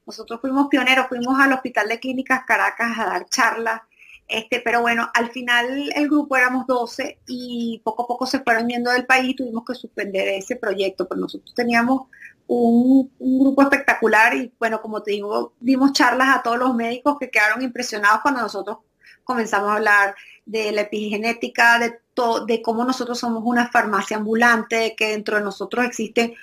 Nosotros 0.07 0.41
fuimos 0.41 0.69
pioneros, 0.69 1.09
fuimos 1.09 1.39
al 1.39 1.53
Hospital 1.53 1.89
de 1.89 2.01
Clínicas 2.01 2.43
Caracas 2.47 2.99
a 2.99 3.07
dar 3.07 3.27
charlas, 3.29 3.83
este, 4.29 4.61
pero 4.61 4.81
bueno, 4.81 5.09
al 5.15 5.31
final 5.31 5.91
el 5.95 6.09
grupo 6.09 6.37
éramos 6.37 6.67
12 6.67 7.21
y 7.27 7.81
poco 7.85 8.05
a 8.05 8.07
poco 8.09 8.27
se 8.27 8.41
fueron 8.41 8.69
yendo 8.69 8.91
del 8.91 9.07
país, 9.07 9.37
tuvimos 9.37 9.65
que 9.65 9.75
suspender 9.75 10.27
ese 10.29 10.57
proyecto, 10.57 11.07
pero 11.09 11.21
nosotros 11.21 11.55
teníamos 11.55 12.09
un, 12.49 13.11
grupo 13.19 13.63
espectacular 13.63 14.35
y 14.35 14.53
bueno, 14.59 14.81
como 14.81 15.03
te 15.03 15.13
digo, 15.13 15.53
dimos 15.61 15.93
charlas 15.93 16.37
a 16.37 16.43
todos 16.43 16.59
los 16.59 16.75
médicos 16.75 17.19
que 17.19 17.31
quedaron 17.31 17.63
impresionados 17.63 18.21
cuando 18.23 18.41
nosotros 18.41 18.79
comenzamos 19.25 19.71
a 19.71 19.77
hablar 19.77 20.15
de 20.45 20.73
la 20.73 20.83
epigenética, 20.83 21.79
de, 21.79 22.01
de 22.47 22.63
cómo 22.63 22.85
nosotros 22.85 23.19
somos 23.19 23.43
una 23.45 23.69
farmacia 23.71 24.17
ambulante, 24.17 24.95
que 24.97 25.11
dentro 25.11 25.37
de 25.37 25.45
nosotros 25.45 25.85
existen 25.85 26.35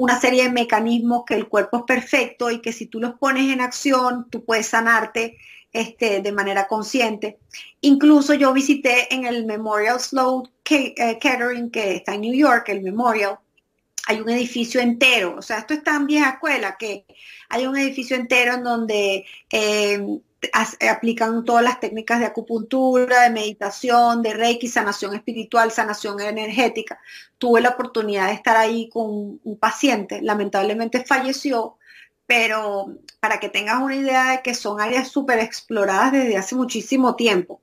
una 0.00 0.18
serie 0.18 0.44
de 0.44 0.50
mecanismos 0.50 1.24
que 1.26 1.34
el 1.34 1.46
cuerpo 1.46 1.76
es 1.76 1.82
perfecto 1.82 2.50
y 2.50 2.62
que 2.62 2.72
si 2.72 2.86
tú 2.86 3.00
los 3.00 3.18
pones 3.18 3.52
en 3.52 3.60
acción, 3.60 4.28
tú 4.30 4.42
puedes 4.46 4.68
sanarte 4.68 5.36
este, 5.74 6.22
de 6.22 6.32
manera 6.32 6.66
consciente. 6.66 7.38
Incluso 7.82 8.32
yo 8.32 8.54
visité 8.54 9.14
en 9.14 9.26
el 9.26 9.44
Memorial 9.44 10.00
Sloan 10.00 10.44
Kettering, 10.62 11.66
eh, 11.66 11.70
que 11.70 11.96
está 11.96 12.14
en 12.14 12.22
New 12.22 12.32
York, 12.32 12.70
el 12.70 12.80
Memorial, 12.80 13.38
hay 14.06 14.22
un 14.22 14.30
edificio 14.30 14.80
entero, 14.80 15.36
o 15.36 15.42
sea, 15.42 15.58
esto 15.58 15.74
está 15.74 15.96
en 15.96 16.06
vieja 16.06 16.30
escuela, 16.30 16.76
que 16.78 17.04
hay 17.50 17.66
un 17.66 17.76
edificio 17.76 18.16
entero 18.16 18.54
en 18.54 18.64
donde 18.64 19.26
eh, 19.50 20.02
aplican 20.88 21.44
todas 21.44 21.62
las 21.62 21.80
técnicas 21.80 22.20
de 22.20 22.26
acupuntura, 22.26 23.22
de 23.22 23.30
meditación, 23.30 24.22
de 24.22 24.32
reiki, 24.34 24.68
sanación 24.68 25.14
espiritual, 25.14 25.70
sanación 25.70 26.20
energética. 26.20 26.98
Tuve 27.38 27.60
la 27.60 27.70
oportunidad 27.70 28.28
de 28.28 28.34
estar 28.34 28.56
ahí 28.56 28.88
con 28.88 29.40
un 29.42 29.58
paciente, 29.58 30.22
lamentablemente 30.22 31.04
falleció, 31.04 31.76
pero 32.26 32.94
para 33.18 33.40
que 33.40 33.48
tengas 33.48 33.82
una 33.82 33.96
idea 33.96 34.30
de 34.30 34.42
que 34.42 34.54
son 34.54 34.80
áreas 34.80 35.08
súper 35.08 35.40
exploradas 35.40 36.12
desde 36.12 36.36
hace 36.36 36.54
muchísimo 36.54 37.16
tiempo, 37.16 37.60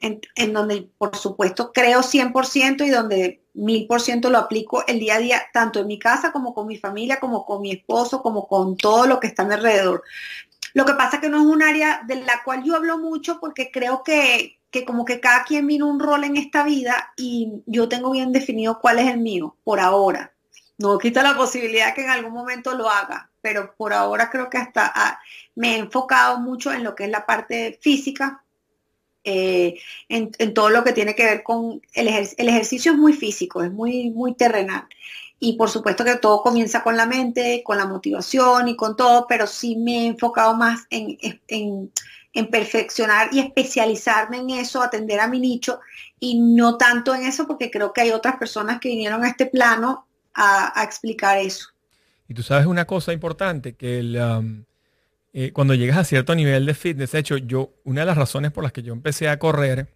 en, 0.00 0.20
en, 0.36 0.52
donde 0.52 0.88
por 0.98 1.16
supuesto 1.16 1.72
creo 1.72 2.00
100% 2.00 2.86
y 2.86 2.90
donde 2.90 3.40
1000% 3.54 4.28
lo 4.28 4.38
aplico 4.38 4.86
el 4.86 5.00
día 5.00 5.16
a 5.16 5.18
día, 5.18 5.42
tanto 5.52 5.80
en 5.80 5.86
mi 5.86 5.98
casa 5.98 6.32
como 6.32 6.54
con 6.54 6.66
mi 6.66 6.76
familia, 6.76 7.18
como 7.18 7.44
con 7.44 7.62
mi 7.62 7.72
esposo, 7.72 8.22
como 8.22 8.46
con 8.46 8.76
todo 8.76 9.06
lo 9.06 9.20
que 9.20 9.26
está 9.26 9.42
a 9.42 9.46
mi 9.46 9.54
alrededor. 9.54 10.04
Lo 10.74 10.84
que 10.84 10.94
pasa 10.94 11.20
que 11.20 11.28
no 11.28 11.38
es 11.38 11.46
un 11.46 11.62
área 11.62 12.02
de 12.06 12.16
la 12.16 12.42
cual 12.44 12.62
yo 12.64 12.76
hablo 12.76 12.98
mucho 12.98 13.40
porque 13.40 13.70
creo 13.70 14.02
que, 14.02 14.58
como 14.86 15.04
que 15.04 15.20
cada 15.20 15.44
quien 15.44 15.66
vino 15.66 15.86
un 15.86 16.00
rol 16.00 16.24
en 16.24 16.36
esta 16.36 16.64
vida 16.64 17.12
y 17.16 17.62
yo 17.66 17.88
tengo 17.88 18.10
bien 18.10 18.32
definido 18.32 18.78
cuál 18.80 18.98
es 18.98 19.08
el 19.08 19.18
mío, 19.18 19.56
por 19.64 19.80
ahora. 19.80 20.32
No 20.78 20.98
quita 20.98 21.22
la 21.22 21.36
posibilidad 21.36 21.94
que 21.94 22.02
en 22.02 22.10
algún 22.10 22.32
momento 22.32 22.74
lo 22.74 22.88
haga, 22.88 23.30
pero 23.40 23.74
por 23.76 23.92
ahora 23.92 24.30
creo 24.30 24.48
que 24.48 24.58
hasta 24.58 24.90
ah, 24.94 25.20
me 25.54 25.74
he 25.74 25.78
enfocado 25.78 26.38
mucho 26.38 26.72
en 26.72 26.84
lo 26.84 26.94
que 26.94 27.04
es 27.04 27.10
la 27.10 27.26
parte 27.26 27.78
física, 27.82 28.42
eh, 29.22 29.78
en, 30.08 30.54
todo 30.54 30.70
lo 30.70 30.82
que 30.82 30.92
tiene 30.92 31.14
que 31.14 31.24
ver 31.24 31.42
con 31.42 31.82
el, 31.92 32.08
el 32.08 32.48
ejercicio 32.48 32.92
es 32.92 32.98
muy 32.98 33.12
físico, 33.12 33.62
es 33.62 33.70
muy, 33.70 34.10
muy 34.10 34.34
terrenal. 34.34 34.86
Y 35.42 35.54
por 35.54 35.70
supuesto 35.70 36.04
que 36.04 36.16
todo 36.16 36.42
comienza 36.42 36.82
con 36.82 36.98
la 36.98 37.06
mente, 37.06 37.62
con 37.64 37.78
la 37.78 37.86
motivación 37.86 38.68
y 38.68 38.76
con 38.76 38.94
todo, 38.94 39.26
pero 39.26 39.46
sí 39.46 39.74
me 39.74 40.02
he 40.02 40.06
enfocado 40.06 40.54
más 40.54 40.86
en, 40.90 41.90
perfeccionar 42.50 43.30
y 43.32 43.40
especializarme 43.40 44.36
en 44.36 44.50
eso, 44.50 44.82
atender 44.82 45.18
a 45.18 45.26
mi 45.26 45.40
nicho 45.40 45.80
y 46.20 46.38
no 46.38 46.76
tanto 46.76 47.14
en 47.14 47.24
eso 47.24 47.46
porque 47.46 47.70
creo 47.70 47.92
que 47.94 48.02
hay 48.02 48.10
otras 48.10 48.36
personas 48.36 48.80
que 48.80 48.90
vinieron 48.90 49.24
a 49.24 49.28
este 49.28 49.46
plano 49.46 50.06
a, 50.34 50.84
explicar 50.84 51.38
eso. 51.38 51.68
Y 52.28 52.34
tú 52.34 52.42
sabes 52.42 52.66
una 52.66 52.84
cosa 52.84 53.12
importante, 53.14 53.74
que 53.74 54.00
um, 54.20 54.64
eh, 55.32 55.52
cuando 55.52 55.74
llegas 55.74 55.96
a 55.96 56.04
cierto 56.04 56.34
nivel 56.34 56.66
de 56.66 56.74
fitness, 56.74 57.12
de 57.12 57.18
hecho, 57.18 57.36
yo, 57.38 57.72
una 57.84 58.02
de 58.02 58.06
las 58.06 58.18
razones 58.18 58.52
por 58.52 58.62
las 58.62 58.72
que 58.72 58.82
yo 58.82 58.92
empecé 58.92 59.28
a 59.28 59.38
correr 59.38 59.88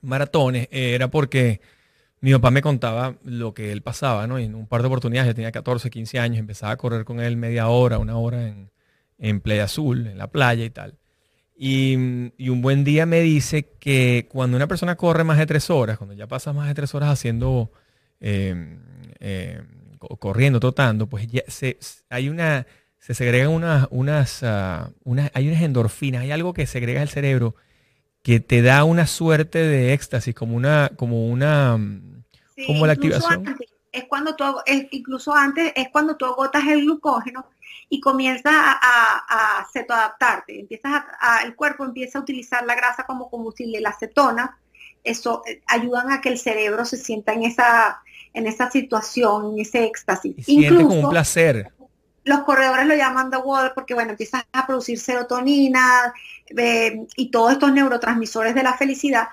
maratones 0.00 0.68
era 0.70 1.08
porque 1.10 1.60
mi 2.24 2.32
papá 2.32 2.50
me 2.50 2.62
contaba 2.62 3.16
lo 3.22 3.52
que 3.52 3.70
él 3.70 3.82
pasaba, 3.82 4.26
¿no? 4.26 4.38
Y 4.38 4.44
en 4.44 4.54
un 4.54 4.66
par 4.66 4.80
de 4.80 4.86
oportunidades, 4.86 5.28
yo 5.28 5.34
tenía 5.34 5.52
14, 5.52 5.90
15 5.90 6.18
años, 6.18 6.38
empezaba 6.38 6.72
a 6.72 6.76
correr 6.78 7.04
con 7.04 7.20
él 7.20 7.36
media 7.36 7.68
hora, 7.68 7.98
una 7.98 8.16
hora 8.16 8.48
en, 8.48 8.70
en 9.18 9.42
Playa 9.42 9.64
Azul, 9.64 10.06
en 10.06 10.16
la 10.16 10.28
playa 10.28 10.64
y 10.64 10.70
tal. 10.70 10.96
Y, 11.54 11.96
un 11.96 12.62
buen 12.62 12.82
día 12.82 13.04
me 13.04 13.20
dice 13.20 13.68
que 13.78 14.26
cuando 14.32 14.56
una 14.56 14.66
persona 14.66 14.96
corre 14.96 15.22
más 15.22 15.36
de 15.36 15.44
tres 15.44 15.68
horas, 15.68 15.98
cuando 15.98 16.14
ya 16.14 16.26
pasas 16.26 16.54
más 16.54 16.66
de 16.66 16.72
tres 16.72 16.94
horas 16.94 17.10
haciendo, 17.10 17.70
em, 18.20 18.78
em, 19.20 19.66
corriendo, 20.18 20.60
trotando, 20.60 21.06
pues 21.06 21.26
ya 21.26 21.42
se, 21.46 21.76
hay 22.08 22.30
una, 22.30 22.66
se 22.98 23.12
segregan 23.12 23.50
unas, 23.50 23.86
unas, 23.90 24.42
uh, 24.42 24.90
unas, 25.04 25.30
hay 25.34 25.48
unas 25.48 25.60
endorfinas, 25.60 26.22
hay 26.22 26.30
algo 26.30 26.54
que 26.54 26.66
segrega 26.66 27.02
el 27.02 27.10
cerebro 27.10 27.54
que 28.22 28.40
te 28.40 28.62
da 28.62 28.84
una 28.84 29.06
suerte 29.06 29.58
de 29.58 29.92
éxtasis, 29.92 30.34
como 30.34 30.56
una, 30.56 30.90
como 30.96 31.26
una, 31.28 31.78
como 32.66 32.86
la 32.86 32.92
activación. 32.92 33.56
es 33.92 34.04
cuando 34.04 34.34
tú, 34.34 34.44
es, 34.66 34.86
incluso 34.90 35.34
antes, 35.34 35.72
es 35.74 35.88
cuando 35.90 36.16
tú 36.16 36.26
agotas 36.26 36.66
el 36.66 36.82
glucógeno 36.82 37.46
y 37.88 38.00
comienzas 38.00 38.52
a, 38.54 38.78
a, 38.82 39.60
a 39.60 39.66
cetoadaptarte. 39.72 40.60
Empiezas 40.60 41.04
a, 41.20 41.42
el 41.44 41.54
cuerpo 41.54 41.84
empieza 41.84 42.18
a 42.18 42.22
utilizar 42.22 42.64
la 42.66 42.74
grasa 42.74 43.04
como 43.04 43.30
combustible, 43.30 43.80
la 43.80 43.90
acetona. 43.90 44.58
Eso 45.02 45.42
eh, 45.46 45.62
ayudan 45.66 46.10
a 46.10 46.20
que 46.20 46.30
el 46.30 46.38
cerebro 46.38 46.84
se 46.84 46.96
sienta 46.96 47.32
en 47.32 47.44
esa, 47.44 48.02
en 48.32 48.46
esa 48.46 48.70
situación, 48.70 49.52
en 49.52 49.60
ese 49.60 49.84
éxtasis. 49.84 50.48
Y 50.48 50.64
incluso, 50.64 50.88
como 50.88 51.00
un 51.00 51.10
placer. 51.10 51.72
Los 52.24 52.40
corredores 52.40 52.86
lo 52.86 52.94
llaman 52.96 53.30
the 53.30 53.36
water 53.36 53.72
porque, 53.74 53.92
bueno, 53.92 54.12
empiezas 54.12 54.44
a 54.52 54.66
producir 54.66 54.98
serotonina 54.98 56.14
eh, 56.56 57.06
y 57.16 57.30
todos 57.30 57.52
estos 57.52 57.70
neurotransmisores 57.70 58.54
de 58.54 58.62
la 58.62 58.74
felicidad 58.78 59.28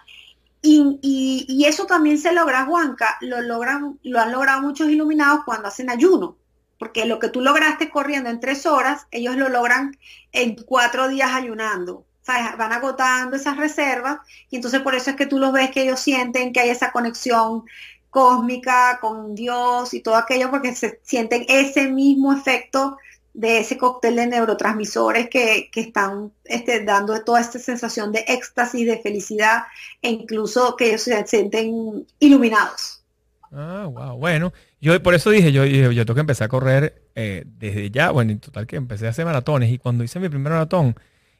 y, 0.61 1.65
eso 1.65 1.85
también 1.85 2.17
se 2.17 2.33
logra, 2.33 2.65
Juanca, 2.65 3.17
lo, 3.21 3.41
logran, 3.41 3.99
lo 4.03 4.19
han 4.19 4.31
logrado 4.31 4.61
muchos 4.61 4.89
iluminados 4.89 5.41
cuando 5.45 5.67
hacen 5.67 5.89
ayuno, 5.89 6.37
porque 6.77 7.05
lo 7.05 7.19
que 7.19 7.29
tú 7.29 7.41
lograste 7.41 7.89
corriendo 7.89 8.29
en 8.29 8.39
tres 8.39 8.65
horas, 8.65 9.07
ellos 9.11 9.35
lo 9.35 9.49
logran 9.49 9.97
en 10.31 10.55
cuatro 10.55 11.07
días 11.07 11.31
ayunando. 11.33 12.05
O 12.21 12.57
van 12.57 12.71
agotando 12.71 13.35
esas 13.35 13.57
reservas 13.57 14.19
y 14.49 14.55
entonces 14.55 14.81
por 14.81 14.95
eso 14.95 15.09
es 15.09 15.15
que 15.15 15.25
tú 15.25 15.39
los 15.39 15.51
ves 15.51 15.71
que 15.71 15.81
ellos 15.81 15.99
sienten 15.99 16.53
que 16.53 16.59
hay 16.59 16.69
esa 16.69 16.91
conexión 16.91 17.65
cósmica 18.11 18.99
con 19.01 19.33
Dios 19.33 19.93
y 19.93 20.01
todo 20.01 20.15
aquello 20.15 20.51
porque 20.51 20.75
se 20.75 20.99
sienten 21.03 21.45
ese 21.49 21.87
mismo 21.89 22.31
efecto 22.31 22.97
de 23.33 23.59
ese 23.59 23.77
cóctel 23.77 24.15
de 24.15 24.27
neurotransmisores 24.27 25.29
que, 25.29 25.69
están 25.73 26.31
este, 26.45 26.83
dando 26.83 27.21
toda 27.23 27.39
esta 27.39 27.59
sensación 27.59 28.11
de 28.11 28.25
éxtasis, 28.27 28.85
de 28.85 28.97
felicidad 28.97 29.63
e 30.01 30.09
incluso 30.09 30.75
que 30.75 30.89
ellos 30.89 31.01
se 31.01 31.25
sienten 31.27 32.05
iluminados. 32.19 33.03
Ah, 33.51 33.87
wow. 33.89 34.17
Bueno, 34.17 34.53
yo 34.79 35.01
por 35.03 35.13
eso 35.13 35.29
dije, 35.29 35.51
yo, 35.51 35.65
yo, 35.65 35.91
yo 35.91 36.05
tengo 36.05 36.15
que 36.15 36.21
empezar 36.21 36.45
a 36.45 36.49
correr 36.49 37.03
eh, 37.15 37.43
desde 37.45 37.91
ya, 37.91 38.11
bueno, 38.11 38.31
en 38.31 38.39
total 38.39 38.67
que 38.67 38.77
empecé 38.77 39.07
a 39.07 39.09
hacer 39.09 39.25
maratones 39.25 39.71
y 39.71 39.77
cuando 39.77 40.03
hice 40.03 40.19
mi 40.19 40.29
primer 40.29 40.51
maratón, 40.51 40.95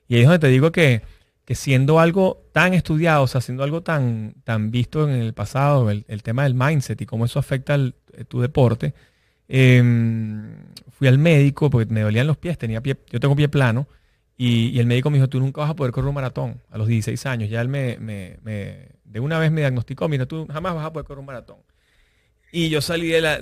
y 0.07 0.15
ahí 0.15 0.21
es 0.21 0.27
donde 0.27 0.39
te 0.39 0.47
digo 0.47 0.71
que, 0.71 1.01
que 1.45 1.55
siendo 1.55 1.99
algo 1.99 2.43
tan 2.51 2.73
estudiado, 2.73 3.23
o 3.23 3.27
sea, 3.27 3.39
siendo 3.39 3.63
algo 3.63 3.81
tan, 3.81 4.35
tan 4.43 4.71
visto 4.71 5.07
en 5.07 5.15
el 5.15 5.33
pasado, 5.33 5.89
el, 5.89 6.23
tema 6.23 6.43
del 6.43 6.53
mindset 6.53 7.01
y 7.01 7.05
cómo 7.05 7.25
eso 7.25 7.39
afecta 7.39 7.75
eh, 7.75 8.25
tu 8.27 8.41
deporte, 8.41 8.93
Em, 9.53 10.55
fui 11.01 11.07
al 11.07 11.17
médico 11.17 11.71
porque 11.71 11.91
me 11.91 12.01
dolían 12.01 12.27
los 12.27 12.37
pies, 12.37 12.59
tenía 12.59 12.79
pie, 12.79 12.95
yo 13.09 13.19
tengo 13.19 13.35
pie 13.35 13.49
plano, 13.49 13.87
y, 14.37 14.77
el 14.77 14.85
médico 14.85 15.09
me 15.09 15.17
dijo, 15.17 15.27
tú 15.27 15.39
nunca 15.39 15.61
vas 15.61 15.71
a 15.71 15.75
poder 15.75 15.91
correr 15.91 16.09
un 16.09 16.13
maratón 16.13 16.61
a 16.69 16.77
los 16.77 16.87
16 16.87 17.25
años. 17.25 17.49
Ya 17.49 17.59
él 17.59 17.69
me, 17.69 17.97
de 17.97 19.19
una 19.19 19.39
vez 19.39 19.51
me 19.51 19.61
diagnosticó, 19.61 20.07
mira, 20.07 20.27
tú 20.27 20.45
jamás 20.45 20.75
vas 20.75 20.85
a 20.85 20.93
poder 20.93 21.07
correr 21.07 21.21
un 21.21 21.25
maratón. 21.25 21.57
Y 22.51 22.69
yo 22.69 22.81
salí 22.81 23.07
de, 23.07 23.19
la, 23.19 23.39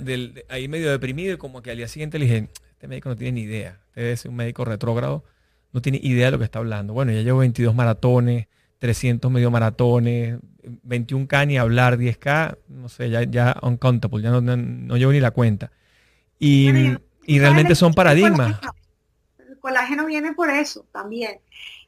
ahí 0.48 0.68
medio 0.68 0.90
deprimido 0.90 1.34
y 1.34 1.36
como 1.36 1.60
que 1.60 1.70
al 1.70 1.76
día 1.76 1.86
siguiente 1.86 2.18
le 2.18 2.24
dije, 2.24 2.48
este 2.70 2.88
médico 2.88 3.10
no 3.10 3.16
tiene 3.16 3.32
ni 3.32 3.42
idea, 3.42 3.78
este 3.90 4.12
es 4.12 4.24
un 4.24 4.36
médico 4.36 4.64
retrógrado, 4.64 5.22
no 5.74 5.82
tiene 5.82 6.00
idea 6.02 6.28
de 6.28 6.30
lo 6.30 6.38
que 6.38 6.44
está 6.44 6.60
hablando. 6.60 6.94
Bueno, 6.94 7.12
ya 7.12 7.20
llevo 7.20 7.40
22 7.40 7.74
maratones, 7.74 8.46
300 8.78 9.30
medio 9.30 9.50
maratones, 9.50 10.38
21K 10.88 11.46
ni 11.46 11.58
hablar, 11.58 11.98
10K, 11.98 12.56
no 12.68 12.88
sé, 12.88 13.10
ya, 13.10 13.24
ya 13.24 13.54
uncountable, 13.60 14.22
ya 14.22 14.30
no, 14.30 14.40
no 14.40 14.96
llevo 14.96 15.12
ni 15.12 15.20
la 15.20 15.32
cuenta. 15.32 15.70
Y, 16.38 16.70
realmente 17.38 17.74
son 17.74 17.92
paradigmas. 17.92 18.58
El 19.38 19.58
colágeno, 19.58 20.06
viene 20.06 20.32
por 20.32 20.50
eso 20.50 20.86
también. 20.92 21.40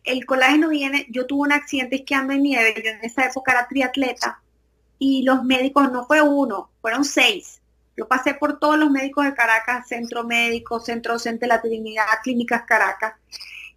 El 0.04 0.26
colágeno 0.26 0.68
viene, 0.68 1.06
yo 1.10 1.26
tuve 1.26 1.42
un 1.42 1.52
accidente 1.52 1.96
esquiando 1.96 2.32
en 2.32 2.42
nieve, 2.42 2.74
yo 2.76 2.90
en 2.90 3.04
esa 3.04 3.24
época 3.26 3.52
era 3.52 3.68
triatleta 3.68 4.40
y 4.98 5.22
los 5.22 5.44
médicos 5.44 5.90
no 5.90 6.06
fue 6.06 6.20
uno, 6.22 6.70
fueron 6.80 7.04
seis. 7.04 7.60
Yo 7.96 8.08
pasé 8.08 8.34
por 8.34 8.58
todos 8.58 8.78
los 8.78 8.90
médicos 8.90 9.24
de 9.24 9.34
Caracas, 9.34 9.88
centro 9.88 10.24
médico, 10.24 10.80
centro 10.80 11.14
docente 11.14 11.40
de 11.40 11.48
la 11.48 11.60
Trinidad, 11.60 12.04
clínicas 12.22 12.62
Caracas, 12.62 13.14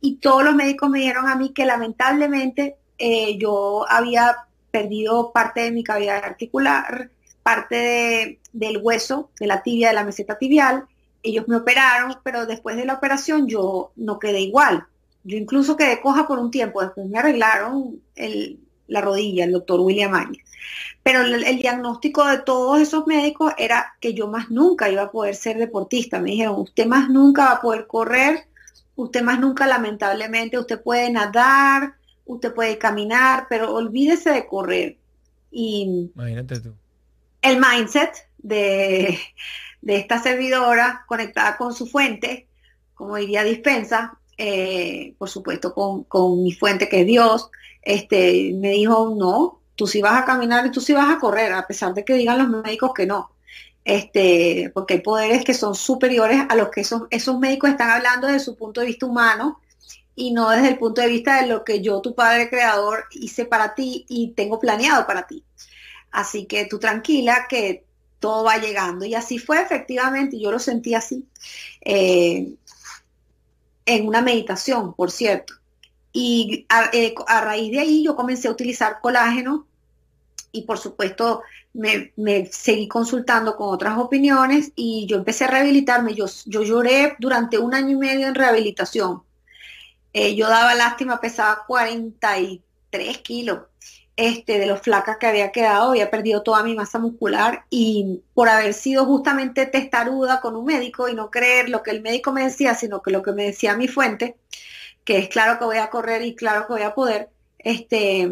y 0.01 0.18
todos 0.18 0.43
los 0.43 0.55
médicos 0.55 0.89
me 0.89 0.99
dijeron 0.99 1.28
a 1.28 1.36
mí 1.36 1.51
que 1.51 1.66
lamentablemente 1.66 2.76
eh, 2.97 3.38
yo 3.38 3.86
había 3.89 4.38
perdido 4.72 5.32
parte 5.32 5.61
de 5.61 5.72
mi 5.72 5.84
cavidad 5.84 6.24
articular, 6.24 7.09
parte 7.43 8.39
del 8.53 8.80
hueso, 8.82 9.32
de 9.39 9.47
la 9.47 9.63
tibia, 9.63 9.89
de 9.89 9.95
la 9.95 10.03
meseta 10.03 10.38
tibial, 10.38 10.86
ellos 11.26 11.47
me 11.47 11.57
operaron, 11.57 12.15
pero 12.23 12.45
después 12.45 12.76
de 12.78 12.86
la 12.86 12.93
operación 12.93 13.47
yo 13.47 13.91
no 13.95 14.19
quedé 14.19 14.41
igual. 14.41 14.86
Yo 15.23 15.38
incluso 15.38 15.76
quedé 15.76 16.01
coja 16.01 16.28
por 16.28 16.38
un 16.38 16.51
tiempo, 16.51 16.82
después 16.82 17.07
me 17.07 17.17
arreglaron 17.17 17.99
la 18.88 19.01
rodilla, 19.01 19.45
el 19.45 19.51
doctor 19.51 19.80
William 19.80 20.13
Áñez. 20.13 20.43
Pero 21.01 21.21
el, 21.21 21.57
diagnóstico 21.57 22.26
de 22.26 22.39
todos 22.39 22.80
esos 22.80 23.07
médicos 23.07 23.53
era 23.57 23.95
que 23.99 24.13
yo 24.13 24.28
más 24.28 24.49
nunca 24.51 24.89
iba 24.89 25.03
a 25.03 25.11
poder 25.11 25.36
ser 25.36 25.57
deportista. 25.57 26.19
Me 26.19 26.32
dijeron, 26.32 26.59
usted 26.59 26.86
más 26.86 27.09
nunca 27.09 27.45
va 27.45 27.51
a 27.53 27.61
poder 27.61 27.88
correr, 27.88 28.47
usted 28.95 29.21
más 29.21 29.39
nunca 29.39 29.67
lamentablemente, 29.67 30.59
usted 30.59 30.82
puede 30.82 31.11
nadar, 31.11 31.95
usted 32.26 32.53
puede 32.53 32.78
caminar, 32.78 33.47
pero 33.49 33.73
olvídese 33.73 34.32
de 34.32 34.47
correr. 34.47 34.97
Y 35.51 36.11
Imagínate 36.15 36.59
tú. 36.59 36.73
El 37.41 37.59
mindset 37.59 38.28
de, 38.39 39.17
esta 39.86 40.21
servidora 40.21 41.05
conectada 41.07 41.57
con 41.57 41.73
su 41.73 41.88
fuente, 41.88 42.47
como 42.93 43.17
diría 43.17 43.43
dispensa, 43.43 44.19
eh, 44.38 45.15
por 45.17 45.29
supuesto 45.29 45.73
con, 45.73 46.43
mi 46.43 46.51
fuente 46.51 46.89
que 46.89 47.01
es 47.01 47.07
Dios, 47.07 47.49
este, 47.81 48.51
me 48.55 48.71
dijo, 48.71 49.13
no, 49.15 49.61
tú 49.75 49.88
sí 49.88 50.01
vas 50.01 50.21
a 50.21 50.25
caminar 50.25 50.65
y 50.65 50.71
tú 50.71 50.81
sí 50.81 50.93
vas 50.93 51.13
a 51.13 51.19
correr, 51.19 51.53
a 51.53 51.67
pesar 51.67 51.93
de 51.93 52.03
que 52.03 52.15
digan 52.15 52.39
los 52.39 52.63
médicos 52.63 52.91
que 52.93 53.05
no. 53.05 53.31
Este, 53.83 54.71
porque 54.73 54.95
hay 54.95 55.01
poderes 55.01 55.45
que 55.45 55.53
son 55.53 55.75
superiores 55.75 56.41
a 56.49 56.55
los 56.55 56.69
que 56.69 56.81
esos, 56.81 57.03
esos 57.11 57.38
médicos 57.38 57.69
están 57.69 57.91
hablando 57.91 58.25
desde 58.27 58.39
su 58.39 58.55
punto 58.55 58.81
de 58.81 58.88
vista 58.88 59.05
humano 59.05 59.61
y 60.15 60.31
no 60.31 60.49
desde 60.49 60.69
el 60.69 60.77
punto 60.77 61.01
de 61.01 61.07
vista 61.07 61.41
de 61.41 61.47
lo 61.47 61.63
que 61.63 61.81
yo, 61.81 62.01
tu 62.01 62.15
padre 62.15 62.49
creador, 62.49 63.05
hice 63.11 63.45
para 63.45 63.75
ti 63.75 64.05
y 64.09 64.31
tengo 64.31 64.59
planeado 64.59 65.05
para 65.05 65.27
ti. 65.27 65.43
Así 66.11 66.45
que 66.45 66.65
tú 66.65 66.79
tranquila 66.79 67.45
que 67.47 67.84
todo 68.26 68.43
va 68.43 68.57
llegando. 68.57 69.05
Y 69.05 69.13
así 69.13 69.38
fue 69.38 69.61
efectivamente, 69.61 70.39
yo 70.39 70.49
lo 70.49 70.57
sentí 70.57 70.95
así, 70.95 71.28
eh, 71.82 72.55
en 73.86 74.07
una 74.07 74.23
meditación, 74.23 74.95
por 74.95 75.11
cierto. 75.11 75.53
Y 76.11 76.65
eh, 76.93 77.13
a, 77.28 77.41
raíz 77.41 77.71
de 77.71 77.82
ahí 77.82 78.03
yo 78.03 78.15
comencé 78.15 78.47
a 78.47 78.51
utilizar 78.51 78.97
colágeno 78.99 79.67
y 80.51 80.63
por 80.63 80.80
supuesto 80.80 81.43
me, 81.73 82.11
seguí 82.51 82.88
consultando 82.88 83.55
con 83.55 83.71
otras 83.71 83.95
opiniones 83.99 84.71
y 84.76 85.05
yo 85.05 85.17
empecé 85.17 85.43
a 85.43 85.49
rehabilitarme. 85.49 86.15
Yo, 86.15 86.26
lloré 86.47 87.15
durante 87.19 87.59
un 87.59 87.76
año 87.76 87.91
y 87.91 87.99
medio 87.99 88.28
en 88.28 88.34
rehabilitación. 88.34 89.21
Eh, 90.13 90.34
yo 90.34 90.49
daba 90.49 90.73
lástima, 90.73 91.21
pesaba 91.21 91.63
43 91.67 93.17
kilos 93.19 93.59
este, 94.18 94.59
de 94.59 94.66
lo 94.66 94.78
flaca 94.78 95.20
que 95.20 95.28
había 95.28 95.51
quedado, 95.51 95.89
había 95.89 96.09
perdido 96.09 96.41
toda 96.41 96.63
mi 96.63 96.74
masa 96.74 96.99
muscular 96.99 97.66
y 97.70 98.22
por 98.34 98.47
haber 98.47 98.74
sido 98.74 99.05
justamente 99.05 99.66
testaruda 99.66 100.39
con 100.39 100.55
un 100.55 100.66
médico 100.66 101.09
y 101.09 101.16
no 101.16 101.30
creer 101.30 101.70
lo 101.70 101.84
que 101.84 101.91
el 101.91 102.01
médico 102.01 102.32
me 102.32 102.43
decía, 102.43 102.76
sino 102.76 103.01
que 103.01 103.11
lo 103.11 103.22
que 103.22 103.34
me 103.34 103.43
decía 103.43 103.76
mi 103.76 103.88
fuente, 103.88 104.38
que 105.03 105.18
es 105.18 105.28
claro 105.28 105.59
que 105.59 105.66
voy 105.66 105.78
a 105.78 105.89
correr 105.89 106.22
y 106.22 106.36
claro 106.36 106.66
que 106.66 106.74
voy 106.74 106.82
a 106.84 106.95
poder, 106.95 107.30
este, 107.59 108.30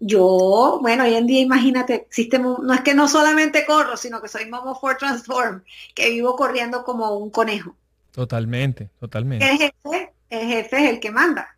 yo, 0.00 0.78
bueno, 0.80 1.04
hoy 1.04 1.14
en 1.14 1.26
día 1.26 1.40
imagínate, 1.40 1.94
existe, 1.94 2.38
no 2.38 2.72
es 2.72 2.80
que 2.80 2.94
no 2.94 3.06
solamente 3.06 3.66
corro, 3.66 3.96
sino 3.96 4.20
que 4.22 4.28
soy 4.28 4.46
Momo 4.46 4.74
for 4.74 4.96
Transform, 4.96 5.62
que 5.94 6.10
vivo 6.10 6.36
corriendo 6.36 6.84
como 6.84 7.16
un 7.18 7.30
conejo. 7.30 7.76
Totalmente, 8.12 8.90
totalmente. 8.98 9.48
El 9.48 9.58
jefe, 9.58 10.12
el 10.30 10.48
jefe 10.48 10.84
es 10.84 10.90
el 10.90 11.00
que 11.00 11.10
manda. 11.10 11.54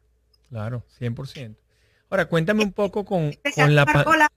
Claro, 0.51 0.85
100%. 1.01 1.57
Ahora, 2.15 2.27
cuéntame 2.27 2.63
un 2.63 2.73
poco 2.73 3.05
con, 3.05 3.33
la, 3.57 4.31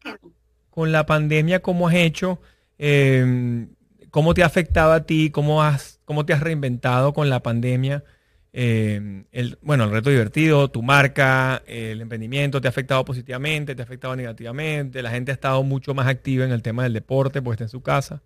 con 0.71 0.91
la 0.91 1.05
pandemia, 1.05 1.61
cómo 1.61 1.87
has 1.87 1.93
hecho, 1.93 2.41
em, 2.79 3.69
cómo 4.09 4.33
te 4.33 4.41
ha 4.41 4.47
afectado 4.47 4.93
a 4.93 5.03
ti, 5.03 5.29
cómo, 5.29 5.61
has, 5.61 5.99
cómo 6.03 6.25
te 6.25 6.33
has 6.33 6.39
reinventado 6.39 7.13
con 7.13 7.29
la 7.29 7.43
pandemia. 7.43 8.03
Em, 8.51 9.25
el, 9.31 9.59
bueno, 9.61 9.83
el 9.83 9.91
reto 9.91 10.09
divertido, 10.09 10.71
tu 10.71 10.81
marca, 10.81 11.61
el 11.67 12.01
emprendimiento, 12.01 12.59
¿te 12.59 12.67
ha 12.67 12.69
afectado 12.69 13.05
positivamente, 13.05 13.75
te 13.75 13.83
ha 13.83 13.85
afectado 13.85 14.15
negativamente? 14.15 15.03
La 15.03 15.11
gente 15.11 15.29
ha 15.29 15.35
estado 15.35 15.61
mucho 15.61 15.93
más 15.93 16.07
activa 16.07 16.45
en 16.45 16.53
el 16.53 16.63
tema 16.63 16.81
del 16.81 16.93
deporte, 16.93 17.43
pues 17.43 17.57
está 17.57 17.65
en 17.65 17.69
su 17.69 17.83
casa. 17.83 18.23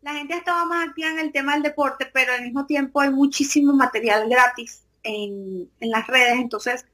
La 0.00 0.14
gente 0.14 0.32
ha 0.32 0.38
estado 0.38 0.64
más 0.66 0.90
activa 0.90 1.10
en 1.10 1.18
el 1.18 1.32
tema 1.32 1.54
del 1.54 1.64
deporte, 1.64 2.08
pero 2.12 2.32
al 2.32 2.42
mismo 2.42 2.66
tiempo 2.66 3.00
hay 3.00 3.10
muchísimo 3.10 3.72
material 3.72 4.28
gratis 4.28 4.84
en, 5.02 5.68
en 5.80 5.90
las 5.90 6.06
redes, 6.06 6.34
entonces 6.38 6.86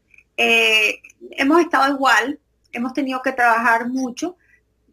eh, 0.42 1.02
hemos 1.32 1.60
estado 1.60 1.92
igual, 1.92 2.38
hemos 2.72 2.94
tenido 2.94 3.20
que 3.20 3.32
trabajar 3.32 3.90
mucho, 3.90 4.36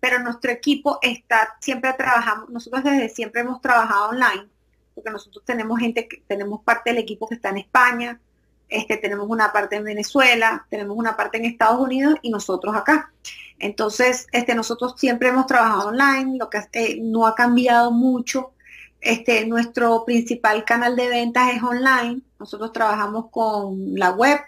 pero 0.01 0.19
nuestro 0.19 0.51
equipo 0.51 0.99
está, 1.01 1.55
siempre 1.61 1.93
trabajamos, 1.93 2.49
nosotros 2.49 2.83
desde 2.83 3.07
siempre 3.07 3.41
hemos 3.41 3.61
trabajado 3.61 4.09
online, 4.09 4.45
porque 4.93 5.09
nosotros 5.09 5.45
tenemos 5.45 5.79
gente, 5.79 6.05
que, 6.05 6.21
tenemos 6.27 6.61
parte 6.63 6.89
del 6.89 6.99
equipo 6.99 7.29
que 7.29 7.35
está 7.35 7.47
en 7.47 7.59
España, 7.59 8.19
este, 8.67 8.97
tenemos 8.97 9.29
una 9.29 9.53
parte 9.53 9.77
en 9.77 9.85
Venezuela, 9.85 10.65
tenemos 10.69 10.97
una 10.97 11.15
parte 11.15 11.37
en 11.37 11.45
Estados 11.45 11.79
Unidos 11.79 12.15
y 12.21 12.29
nosotros 12.29 12.75
acá. 12.75 13.13
Entonces, 13.57 14.27
este, 14.33 14.53
nosotros 14.53 14.95
siempre 14.97 15.29
hemos 15.29 15.45
trabajado 15.45 15.87
online, 15.87 16.37
lo 16.37 16.49
que 16.49 16.59
eh, 16.73 16.99
no 17.01 17.25
ha 17.25 17.35
cambiado 17.35 17.91
mucho. 17.91 18.51
Este, 18.99 19.45
nuestro 19.45 20.03
principal 20.03 20.65
canal 20.65 20.97
de 20.97 21.07
ventas 21.07 21.53
es 21.53 21.63
online. 21.63 22.19
Nosotros 22.37 22.73
trabajamos 22.73 23.29
con 23.31 23.95
la 23.95 24.11
web, 24.11 24.41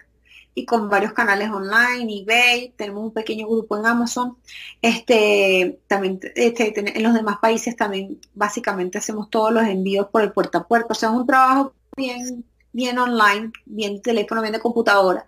y 0.60 0.66
con 0.66 0.90
varios 0.90 1.14
canales 1.14 1.50
online, 1.50 2.22
eBay, 2.22 2.74
tenemos 2.76 3.04
un 3.04 3.14
pequeño 3.14 3.48
grupo 3.48 3.78
en 3.78 3.86
Amazon. 3.86 4.38
Este, 4.82 5.80
también 5.88 6.20
este, 6.36 6.98
en 6.98 7.02
los 7.02 7.14
demás 7.14 7.38
países 7.40 7.78
también 7.78 8.20
básicamente 8.34 8.98
hacemos 8.98 9.30
todos 9.30 9.54
los 9.54 9.64
envíos 9.64 10.08
por 10.08 10.22
el 10.22 10.34
puerta 10.34 10.58
a 10.60 10.68
puerta. 10.68 10.92
O 10.92 10.96
sea, 10.96 11.10
es 11.10 11.16
un 11.16 11.26
trabajo 11.26 11.74
bien, 11.96 12.44
bien 12.74 13.00
online, 13.00 13.54
bien 13.66 14.02
teléfono, 14.02 14.42
bien 14.42 14.52
de 14.52 14.60
computadora. 14.60 15.28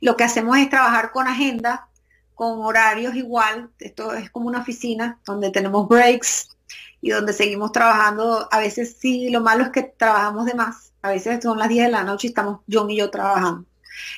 Lo 0.00 0.16
que 0.16 0.22
hacemos 0.22 0.56
es 0.58 0.70
trabajar 0.70 1.10
con 1.10 1.26
agenda, 1.26 1.88
con 2.36 2.60
horarios 2.60 3.16
igual. 3.16 3.70
Esto 3.80 4.12
es 4.14 4.30
como 4.30 4.46
una 4.46 4.60
oficina 4.60 5.18
donde 5.26 5.50
tenemos 5.50 5.88
breaks 5.88 6.56
y 7.00 7.10
donde 7.10 7.32
seguimos 7.32 7.72
trabajando. 7.72 8.48
A 8.52 8.60
veces 8.60 8.96
sí, 9.00 9.28
lo 9.30 9.40
malo 9.40 9.64
es 9.64 9.70
que 9.70 9.82
trabajamos 9.82 10.46
de 10.46 10.54
más. 10.54 10.92
A 11.02 11.10
veces 11.10 11.42
son 11.42 11.58
las 11.58 11.68
10 11.68 11.86
de 11.86 11.90
la 11.90 12.04
noche 12.04 12.28
y 12.28 12.30
estamos 12.30 12.60
John 12.70 12.88
y 12.90 12.98
yo 12.98 13.10
trabajando. 13.10 13.67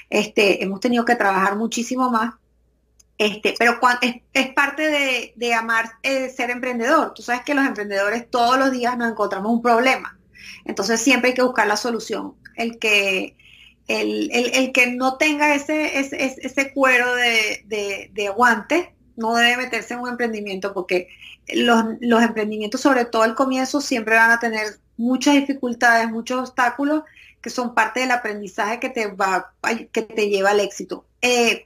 Este, 0.08 0.62
hemos 0.62 0.80
tenido 0.80 1.04
que 1.04 1.16
trabajar 1.16 1.56
muchísimo 1.56 2.10
más. 2.10 2.34
Este, 3.18 3.54
pero 3.58 3.78
es, 4.32 4.52
parte 4.54 5.34
de, 5.36 5.54
amar 5.54 5.92
eh, 6.02 6.30
ser 6.30 6.50
emprendedor. 6.50 7.12
Tú 7.12 7.20
sabes 7.20 7.42
que 7.42 7.54
los 7.54 7.66
emprendedores 7.66 8.30
todos 8.30 8.58
los 8.58 8.70
días 8.70 8.96
nos 8.96 9.10
encontramos 9.10 9.52
un 9.52 9.60
problema. 9.60 10.18
Entonces 10.64 11.02
siempre 11.02 11.28
hay 11.28 11.34
que 11.34 11.42
buscar 11.42 11.66
la 11.66 11.76
solución. 11.76 12.34
El 12.56 12.78
que, 12.78 13.36
el, 13.88 14.72
que 14.72 14.86
no 14.92 15.18
tenga 15.18 15.54
ese, 15.54 15.98
ese, 15.98 16.72
cuero 16.72 17.14
de, 17.14 18.10
de, 18.14 18.28
aguante 18.28 18.94
no 19.16 19.34
debe 19.34 19.64
meterse 19.64 19.94
en 19.94 20.00
un 20.00 20.08
emprendimiento 20.08 20.72
porque 20.72 21.08
los, 21.52 21.84
los 22.00 22.22
emprendimientos, 22.22 22.80
sobre 22.80 23.04
todo 23.04 23.22
al 23.22 23.34
comienzo, 23.34 23.82
siempre 23.82 24.16
van 24.16 24.30
a 24.30 24.40
tener 24.40 24.80
muchas 24.96 25.34
dificultades, 25.34 26.10
muchos 26.10 26.40
obstáculos 26.40 27.02
que 27.40 27.50
son 27.50 27.74
parte 27.74 28.00
del 28.00 28.10
aprendizaje 28.10 28.80
que 28.80 28.90
te 28.90 29.06
va, 29.08 29.52
que 29.92 30.02
te 30.02 30.28
lleva 30.28 30.50
al 30.50 30.60
éxito. 30.60 31.06
Eh, 31.22 31.64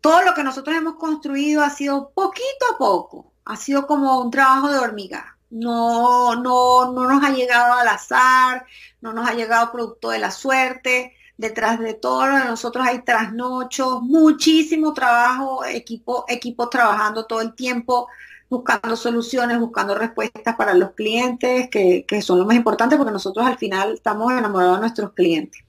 todo 0.00 0.22
lo 0.22 0.34
que 0.34 0.44
nosotros 0.44 0.76
hemos 0.76 0.94
construido 0.96 1.62
ha 1.62 1.70
sido 1.70 2.10
poquito 2.10 2.66
a 2.72 2.78
poco, 2.78 3.32
ha 3.44 3.56
sido 3.56 3.86
como 3.86 4.20
un 4.20 4.30
trabajo 4.30 4.70
de 4.70 4.78
hormiga. 4.78 5.36
No, 5.50 6.34
no, 6.36 6.92
no 6.92 7.08
nos 7.08 7.24
ha 7.24 7.30
llegado 7.30 7.72
al 7.72 7.88
azar, 7.88 8.66
no 9.00 9.12
nos 9.12 9.28
ha 9.28 9.34
llegado 9.34 9.72
producto 9.72 10.10
de 10.10 10.18
la 10.18 10.30
suerte. 10.30 11.14
Detrás 11.38 11.78
de 11.78 11.94
todo 11.94 12.26
lo 12.26 12.36
de 12.36 12.44
nosotros 12.44 12.84
hay 12.86 13.02
trasnochos, 13.02 14.02
muchísimo 14.02 14.92
trabajo, 14.92 15.64
equipo, 15.64 16.24
equipo 16.28 16.68
trabajando 16.68 17.26
todo 17.26 17.40
el 17.40 17.54
tiempo, 17.54 18.08
buscando 18.48 18.96
soluciones, 18.96 19.58
buscando 19.58 19.94
respuestas 19.94 20.56
para 20.56 20.74
los 20.74 20.92
clientes, 20.92 21.68
que, 21.70 22.22
son 22.22 22.38
lo 22.38 22.46
más 22.46 22.56
importante 22.56 22.96
porque 22.96 23.12
nosotros 23.12 23.46
al 23.46 23.58
final 23.58 23.94
estamos 23.94 24.32
enamorados 24.32 24.76
de 24.76 24.80
nuestros 24.80 25.12
clientes. 25.12 25.60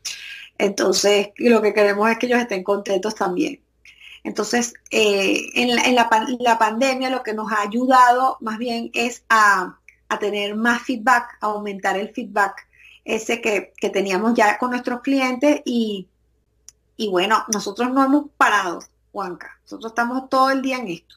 Entonces, 0.57 1.29
lo 1.37 1.61
que 1.61 1.73
queremos 1.73 2.09
es 2.09 2.17
que 2.17 2.25
ellos 2.27 2.39
estén 2.39 2.63
contentos 2.63 3.15
también. 3.15 3.61
Entonces, 4.23 4.73
eh, 4.91 5.49
en, 5.55 5.95
la, 5.95 6.57
pandemia 6.59 7.09
lo 7.09 7.23
que 7.23 7.33
nos 7.33 7.51
ha 7.51 7.61
ayudado 7.61 8.37
más 8.41 8.57
bien 8.57 8.91
es 8.93 9.23
a, 9.29 9.79
tener 10.19 10.55
más 10.55 10.81
feedback, 10.81 11.37
a 11.39 11.47
aumentar 11.47 11.97
el 11.97 12.09
feedback 12.09 12.67
ese 13.05 13.41
que, 13.41 13.73
teníamos 13.89 14.33
ya 14.33 14.57
con 14.57 14.71
nuestros 14.71 15.01
clientes 15.01 15.61
y, 15.65 16.07
y 16.97 17.09
bueno, 17.09 17.43
nosotros 17.51 17.91
no 17.91 18.03
hemos 18.03 18.25
parado, 18.35 18.79
Juanca. 19.11 19.57
Nosotros 19.63 19.91
estamos 19.91 20.29
todo 20.29 20.51
el 20.51 20.61
día 20.61 20.77
en 20.77 20.89
esto. 20.89 21.15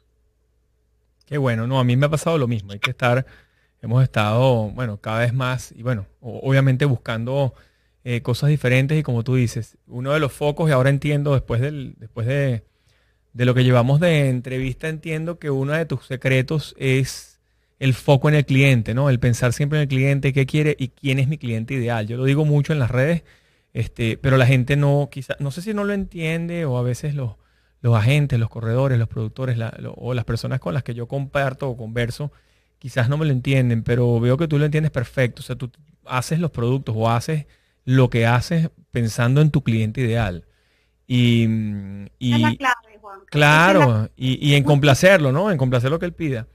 Qué 1.33 1.39
bueno, 1.39 1.67
no, 1.67 1.81
a 1.81 1.85
mí 1.85 1.97
me 1.97 2.05
ha 2.05 2.11
pasado 2.11 2.37
lo 2.37 2.47
mismo. 2.47 2.73
Hay 2.73 2.79
que 2.79 2.91
estar, 2.91 3.25
hemos 3.81 4.03
estado, 4.03 4.69
bueno, 4.73 4.99
cada 5.01 5.21
vez 5.21 5.33
más 5.33 5.73
y 5.73 5.83
bueno, 5.83 6.05
obviamente 6.21 6.85
buscando 6.85 7.55
eh, 8.05 8.21
cosas 8.21 8.51
diferentes 8.51 8.99
y 9.01 9.03
como 9.03 9.25
tú 9.25 9.37
dices, 9.37 9.79
uno 9.87 10.13
de 10.13 10.21
los 10.21 10.31
focos, 10.31 10.69
y 10.69 10.73
ahora 10.75 10.91
entiendo 10.91 11.33
después, 11.33 11.63
del, 11.63 11.95
después 11.97 12.27
de, 12.27 12.65
lo 13.33 13.55
que 13.55 13.65
llevamos 13.65 13.99
de 13.99 14.29
entrevista, 14.29 14.91
entiendo 14.91 15.39
que 15.39 15.49
uno 15.49 15.73
de 15.73 15.87
tus 15.87 16.05
secretos 16.05 16.75
es 16.79 17.41
el 17.79 17.95
foco 17.95 18.29
en 18.29 18.35
el 18.35 18.45
cliente, 18.45 18.93
¿no? 18.93 19.09
El 19.09 19.19
pensar 19.19 19.55
siempre 19.55 19.79
en 19.79 19.85
el 19.85 19.89
cliente, 19.89 20.35
qué 20.35 20.45
quiere 20.45 20.77
y 20.79 20.89
quién 20.89 21.19
es 21.19 21.29
mi 21.29 21.39
cliente 21.39 21.73
ideal. 21.73 22.07
Yo 22.07 22.19
lo 22.19 22.25
digo 22.25 22.45
mucho 22.45 22.75
en 22.75 22.79
las 22.79 22.91
redes, 22.91 23.23
este, 23.73 24.19
pero 24.19 24.37
la 24.37 24.45
gente 24.45 24.77
no, 24.77 25.09
quizá, 25.11 25.35
no 25.41 25.51
sé 25.51 25.63
si 25.63 25.73
no 25.73 25.85
lo 25.85 25.95
entiende 25.95 26.67
o 26.67 26.77
a 26.77 26.83
veces 26.83 27.15
los, 27.15 27.37
los 27.83 27.95
agentes, 27.95 28.39
los 28.39 28.49
corredores, 28.49 28.99
los 28.99 29.09
productores 29.09 29.59
o 29.97 30.15
las 30.15 30.25
personas 30.25 30.61
con 30.61 30.73
las 30.73 30.83
que 30.83 30.95
yo 30.95 31.07
comparto 31.07 31.69
o 31.69 31.77
converso, 31.77 32.33
quizás 32.79 33.09
no 33.11 33.19
me 33.19 33.27
lo 33.27 33.33
entienden, 33.33 33.83
pero 33.83 34.19
veo 34.19 34.39
que 34.39 34.49
tú 34.49 34.59
lo 34.59 34.65
entiendes 34.65 34.91
perfecto. 34.91 35.41
O 35.41 35.45
sea, 35.45 35.57
tú 35.57 35.71
haces 36.07 36.39
los 36.39 36.51
productos 36.51 36.95
o 36.97 37.11
haces 37.11 37.47
lo 37.85 38.09
que 38.09 38.27
haces 38.27 38.71
pensando 38.91 39.41
en 39.41 39.51
tu 39.51 39.63
cliente 39.63 40.01
ideal. 40.01 40.47
Y, 41.07 41.47
y 42.19 42.39
la 42.39 42.57
clave, 42.57 42.99
Juan. 43.01 43.21
claro, 43.27 44.09
y, 44.17 44.49
y 44.49 44.55
en 44.55 44.65
complacerlo, 44.65 45.31
¿no? 45.31 45.51
En 45.51 45.59
complacer 45.59 45.91
lo 45.91 45.99
que 45.99 46.07
él 46.07 46.15
pida 46.15 46.47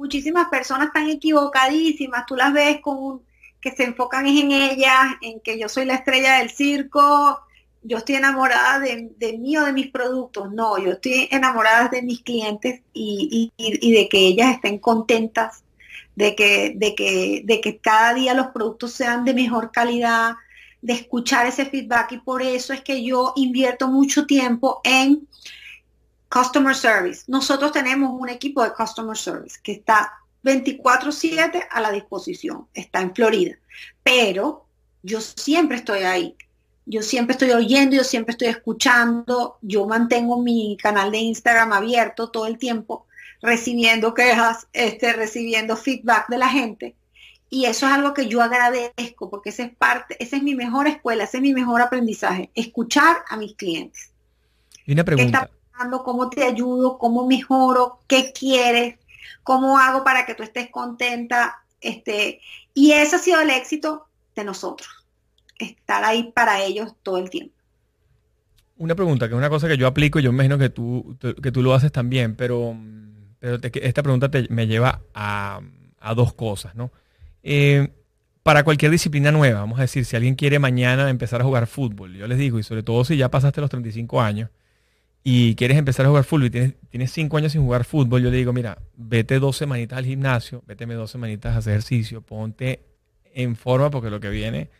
muchísimas 0.00 0.48
personas 0.48 0.86
están 0.86 1.10
equivocadísimas, 1.10 2.24
tú 2.24 2.34
las 2.34 2.54
ves 2.54 2.80
con 2.80 3.20
que 3.60 3.70
se 3.70 3.84
enfocan 3.84 4.26
en 4.26 4.50
ellas, 4.50 5.16
en 5.20 5.40
que 5.40 5.58
yo 5.58 5.68
soy 5.68 5.84
la 5.84 5.96
estrella 5.96 6.38
del 6.38 6.48
circo, 6.48 7.38
yo 7.82 7.98
estoy 7.98 8.16
enamorada 8.16 8.78
de, 8.80 9.38
mí 9.38 9.56
o 9.56 9.64
de 9.64 9.72
mis 9.72 9.90
productos. 9.90 10.52
No, 10.52 10.78
yo 10.78 10.92
estoy 10.92 11.28
enamorada 11.30 11.88
de 11.88 12.02
mis 12.02 12.22
clientes 12.22 12.82
y, 12.92 13.52
de 13.58 14.08
que 14.08 14.18
ellas 14.18 14.54
estén 14.54 14.78
contentas, 14.78 15.64
de 16.14 16.34
que, 16.34 16.74
de, 16.76 16.94
que, 16.94 17.42
de 17.44 17.60
que 17.60 17.78
cada 17.78 18.14
día 18.14 18.34
los 18.34 18.48
productos 18.48 18.92
sean 18.92 19.24
de 19.24 19.34
mejor 19.34 19.70
calidad, 19.72 20.34
de 20.82 20.94
escuchar 20.94 21.46
ese 21.46 21.66
feedback 21.66 22.12
y 22.12 22.18
por 22.18 22.42
eso 22.42 22.72
es 22.72 22.82
que 22.82 23.04
yo 23.04 23.32
invierto 23.36 23.88
mucho 23.88 24.26
tiempo 24.26 24.80
en 24.84 25.26
Customer 26.30 26.74
Service. 26.74 27.24
Nosotros 27.26 27.72
tenemos 27.72 28.10
un 28.18 28.28
equipo 28.28 28.62
de 28.62 28.72
Customer 28.72 29.16
Service 29.16 29.58
que 29.62 29.72
está 29.72 30.12
24/7 30.42 31.66
a 31.70 31.80
la 31.80 31.90
disposición. 31.90 32.68
Está 32.72 33.00
en 33.00 33.14
Florida. 33.14 33.56
Pero 34.02 34.66
yo 35.02 35.20
siempre 35.20 35.78
estoy 35.78 36.00
ahí. 36.00 36.36
Yo 36.86 37.02
siempre 37.02 37.32
estoy 37.32 37.50
oyendo, 37.50 37.96
yo 37.96 38.04
siempre 38.04 38.32
estoy 38.32 38.48
escuchando. 38.48 39.58
Yo 39.62 39.86
mantengo 39.86 40.40
mi 40.40 40.76
canal 40.80 41.10
de 41.10 41.18
Instagram 41.18 41.72
abierto 41.72 42.30
todo 42.30 42.46
el 42.46 42.58
tiempo, 42.58 43.06
recibiendo 43.42 44.14
quejas, 44.14 44.66
este, 44.72 45.12
recibiendo 45.12 45.76
feedback 45.76 46.28
de 46.28 46.38
la 46.38 46.48
gente. 46.48 46.94
Y 47.48 47.66
eso 47.66 47.86
es 47.86 47.92
algo 47.92 48.14
que 48.14 48.28
yo 48.28 48.42
agradezco 48.42 49.28
porque 49.28 49.50
esa 49.50 49.64
es 49.64 49.74
parte, 49.74 50.16
esa 50.22 50.36
es 50.36 50.42
mi 50.42 50.54
mejor 50.54 50.86
escuela, 50.86 51.24
ese 51.24 51.38
es 51.38 51.42
mi 51.42 51.52
mejor 51.52 51.82
aprendizaje, 51.82 52.50
escuchar 52.54 53.24
a 53.28 53.36
mis 53.36 53.54
clientes. 53.56 54.12
Y 54.86 54.92
una 54.92 55.04
pregunta 55.04 55.50
cómo 56.04 56.28
te 56.28 56.44
ayudo, 56.44 56.98
cómo 56.98 57.26
mejoro, 57.26 58.00
qué 58.06 58.32
quieres, 58.32 58.98
cómo 59.42 59.78
hago 59.78 60.04
para 60.04 60.26
que 60.26 60.34
tú 60.34 60.42
estés 60.42 60.70
contenta. 60.70 61.62
Este, 61.80 62.40
y 62.74 62.92
ese 62.92 63.16
ha 63.16 63.18
sido 63.18 63.40
el 63.40 63.50
éxito 63.50 64.06
de 64.34 64.44
nosotros, 64.44 64.99
estar 65.64 66.04
ahí 66.04 66.32
para 66.34 66.62
ellos 66.62 66.94
todo 67.02 67.18
el 67.18 67.30
tiempo. 67.30 67.54
Una 68.76 68.94
pregunta, 68.94 69.28
que 69.28 69.34
es 69.34 69.38
una 69.38 69.50
cosa 69.50 69.68
que 69.68 69.76
yo 69.76 69.86
aplico 69.86 70.18
y 70.18 70.22
yo 70.22 70.30
imagino 70.30 70.56
que 70.56 70.70
tú, 70.70 71.16
que 71.42 71.52
tú 71.52 71.62
lo 71.62 71.74
haces 71.74 71.92
también, 71.92 72.34
pero, 72.34 72.74
pero 73.38 73.58
esta 73.62 74.02
pregunta 74.02 74.30
me 74.48 74.66
lleva 74.66 75.02
a, 75.12 75.60
dos 76.16 76.32
cosas, 76.32 76.74
¿no? 76.74 76.90
Eh, 77.42 77.90
para 78.42 78.64
cualquier 78.64 78.90
disciplina 78.90 79.30
nueva, 79.32 79.60
vamos 79.60 79.78
a 79.78 79.82
decir, 79.82 80.06
si 80.06 80.16
alguien 80.16 80.34
quiere 80.34 80.58
mañana 80.58 81.10
empezar 81.10 81.42
a 81.42 81.44
jugar 81.44 81.66
fútbol, 81.66 82.14
yo 82.14 82.26
les 82.26 82.38
digo, 82.38 82.58
y 82.58 82.62
sobre 82.62 82.82
todo 82.82 83.04
si 83.04 83.18
ya 83.18 83.30
pasaste 83.30 83.60
los 83.60 83.68
35 83.68 84.20
años, 84.20 84.48
y 85.22 85.54
quieres 85.56 85.76
empezar 85.76 86.06
a 86.06 86.08
jugar 86.08 86.24
fútbol 86.24 86.46
y 86.46 86.50
tienes, 86.50 86.74
tienes 86.88 87.12
cinco 87.12 87.36
años 87.36 87.52
sin 87.52 87.62
jugar 87.62 87.84
fútbol, 87.84 88.22
yo 88.22 88.30
le 88.30 88.38
digo, 88.38 88.54
mira, 88.54 88.78
vete 88.96 89.38
dos 89.38 89.58
semanitas 89.58 89.98
al 89.98 90.06
gimnasio, 90.06 90.62
véteme 90.66 90.94
dos 90.94 91.10
semanitas 91.10 91.54
a 91.54 91.58
hacer 91.58 91.74
ejercicio, 91.74 92.22
ponte 92.22 92.80
en 93.34 93.56
forma 93.56 93.90
porque 93.90 94.08
lo 94.08 94.20
que 94.20 94.30
viene 94.30 94.70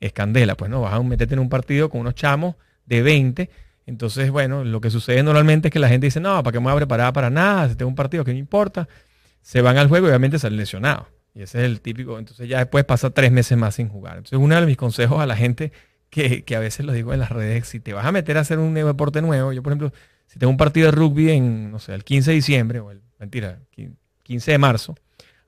es 0.00 0.12
candela. 0.12 0.56
Pues 0.56 0.70
no, 0.70 0.82
vas 0.82 0.94
a 0.94 1.02
meterte 1.02 1.34
en 1.34 1.40
un 1.40 1.48
partido 1.48 1.88
con 1.88 2.00
unos 2.00 2.14
chamos 2.14 2.56
de 2.84 3.02
20. 3.02 3.50
Entonces, 3.86 4.30
bueno, 4.30 4.64
lo 4.64 4.80
que 4.80 4.90
sucede 4.90 5.22
normalmente 5.22 5.68
es 5.68 5.72
que 5.72 5.78
la 5.78 5.88
gente 5.88 6.06
dice, 6.06 6.20
no, 6.20 6.42
¿para 6.42 6.52
qué 6.52 6.58
me 6.58 6.64
voy 6.64 6.72
a 6.72 6.76
preparar 6.76 7.12
para 7.12 7.30
nada? 7.30 7.68
Si 7.68 7.76
tengo 7.76 7.88
un 7.88 7.94
partido 7.94 8.24
que 8.24 8.32
no 8.32 8.38
importa. 8.38 8.88
Se 9.42 9.60
van 9.60 9.78
al 9.78 9.88
juego 9.88 10.06
y 10.06 10.10
obviamente 10.10 10.38
salen 10.38 10.58
lesionados. 10.58 11.06
Y 11.34 11.42
ese 11.42 11.58
es 11.58 11.64
el 11.64 11.80
típico. 11.80 12.18
Entonces 12.18 12.48
ya 12.48 12.58
después 12.58 12.84
pasa 12.84 13.10
tres 13.10 13.30
meses 13.30 13.56
más 13.56 13.76
sin 13.76 13.88
jugar. 13.88 14.16
Entonces, 14.16 14.38
uno 14.38 14.58
de 14.58 14.66
mis 14.66 14.76
consejos 14.76 15.20
a 15.20 15.26
la 15.26 15.36
gente 15.36 15.72
que, 16.10 16.56
a 16.56 16.60
veces 16.60 16.86
lo 16.86 16.92
digo 16.92 17.12
en 17.12 17.20
las 17.20 17.30
redes, 17.30 17.68
si 17.68 17.80
te 17.80 17.92
vas 17.92 18.06
a 18.06 18.12
meter 18.12 18.38
a 18.38 18.40
hacer 18.40 18.58
un 18.58 18.74
deporte 18.74 19.20
nuevo, 19.22 19.52
yo 19.52 19.62
por 19.62 19.72
ejemplo, 19.72 19.92
si 20.26 20.38
tengo 20.38 20.50
un 20.50 20.56
partido 20.56 20.86
de 20.86 20.92
rugby 20.92 21.30
en, 21.30 21.70
no 21.70 21.78
sé, 21.78 21.94
el 21.94 22.04
15 22.04 22.30
de 22.30 22.34
diciembre, 22.34 22.80
o 22.80 22.90
el, 22.90 23.02
mentira, 23.18 23.60
15 24.22 24.50
de 24.50 24.58
marzo, 24.58 24.94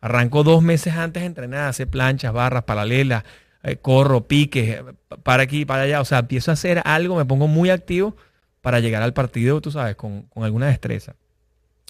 arranco 0.00 0.44
dos 0.44 0.62
meses 0.62 0.94
antes 0.94 1.22
de 1.22 1.26
entrenar, 1.26 1.68
hacer 1.68 1.88
planchas, 1.88 2.32
barras, 2.32 2.64
paralelas, 2.64 3.24
eh, 3.62 3.76
corro, 3.76 4.26
piques, 4.26 4.80
para 5.22 5.42
aquí, 5.42 5.64
para 5.64 5.82
allá, 5.82 6.00
o 6.00 6.04
sea, 6.04 6.20
empiezo 6.20 6.50
a 6.50 6.54
hacer 6.54 6.82
algo, 6.84 7.16
me 7.16 7.24
pongo 7.24 7.48
muy 7.48 7.70
activo 7.70 8.16
para 8.60 8.80
llegar 8.80 9.02
al 9.02 9.12
partido, 9.12 9.60
tú 9.60 9.70
sabes, 9.70 9.96
con 9.96 10.28
alguna 10.36 10.66
destreza. 10.66 11.14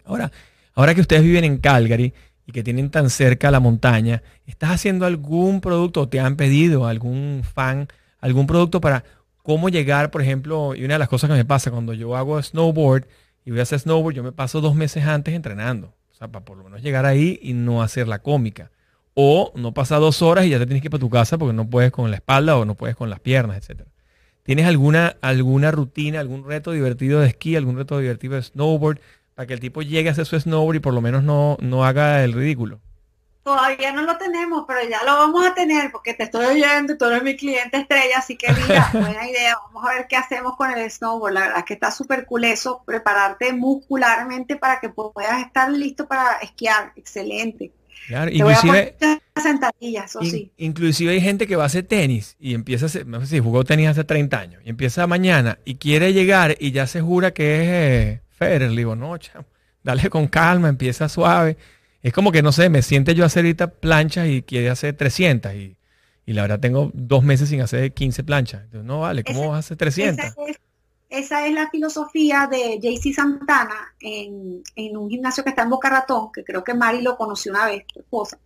Ahora, 0.04 0.30
ahora 0.74 0.94
que 0.94 1.00
ustedes 1.00 1.22
viven 1.22 1.44
en 1.44 1.58
Calgary, 1.58 2.12
y 2.48 2.52
que 2.52 2.64
tienen 2.64 2.88
tan 2.88 3.10
cerca 3.10 3.50
la 3.50 3.60
montaña, 3.60 4.22
¿estás 4.46 4.70
haciendo 4.70 5.04
algún 5.04 5.60
producto 5.60 6.00
o 6.00 6.08
te 6.08 6.18
han 6.18 6.36
pedido 6.36 6.86
algún 6.86 7.42
fan 7.44 7.88
algún 8.20 8.46
producto 8.46 8.80
para 8.80 9.04
cómo 9.42 9.68
llegar, 9.68 10.10
por 10.10 10.22
ejemplo, 10.22 10.74
y 10.74 10.82
una 10.82 10.94
de 10.94 10.98
las 10.98 11.08
cosas 11.08 11.28
que 11.28 11.36
me 11.36 11.44
pasa 11.44 11.70
cuando 11.70 11.92
yo 11.92 12.16
hago 12.16 12.42
snowboard 12.42 13.06
y 13.44 13.50
voy 13.50 13.60
a 13.60 13.64
hacer 13.64 13.80
snowboard, 13.80 14.14
yo 14.14 14.22
me 14.22 14.32
paso 14.32 14.62
dos 14.62 14.74
meses 14.74 15.04
antes 15.04 15.34
entrenando. 15.34 15.94
O 16.10 16.14
sea, 16.14 16.28
para 16.28 16.44
por 16.44 16.56
lo 16.56 16.64
menos 16.64 16.82
llegar 16.82 17.04
ahí 17.04 17.38
y 17.42 17.52
no 17.52 17.82
hacer 17.82 18.08
la 18.08 18.20
cómica. 18.20 18.70
O 19.20 19.50
no 19.56 19.74
pasa 19.74 19.96
dos 19.96 20.22
horas 20.22 20.46
y 20.46 20.50
ya 20.50 20.60
te 20.60 20.66
tienes 20.66 20.80
que 20.80 20.86
ir 20.86 20.92
para 20.92 21.00
tu 21.00 21.10
casa 21.10 21.38
porque 21.38 21.52
no 21.52 21.68
puedes 21.68 21.90
con 21.90 22.08
la 22.08 22.18
espalda 22.18 22.56
o 22.56 22.64
no 22.64 22.76
puedes 22.76 22.94
con 22.94 23.10
las 23.10 23.18
piernas, 23.18 23.56
etc. 23.56 23.82
¿Tienes 24.44 24.64
alguna, 24.64 25.16
alguna 25.22 25.72
rutina, 25.72 26.20
algún 26.20 26.46
reto 26.46 26.70
divertido 26.70 27.18
de 27.18 27.26
esquí, 27.26 27.56
algún 27.56 27.76
reto 27.76 27.98
divertido 27.98 28.36
de 28.36 28.44
snowboard 28.44 29.00
para 29.34 29.48
que 29.48 29.54
el 29.54 29.58
tipo 29.58 29.82
llegue 29.82 30.08
a 30.08 30.12
hacer 30.12 30.24
su 30.24 30.38
snowboard 30.38 30.76
y 30.76 30.78
por 30.78 30.94
lo 30.94 31.00
menos 31.00 31.24
no, 31.24 31.56
no 31.60 31.84
haga 31.84 32.22
el 32.22 32.32
ridículo? 32.32 32.78
Todavía 33.42 33.90
no 33.90 34.02
lo 34.02 34.16
tenemos, 34.18 34.66
pero 34.68 34.88
ya 34.88 35.02
lo 35.02 35.16
vamos 35.16 35.44
a 35.44 35.52
tener 35.52 35.90
porque 35.90 36.14
te 36.14 36.22
estoy 36.22 36.46
oyendo 36.46 36.92
y 36.92 36.96
tú 36.96 37.06
eres 37.06 37.24
mi 37.24 37.36
cliente 37.36 37.76
estrella, 37.76 38.18
así 38.18 38.36
que 38.36 38.52
mira, 38.52 38.88
buena 38.92 39.28
idea. 39.28 39.56
Vamos 39.66 39.84
a 39.84 39.94
ver 39.94 40.06
qué 40.06 40.14
hacemos 40.14 40.54
con 40.56 40.70
el 40.70 40.88
snowboard. 40.88 41.34
La 41.34 41.40
verdad 41.40 41.58
es 41.58 41.64
que 41.64 41.74
está 41.74 41.90
súper 41.90 42.24
cool 42.24 42.44
eso, 42.44 42.84
prepararte 42.86 43.52
muscularmente 43.52 44.54
para 44.54 44.78
que 44.78 44.90
puedas 44.90 45.44
estar 45.44 45.72
listo 45.72 46.06
para 46.06 46.34
esquiar. 46.34 46.92
Excelente. 46.94 47.72
Claro, 48.06 48.30
inclusive, 48.30 48.96
sentadillas, 49.42 50.10
eso 50.10 50.20
sí. 50.22 50.50
inclusive 50.56 51.12
hay 51.12 51.20
gente 51.20 51.46
que 51.46 51.56
va 51.56 51.64
a 51.64 51.66
hacer 51.66 51.84
tenis 51.84 52.36
y 52.40 52.54
empieza 52.54 52.86
a 52.86 52.88
hacer, 52.88 53.06
no 53.06 53.20
sé 53.20 53.26
si 53.26 53.40
jugó 53.40 53.64
tenis 53.64 53.88
hace 53.88 54.02
30 54.02 54.38
años 54.38 54.62
y 54.64 54.70
empieza 54.70 55.06
mañana 55.06 55.58
y 55.64 55.76
quiere 55.76 56.12
llegar 56.12 56.56
y 56.58 56.72
ya 56.72 56.86
se 56.86 57.00
jura 57.00 57.32
que 57.32 57.62
es 57.62 57.68
eh, 57.68 58.20
Federer. 58.30 58.70
Le 58.70 58.78
digo, 58.78 58.96
no, 58.96 59.16
chamo, 59.18 59.44
dale 59.84 60.08
con 60.10 60.26
calma, 60.26 60.68
empieza 60.68 61.08
suave 61.08 61.56
es 62.02 62.12
como 62.12 62.32
que, 62.32 62.42
no 62.42 62.52
sé, 62.52 62.68
me 62.70 62.82
siente 62.82 63.14
yo 63.14 63.24
a 63.24 63.26
hacer 63.26 63.44
ahorita 63.44 63.68
planchas 63.68 64.28
y 64.28 64.42
quiere 64.42 64.70
hacer 64.70 64.94
300 64.96 65.54
y, 65.54 65.76
la 66.26 66.42
verdad 66.42 66.60
tengo 66.60 66.90
dos 66.92 67.24
meses 67.24 67.48
sin 67.48 67.62
hacer 67.62 67.92
15 67.92 68.22
planchas. 68.22 68.62
Entonces, 68.64 68.86
no 68.86 69.00
vale, 69.00 69.24
¿cómo 69.24 69.48
vas 69.48 69.56
a 69.56 69.58
hacer 69.60 69.76
300? 69.78 70.34
Esa 71.08 71.46
es, 71.46 71.54
la 71.54 71.70
filosofía 71.70 72.46
de 72.50 72.78
JC 72.78 73.14
Santana 73.14 73.94
en, 74.00 74.62
un 74.96 75.08
gimnasio 75.08 75.42
que 75.42 75.50
está 75.50 75.62
en 75.62 75.70
Boca 75.70 75.88
Ratón, 75.88 76.30
que 76.32 76.44
creo 76.44 76.62
que 76.62 76.74
Mari 76.74 77.00
lo 77.00 77.16
conoció 77.16 77.52
una 77.52 77.66
vez, 77.66 77.86
tu 77.86 78.00
esposa. 78.00 78.38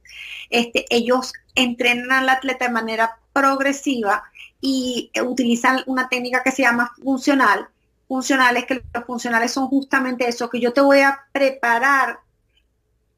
Este, 0.48 0.86
ellos 0.88 1.32
entrenan 1.54 2.12
al 2.12 2.28
atleta 2.28 2.66
de 2.66 2.72
manera 2.72 3.18
progresiva 3.32 4.24
y 4.60 5.10
utilizan 5.24 5.82
una 5.86 6.08
técnica 6.08 6.42
que 6.42 6.52
se 6.52 6.62
llama 6.62 6.92
funcional. 7.02 7.68
Funcionales, 8.06 8.66
que 8.66 8.82
los 8.92 9.04
funcionales 9.06 9.52
son 9.52 9.68
justamente 9.68 10.28
eso, 10.28 10.50
que 10.50 10.60
yo 10.60 10.72
te 10.72 10.82
voy 10.82 11.00
a 11.00 11.18
preparar 11.32 12.20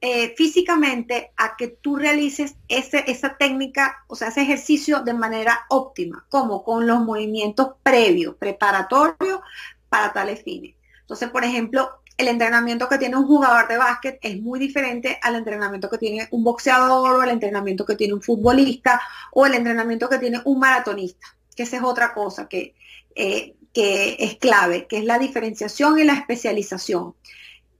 eh, 0.07 0.35
físicamente 0.37 1.33
a 1.35 1.57
que 1.57 1.69
tú 1.69 1.97
realices 1.97 2.57
ese, 2.69 3.05
esa 3.07 3.39
técnica, 3.39 4.05
o 4.07 4.15
sea, 4.15 4.29
ese 4.29 4.43
ejercicio 4.43 5.01
de 5.01 5.15
manera 5.15 5.65
óptima, 5.71 6.27
como 6.29 6.63
con 6.63 6.87
los 6.87 7.01
movimientos 7.01 7.69
previos, 7.83 8.35
preparatorios 8.35 9.41
para 9.89 10.13
tales 10.13 10.43
fines. 10.43 10.75
Entonces, 11.01 11.31
por 11.31 11.43
ejemplo, 11.43 11.89
el 12.19 12.29
entrenamiento 12.29 12.87
que 12.87 12.99
tiene 12.99 13.17
un 13.17 13.27
jugador 13.27 13.67
de 13.67 13.79
básquet 13.79 14.19
es 14.21 14.39
muy 14.43 14.61
diferente 14.61 15.19
al 15.23 15.37
entrenamiento 15.37 15.89
que 15.89 15.97
tiene 15.97 16.29
un 16.33 16.45
boxeador 16.45 17.17
o 17.17 17.23
el 17.23 17.31
entrenamiento 17.31 17.87
que 17.87 17.97
tiene 17.97 18.13
un 18.13 18.21
futbolista 18.21 19.01
o 19.33 19.47
el 19.47 19.55
entrenamiento 19.55 20.11
que 20.11 20.19
tiene 20.19 20.43
un 20.45 20.59
maratonista, 20.59 21.35
que 21.57 21.63
esa 21.63 21.79
es 21.79 21.83
otra 21.83 22.13
cosa 22.13 22.47
que, 22.47 22.75
eh, 23.15 23.57
que 23.73 24.17
es 24.19 24.37
clave, 24.37 24.87
que 24.87 24.99
es 24.99 25.05
la 25.07 25.19
diferenciación 25.19 25.99
y 25.99 26.05
la 26.05 26.13
especialización 26.13 27.15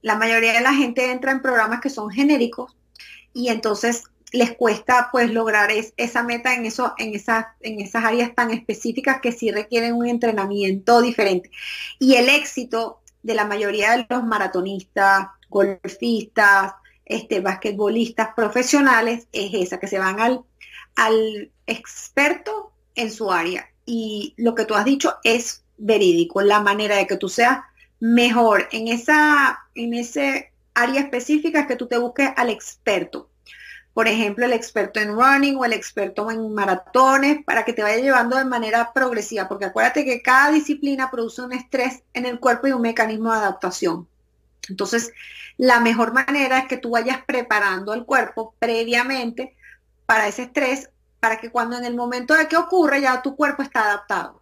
la 0.05 0.15
mayoría 0.15 0.53
de 0.53 0.61
la 0.61 0.75
gente 0.75 1.09
entra 1.09 1.31
en 1.31 1.41
programas 1.41 1.81
que 1.81 1.89
son 1.89 2.11
genéricos 2.11 2.77
y 3.33 3.49
entonces 3.49 4.03
les 4.31 4.55
cuesta 4.55 5.09
pues 5.11 5.31
lograr 5.31 5.71
esa 5.71 6.21
meta 6.21 6.53
en, 6.53 6.67
eso, 6.67 6.93
en, 6.99 7.15
esas, 7.15 7.47
en 7.61 7.81
esas 7.81 8.05
áreas 8.05 8.35
tan 8.35 8.51
específicas 8.51 9.19
que 9.19 9.31
sí 9.31 9.49
requieren 9.49 9.95
un 9.95 10.05
entrenamiento 10.05 11.01
diferente. 11.01 11.49
Y 11.97 12.17
el 12.17 12.29
éxito 12.29 13.01
de 13.23 13.33
la 13.33 13.45
mayoría 13.45 13.97
de 13.97 14.05
los 14.07 14.23
maratonistas, 14.23 15.29
golfistas, 15.49 16.73
este, 17.03 17.39
basquetbolistas 17.39 18.29
profesionales 18.35 19.27
es 19.31 19.55
esa, 19.55 19.79
que 19.79 19.87
se 19.87 19.97
van 19.97 20.19
al, 20.19 20.43
al 20.97 21.51
experto 21.65 22.73
en 22.93 23.11
su 23.11 23.31
área. 23.31 23.71
Y 23.87 24.35
lo 24.37 24.53
que 24.53 24.65
tú 24.65 24.75
has 24.75 24.85
dicho 24.85 25.15
es 25.23 25.63
verídico, 25.79 26.43
la 26.43 26.59
manera 26.59 26.95
de 26.95 27.07
que 27.07 27.17
tú 27.17 27.27
seas 27.27 27.61
mejor 27.99 28.67
en 28.71 28.87
esa, 28.87 29.64
en 29.75 29.93
ese 29.93 30.51
área 30.73 31.01
específica 31.01 31.61
es 31.61 31.67
que 31.67 31.75
tú 31.75 31.87
te 31.87 31.97
busques 31.97 32.29
al 32.35 32.49
experto. 32.49 33.29
Por 33.93 34.09
ejemplo, 34.09 34.45
el 34.45 34.51
experto 34.51 34.99
en 34.99 35.13
running 35.13 35.55
o 35.55 35.63
el 35.63 35.71
experto 35.71 36.29
en 36.29 36.53
maratones 36.53 37.45
para 37.45 37.63
que 37.63 37.71
te 37.71 37.81
vaya 37.81 38.01
llevando 38.01 38.35
de 38.35 38.43
manera 38.43 38.91
progresiva, 38.93 39.47
porque 39.47 39.65
acuérdate 39.65 40.03
que 40.03 40.21
cada 40.21 40.51
disciplina 40.51 41.09
produce 41.09 41.41
un 41.41 41.53
estrés 41.53 42.03
en 42.13 42.25
el 42.25 42.39
cuerpo 42.39 42.67
y 42.67 42.73
un 42.73 42.81
mecanismo 42.81 43.31
de 43.31 43.37
adaptación. 43.37 44.07
Entonces, 44.67 45.13
la 45.57 45.79
mejor 45.79 46.13
manera 46.13 46.59
es 46.59 46.67
que 46.67 46.77
tú 46.77 46.89
vayas 46.91 47.19
preparando 47.25 47.93
al 47.93 48.05
cuerpo 48.05 48.53
previamente 48.59 49.55
para 50.05 50.27
ese 50.27 50.43
estrés, 50.43 50.89
para 51.21 51.39
que 51.39 51.49
cuando 51.49 51.77
en 51.77 51.85
el 51.85 51.95
momento 51.95 52.33
de 52.33 52.47
que 52.47 52.57
ocurre 52.57 53.01
ya 53.01 53.21
tu 53.21 53.35
cuerpo 53.37 53.63
está 53.63 53.85
adaptado. 53.85 54.41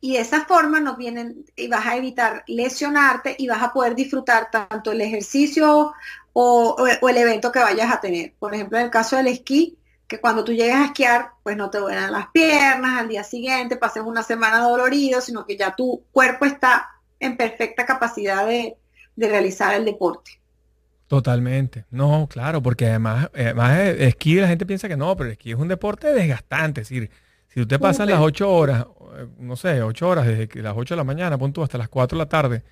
Y 0.00 0.14
de 0.14 0.20
esa 0.20 0.44
forma 0.44 0.80
nos 0.80 0.96
vienen 0.96 1.44
y 1.56 1.68
vas 1.68 1.86
a 1.86 1.96
evitar 1.96 2.44
lesionarte 2.46 3.34
y 3.38 3.48
vas 3.48 3.62
a 3.62 3.72
poder 3.72 3.94
disfrutar 3.94 4.50
tanto 4.50 4.92
el 4.92 5.00
ejercicio 5.00 5.92
o, 6.32 6.76
el 6.86 7.16
evento 7.16 7.52
que 7.52 7.60
vayas 7.60 7.92
a 7.92 8.00
tener. 8.00 8.34
Por 8.38 8.54
ejemplo, 8.54 8.78
en 8.78 8.84
el 8.84 8.90
caso 8.90 9.16
del 9.16 9.28
esquí, 9.28 9.78
que 10.06 10.20
cuando 10.20 10.44
tú 10.44 10.52
llegues 10.52 10.74
a 10.74 10.86
esquiar, 10.86 11.30
pues 11.42 11.56
no 11.56 11.70
te 11.70 11.78
duelen 11.78 12.12
las 12.12 12.28
piernas, 12.28 13.00
al 13.00 13.08
día 13.08 13.24
siguiente 13.24 13.76
pases 13.76 14.02
una 14.02 14.22
semana 14.22 14.60
dolorido, 14.60 15.20
sino 15.20 15.46
que 15.46 15.56
ya 15.56 15.74
tu 15.74 16.04
cuerpo 16.12 16.44
está 16.44 16.90
en 17.18 17.36
perfecta 17.36 17.86
capacidad 17.86 18.46
de, 18.46 18.76
realizar 19.16 19.74
el 19.74 19.84
deporte. 19.84 20.40
Totalmente. 21.06 21.84
No, 21.90 22.26
claro, 22.28 22.62
porque 22.62 22.86
además, 22.86 23.30
además 23.34 23.78
esquí 23.98 24.36
la 24.36 24.48
gente 24.48 24.66
piensa 24.66 24.88
que 24.88 24.96
no, 24.96 25.14
pero 25.16 25.30
esquí 25.30 25.52
es 25.52 25.58
un 25.58 25.68
deporte 25.68 26.12
desgastante. 26.12 26.80
Es 26.80 26.88
decir, 26.88 27.10
si 27.52 27.60
tú 27.60 27.66
te 27.66 27.78
pasas 27.78 28.08
las 28.08 28.20
ocho 28.20 28.50
horas, 28.50 28.86
no 29.38 29.56
sé, 29.56 29.82
ocho 29.82 30.08
horas, 30.08 30.26
desde 30.26 30.62
las 30.62 30.74
ocho 30.74 30.94
de 30.94 30.96
la 30.96 31.04
mañana, 31.04 31.36
punto 31.36 31.62
hasta 31.62 31.76
las 31.76 31.88
cuatro 31.88 32.16
de 32.16 32.24
la 32.24 32.28
tarde, 32.28 32.62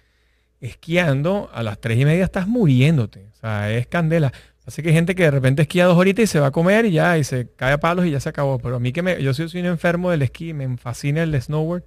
esquiando, 0.61 1.51
a 1.53 1.63
las 1.63 1.79
tres 1.81 1.99
y 1.99 2.05
media 2.07 2.25
estás 2.25 2.47
muriéndote. 2.47 3.29
O 3.33 3.37
sea, 3.41 3.71
es 3.71 3.87
candela. 3.87 4.33
Así 4.67 4.83
que 4.83 4.89
hay 4.89 4.95
gente 4.95 5.15
que 5.15 5.25
de 5.25 5.31
repente 5.31 5.63
esquía 5.63 5.85
dos 5.85 5.99
horitas 5.99 6.23
y 6.23 6.27
se 6.27 6.41
va 6.41 6.49
a 6.49 6.51
comer 6.51 6.87
y 6.87 6.93
ya, 6.93 7.19
y 7.19 7.25
se 7.25 7.51
cae 7.57 7.73
a 7.73 7.81
palos 7.81 8.07
y 8.07 8.11
ya 8.11 8.21
se 8.21 8.29
acabó. 8.29 8.59
Pero 8.59 8.77
a 8.77 8.81
mí 8.81 8.93
que 8.93 9.03
me, 9.03 9.23
yo 9.23 9.35
soy, 9.35 9.49
soy 9.49 9.61
un 9.61 9.67
enfermo 9.67 10.11
del 10.11 10.23
esquí, 10.23 10.55
me 10.55 10.77
fascina 10.79 11.23
el 11.23 11.41
snowboard. 11.41 11.85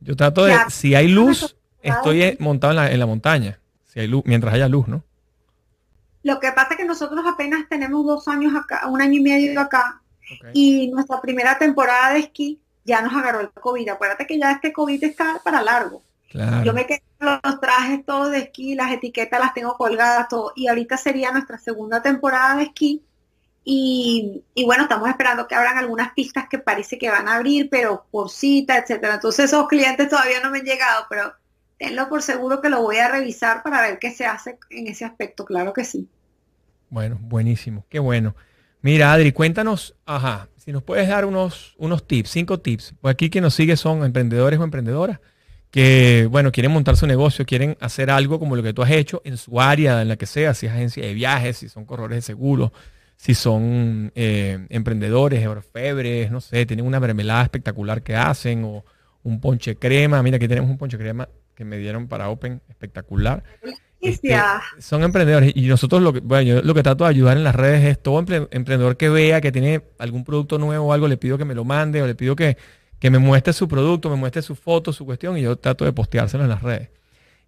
Yo 0.00 0.16
trato 0.16 0.44
de, 0.44 0.56
si 0.68 0.94
hay 0.94 1.08
luz, 1.08 1.56
estoy 1.82 2.36
montado 2.38 2.82
en 2.82 2.98
la, 2.98 3.06
montaña. 3.06 3.60
Si 3.84 4.00
hay 4.00 4.06
luz, 4.06 4.22
mientras 4.24 4.54
haya 4.54 4.68
luz, 4.68 4.88
¿no? 4.88 5.04
Lo 6.22 6.38
que 6.40 6.50
pasa 6.52 6.68
es 6.72 6.76
que 6.76 6.84
nosotros 6.84 7.24
apenas 7.26 7.68
tenemos 7.68 8.06
dos 8.06 8.28
años 8.28 8.54
acá, 8.54 8.86
un 8.88 9.02
año 9.02 9.14
y 9.14 9.20
medio 9.20 9.60
acá, 9.60 10.01
y 10.52 10.88
nuestra 10.88 11.20
primera 11.20 11.58
temporada 11.58 12.14
de 12.14 12.20
esquí 12.20 12.60
ya 12.84 13.00
nos 13.00 13.14
agarró 13.14 13.40
el 13.40 13.50
COVID. 13.50 13.88
Acuérdate 13.88 14.26
que 14.26 14.38
ya 14.38 14.52
este 14.52 14.72
COVID 14.72 15.02
está 15.04 15.40
para 15.44 15.62
largo. 15.62 16.02
Yo 16.64 16.72
me 16.72 16.86
quedé 16.86 17.02
con 17.18 17.38
los 17.44 17.60
trajes 17.60 18.06
todos 18.06 18.30
de 18.30 18.38
esquí, 18.38 18.74
las 18.74 18.90
etiquetas 18.90 19.38
las 19.38 19.52
tengo 19.52 19.76
colgadas, 19.76 20.28
todo. 20.28 20.52
Y 20.56 20.68
ahorita 20.68 20.96
sería 20.96 21.30
nuestra 21.30 21.58
segunda 21.58 22.02
temporada 22.02 22.56
de 22.56 22.64
esquí. 22.64 23.02
Y, 23.64 24.42
bueno, 24.64 24.84
estamos 24.84 25.08
esperando 25.08 25.46
que 25.46 25.54
abran 25.54 25.78
algunas 25.78 26.12
pistas 26.14 26.48
que 26.48 26.58
parece 26.58 26.98
que 26.98 27.10
van 27.10 27.28
a 27.28 27.36
abrir, 27.36 27.68
pero 27.70 28.06
por 28.10 28.30
cita, 28.30 28.78
etcétera. 28.78 29.14
Entonces 29.14 29.44
esos 29.44 29.68
clientes 29.68 30.08
todavía 30.08 30.40
no 30.42 30.50
me 30.50 30.58
han 30.58 30.64
llegado, 30.64 31.06
pero 31.08 31.32
tenlo 31.78 32.08
por 32.08 32.22
seguro 32.22 32.60
que 32.60 32.70
lo 32.70 32.82
voy 32.82 32.96
a 32.96 33.08
revisar 33.08 33.62
para 33.62 33.82
ver 33.82 33.98
qué 33.98 34.10
se 34.10 34.24
hace 34.24 34.58
en 34.70 34.86
ese 34.86 35.04
aspecto, 35.04 35.44
claro 35.44 35.72
que 35.72 35.84
sí. 35.84 36.08
Bueno, 36.90 37.18
buenísimo, 37.20 37.84
qué 37.88 37.98
bueno. 37.98 38.34
Mira, 38.82 39.12
Adri, 39.12 39.32
cuéntanos, 39.32 39.94
ajá, 40.04 40.48
si 40.56 40.72
nos 40.72 40.82
puedes 40.82 41.08
dar 41.08 41.24
unos, 41.24 41.74
unos 41.78 42.06
tips, 42.06 42.30
cinco 42.30 42.60
tips. 42.60 42.94
Pues 43.00 43.12
aquí 43.12 43.30
quien 43.30 43.42
nos 43.42 43.54
sigue 43.54 43.76
son 43.76 44.04
emprendedores 44.04 44.58
o 44.60 44.64
emprendedoras 44.64 45.20
que, 45.72 46.28
bueno, 46.30 46.52
quieren 46.52 46.70
montar 46.70 46.96
su 46.98 47.06
negocio, 47.06 47.46
quieren 47.46 47.78
hacer 47.80 48.10
algo 48.10 48.38
como 48.38 48.56
lo 48.56 48.62
que 48.62 48.74
tú 48.74 48.82
has 48.82 48.90
hecho 48.90 49.22
en 49.24 49.38
su 49.38 49.58
área, 49.58 50.02
en 50.02 50.08
la 50.08 50.16
que 50.16 50.26
sea, 50.26 50.52
si 50.52 50.66
es 50.66 50.72
agencia 50.72 51.04
de 51.04 51.14
viajes, 51.14 51.56
si 51.56 51.68
son 51.70 51.86
corredores 51.86 52.16
de 52.16 52.22
seguros, 52.22 52.72
si 53.16 53.34
son 53.34 54.12
eh, 54.14 54.66
emprendedores, 54.68 55.46
orfebres, 55.46 56.30
no 56.30 56.42
sé, 56.42 56.66
tienen 56.66 56.84
una 56.84 57.00
mermelada 57.00 57.42
espectacular 57.44 58.02
que 58.02 58.14
hacen 58.14 58.64
o 58.64 58.84
un 59.22 59.40
ponche 59.40 59.76
crema. 59.76 60.22
Mira, 60.22 60.36
aquí 60.36 60.46
tenemos 60.46 60.70
un 60.70 60.76
ponche 60.76 60.98
crema 60.98 61.28
que 61.54 61.64
me 61.64 61.78
dieron 61.78 62.06
para 62.06 62.28
Open 62.28 62.60
espectacular. 62.68 63.42
Este, 64.02 64.36
son 64.78 65.04
emprendedores 65.04 65.52
y 65.54 65.68
nosotros 65.68 66.02
lo 66.02 66.12
que, 66.12 66.18
bueno, 66.18 66.42
yo 66.42 66.62
lo 66.62 66.74
que 66.74 66.82
trato 66.82 67.04
de 67.04 67.10
ayudar 67.10 67.36
en 67.36 67.44
las 67.44 67.54
redes 67.54 67.84
es 67.84 68.02
todo 68.02 68.18
emprendedor 68.18 68.96
que 68.96 69.08
vea 69.08 69.40
que 69.40 69.52
tiene 69.52 69.80
algún 70.00 70.24
producto 70.24 70.58
nuevo 70.58 70.86
o 70.86 70.92
algo, 70.92 71.06
le 71.06 71.16
pido 71.16 71.38
que 71.38 71.44
me 71.44 71.54
lo 71.54 71.64
mande 71.64 72.02
o 72.02 72.06
le 72.08 72.16
pido 72.16 72.34
que, 72.34 72.56
que 72.98 73.10
me 73.10 73.18
muestre 73.18 73.52
su 73.52 73.68
producto, 73.68 74.10
me 74.10 74.16
muestre 74.16 74.42
su 74.42 74.56
foto, 74.56 74.92
su 74.92 75.04
cuestión, 75.04 75.38
y 75.38 75.42
yo 75.42 75.56
trato 75.56 75.84
de 75.84 75.92
posteárselo 75.92 76.42
en 76.42 76.50
las 76.50 76.62
redes. 76.62 76.88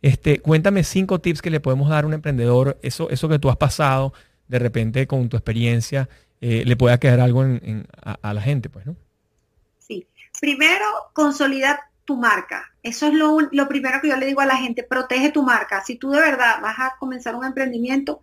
Este, 0.00 0.38
cuéntame 0.38 0.84
cinco 0.84 1.20
tips 1.20 1.42
que 1.42 1.50
le 1.50 1.58
podemos 1.58 1.88
dar 1.88 2.04
a 2.04 2.06
un 2.06 2.14
emprendedor, 2.14 2.78
eso, 2.82 3.10
eso 3.10 3.28
que 3.28 3.40
tú 3.40 3.50
has 3.50 3.56
pasado, 3.56 4.12
de 4.46 4.58
repente 4.60 5.08
con 5.08 5.28
tu 5.28 5.36
experiencia, 5.36 6.08
eh, 6.40 6.62
le 6.64 6.76
pueda 6.76 6.98
quedar 6.98 7.20
algo 7.20 7.44
a, 8.02 8.34
la 8.34 8.42
gente, 8.42 8.68
pues, 8.68 8.86
¿no? 8.86 8.96
Sí. 9.78 10.06
Primero, 10.40 10.84
consolida 11.12 11.90
tu 12.04 12.16
marca. 12.16 12.73
Eso 12.84 13.06
es 13.06 13.14
lo, 13.14 13.38
lo, 13.50 13.66
primero 13.66 13.98
que 14.00 14.08
yo 14.08 14.16
le 14.16 14.26
digo 14.26 14.42
a 14.42 14.46
la 14.46 14.58
gente, 14.58 14.82
protege 14.82 15.32
tu 15.32 15.42
marca. 15.42 15.82
Si 15.82 15.96
tú 15.96 16.10
de 16.10 16.20
verdad 16.20 16.60
vas 16.60 16.78
a 16.78 16.96
comenzar 16.98 17.34
un 17.34 17.44
emprendimiento, 17.44 18.20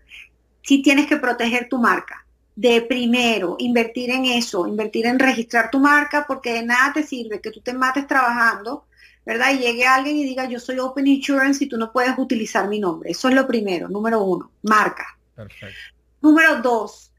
sí 0.61 0.83
tienes 0.83 1.07
que 1.07 1.17
proteger 1.17 1.67
tu 1.67 1.79
marca 1.79 2.25
de 2.55 2.83
primero, 2.83 3.55
invertir 3.57 4.11
en 4.11 4.25
eso, 4.25 4.67
invertir 4.67 5.07
en 5.07 5.17
registrar 5.17 5.71
tu 5.71 5.79
marca, 5.79 6.25
porque 6.27 6.53
de 6.53 6.63
nada 6.63 6.93
te 6.93 7.01
sirve 7.01 7.41
que 7.41 7.49
tú 7.49 7.61
te 7.61 7.73
mates 7.73 8.05
trabajando, 8.05 8.85
¿verdad? 9.25 9.51
Y 9.51 9.57
llegue 9.57 9.87
alguien 9.87 10.17
y 10.17 10.25
diga, 10.25 10.45
yo 10.45 10.59
soy 10.59 10.77
Open 10.77 11.07
Insurance 11.07 11.63
y 11.63 11.67
tú 11.67 11.77
no 11.77 11.91
puedes 11.91 12.13
utilizar 12.19 12.67
mi 12.67 12.79
nombre. 12.79 13.09
Eso 13.09 13.29
es 13.29 13.33
lo 13.33 13.47
primero, 13.47 13.89
número 13.89 14.23
uno, 14.23 14.51
marca. 14.61 15.17
Perfecto. 15.35 15.75
Número 16.21 16.61
dos, 16.61 17.11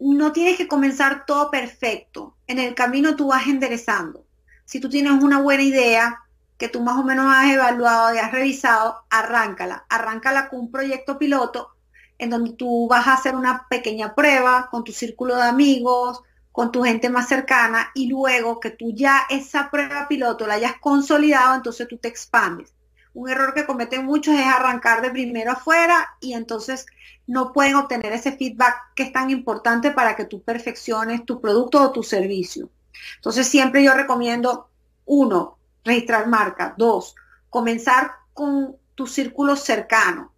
no 0.00 0.32
tienes 0.32 0.58
que 0.58 0.68
comenzar 0.68 1.24
todo 1.24 1.50
perfecto. 1.50 2.36
En 2.46 2.58
el 2.58 2.74
camino 2.74 3.16
tú 3.16 3.28
vas 3.28 3.46
enderezando. 3.46 4.26
Si 4.66 4.80
tú 4.80 4.90
tienes 4.90 5.12
una 5.12 5.40
buena 5.40 5.62
idea, 5.62 6.27
que 6.58 6.68
tú 6.68 6.82
más 6.82 6.98
o 6.98 7.04
menos 7.04 7.32
has 7.32 7.50
evaluado 7.50 8.14
y 8.14 8.18
has 8.18 8.32
revisado, 8.32 9.04
arráncala. 9.08 9.86
Arráncala 9.88 10.48
con 10.48 10.60
un 10.60 10.70
proyecto 10.70 11.16
piloto 11.16 11.70
en 12.18 12.30
donde 12.30 12.52
tú 12.52 12.88
vas 12.88 13.06
a 13.06 13.14
hacer 13.14 13.36
una 13.36 13.66
pequeña 13.68 14.14
prueba 14.14 14.68
con 14.70 14.82
tu 14.82 14.92
círculo 14.92 15.36
de 15.36 15.44
amigos, 15.44 16.20
con 16.50 16.72
tu 16.72 16.82
gente 16.82 17.08
más 17.08 17.28
cercana 17.28 17.92
y 17.94 18.08
luego 18.08 18.58
que 18.58 18.70
tú 18.70 18.92
ya 18.92 19.22
esa 19.30 19.70
prueba 19.70 20.08
piloto 20.08 20.46
la 20.46 20.54
hayas 20.54 20.74
consolidado, 20.80 21.54
entonces 21.54 21.86
tú 21.86 21.98
te 21.98 22.08
expandes. 22.08 22.74
Un 23.14 23.30
error 23.30 23.54
que 23.54 23.64
cometen 23.64 24.04
muchos 24.04 24.34
es 24.34 24.46
arrancar 24.46 25.00
de 25.00 25.10
primero 25.10 25.52
afuera 25.52 26.16
y 26.20 26.32
entonces 26.32 26.86
no 27.28 27.52
pueden 27.52 27.76
obtener 27.76 28.12
ese 28.12 28.32
feedback 28.32 28.74
que 28.96 29.04
es 29.04 29.12
tan 29.12 29.30
importante 29.30 29.92
para 29.92 30.16
que 30.16 30.24
tú 30.24 30.42
perfecciones 30.42 31.24
tu 31.24 31.40
producto 31.40 31.80
o 31.80 31.92
tu 31.92 32.02
servicio. 32.02 32.68
Entonces 33.16 33.46
siempre 33.46 33.84
yo 33.84 33.94
recomiendo, 33.94 34.68
uno, 35.04 35.57
registrar 35.88 36.28
marca. 36.28 36.74
Dos, 36.76 37.16
comenzar 37.50 38.12
con 38.32 38.76
tu 38.94 39.06
círculo 39.06 39.56
cercano, 39.56 40.32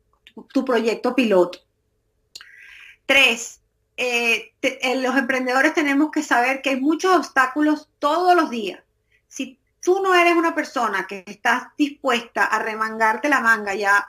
tu 0.53 0.64
proyecto 0.64 1.14
piloto. 1.14 1.59
Tres, 3.07 3.61
eh, 3.96 4.55
eh, 4.62 4.96
los 5.03 5.16
emprendedores 5.16 5.74
tenemos 5.74 6.11
que 6.11 6.22
saber 6.22 6.62
que 6.62 6.70
hay 6.70 6.80
muchos 6.80 7.14
obstáculos 7.14 7.90
todos 7.98 8.34
los 8.34 8.48
días. 8.48 8.80
Si 9.28 9.59
tú 9.82 10.01
no 10.03 10.14
eres 10.14 10.36
una 10.36 10.55
persona 10.55 11.07
que 11.07 11.24
estás 11.26 11.64
dispuesta 11.76 12.44
a 12.44 12.61
remangarte 12.61 13.28
la 13.28 13.40
manga 13.40 13.74
y 13.74 13.84
a, 13.84 14.09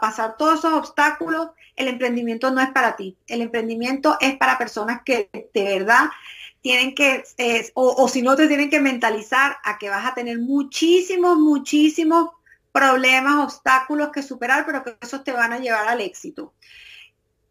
pasar 0.00 0.36
todos 0.36 0.58
esos 0.58 0.72
obstáculos, 0.72 1.50
el 1.76 1.86
emprendimiento 1.86 2.50
no 2.50 2.60
es 2.60 2.70
para 2.70 2.96
ti. 2.96 3.16
El 3.28 3.42
emprendimiento 3.42 4.16
es 4.20 4.36
para 4.36 4.58
personas 4.58 5.02
que 5.04 5.30
de 5.32 5.62
verdad 5.62 6.10
tienen 6.68 6.94
que, 6.94 7.24
o, 7.72 8.04
o 8.04 8.08
si 8.08 8.20
no, 8.20 8.36
te 8.36 8.46
tienen 8.46 8.68
que 8.68 8.78
mentalizar 8.78 9.56
a 9.64 9.78
que 9.78 9.88
vas 9.88 10.04
a 10.04 10.12
tener 10.12 10.38
muchísimos, 10.38 11.38
muchísimos 11.38 12.28
problemas, 12.72 13.42
obstáculos 13.42 14.10
que 14.10 14.22
superar, 14.22 14.66
pero 14.66 14.84
que 14.84 14.94
esos 15.00 15.24
te 15.24 15.32
van 15.32 15.54
a 15.54 15.60
llevar 15.60 15.88
al 15.88 16.02
éxito 16.02 16.52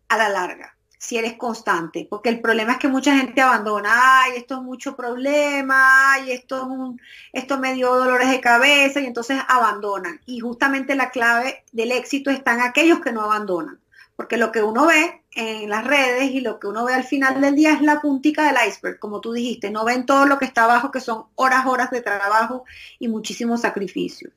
a 0.10 0.18
la 0.18 0.30
larga 0.30 0.78
si 1.00 1.18
eres 1.18 1.34
constante, 1.34 2.06
porque 2.08 2.30
el 2.30 2.42
problema 2.42 2.74
es 2.74 2.78
que 2.78 2.88
mucha 2.88 3.18
gente 3.18 3.42
abandona, 3.42 3.90
ay, 4.24 4.34
esto 4.38 4.56
es 4.56 4.62
mucho 4.62 4.96
problema, 4.96 6.14
ay, 6.14 6.32
esto 6.32 6.58
es 6.58 6.64
un, 6.64 7.02
esto 7.34 7.58
me 7.58 7.74
dio 7.74 7.96
dolores 7.96 8.30
de 8.30 8.42
cabeza 8.42 9.00
y 9.00 9.06
entonces 9.06 9.40
abandonan. 9.48 10.20
Y 10.26 10.40
justamente 10.40 10.96
la 10.96 11.10
clave 11.10 11.64
del 11.72 11.92
éxito 11.92 12.30
está 12.30 12.54
en 12.54 12.62
aquellos 12.62 13.00
que 13.00 13.12
no 13.12 13.22
abandonan, 13.22 13.80
porque 14.16 14.38
lo 14.38 14.52
que 14.52 14.62
uno 14.62 14.86
ve 14.88 15.24
en 15.38 15.70
las 15.70 15.86
redes 15.86 16.32
y 16.32 16.42
lo 16.42 16.60
que 16.60 16.68
uno 16.68 16.84
ve 16.84 16.94
al 16.94 17.04
final 17.04 17.40
del 17.40 17.56
día 17.56 17.74
es 17.74 17.82
la 17.82 18.02
puntica 18.02 18.48
del 18.48 18.68
iceberg, 18.68 19.00
como 19.00 19.22
tú 19.22 19.34
dijiste, 19.34 19.70
no 19.70 19.86
ven 19.86 20.06
todo 20.06 20.26
lo 20.26 20.38
que 20.38 20.46
está 20.46 20.64
abajo, 20.64 20.92
que 20.92 21.00
son 21.00 21.26
horas, 21.36 21.66
horas 21.66 21.92
de 21.92 22.02
trabajo 22.02 22.66
y 23.00 23.08
muchísimos 23.08 23.62
sacrificios. 23.62 24.34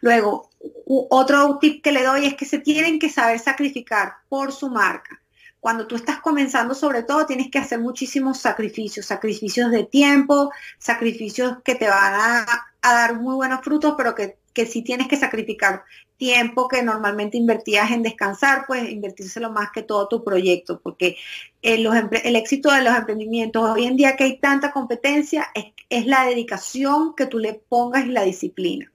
Luego, 0.00 0.48
otro 0.86 1.58
tip 1.60 1.82
que 1.82 1.92
le 1.92 2.02
doy 2.02 2.26
es 2.26 2.34
que 2.34 2.46
se 2.46 2.58
tienen 2.58 2.98
que 2.98 3.10
saber 3.10 3.38
sacrificar 3.38 4.14
por 4.28 4.52
su 4.52 4.70
marca 4.70 5.20
cuando 5.60 5.86
tú 5.86 5.96
estás 5.96 6.20
comenzando, 6.20 6.74
sobre 6.74 7.02
todo, 7.02 7.26
tienes 7.26 7.50
que 7.50 7.58
hacer 7.58 7.80
muchísimos 7.80 8.38
sacrificios, 8.38 9.06
sacrificios 9.06 9.70
de 9.70 9.84
tiempo, 9.84 10.52
sacrificios 10.78 11.58
que 11.64 11.74
te 11.74 11.88
van 11.88 12.14
a, 12.14 12.64
dar 12.80 13.16
muy 13.16 13.34
buenos 13.34 13.60
frutos, 13.62 13.94
pero 13.96 14.14
que, 14.14 14.38
que 14.58 14.66
sí 14.66 14.82
tienes 14.82 15.06
que 15.06 15.16
sacrificar 15.16 15.84
tiempo 16.16 16.66
que 16.66 16.82
normalmente 16.82 17.36
invertías 17.36 17.90
en 17.92 18.02
descansar, 18.02 18.64
pues 18.66 18.90
invertírselo 18.90 19.50
más 19.50 19.70
que 19.70 19.82
todo 19.82 20.08
tu 20.08 20.24
proyecto, 20.24 20.80
porque 20.80 21.16
el, 21.62 21.86
el 22.24 22.36
éxito 22.36 22.72
de 22.72 22.82
los 22.82 22.96
emprendimientos 22.96 23.62
hoy 23.70 23.84
en 23.84 23.96
día 23.96 24.16
que 24.16 24.24
hay 24.24 24.38
tanta 24.38 24.72
competencia 24.72 25.48
es, 25.54 26.06
la 26.06 26.24
dedicación 26.26 27.14
que 27.14 27.26
tú 27.26 27.38
le 27.38 27.54
pongas 27.54 28.06
y 28.06 28.10
la 28.10 28.24
disciplina. 28.24 28.90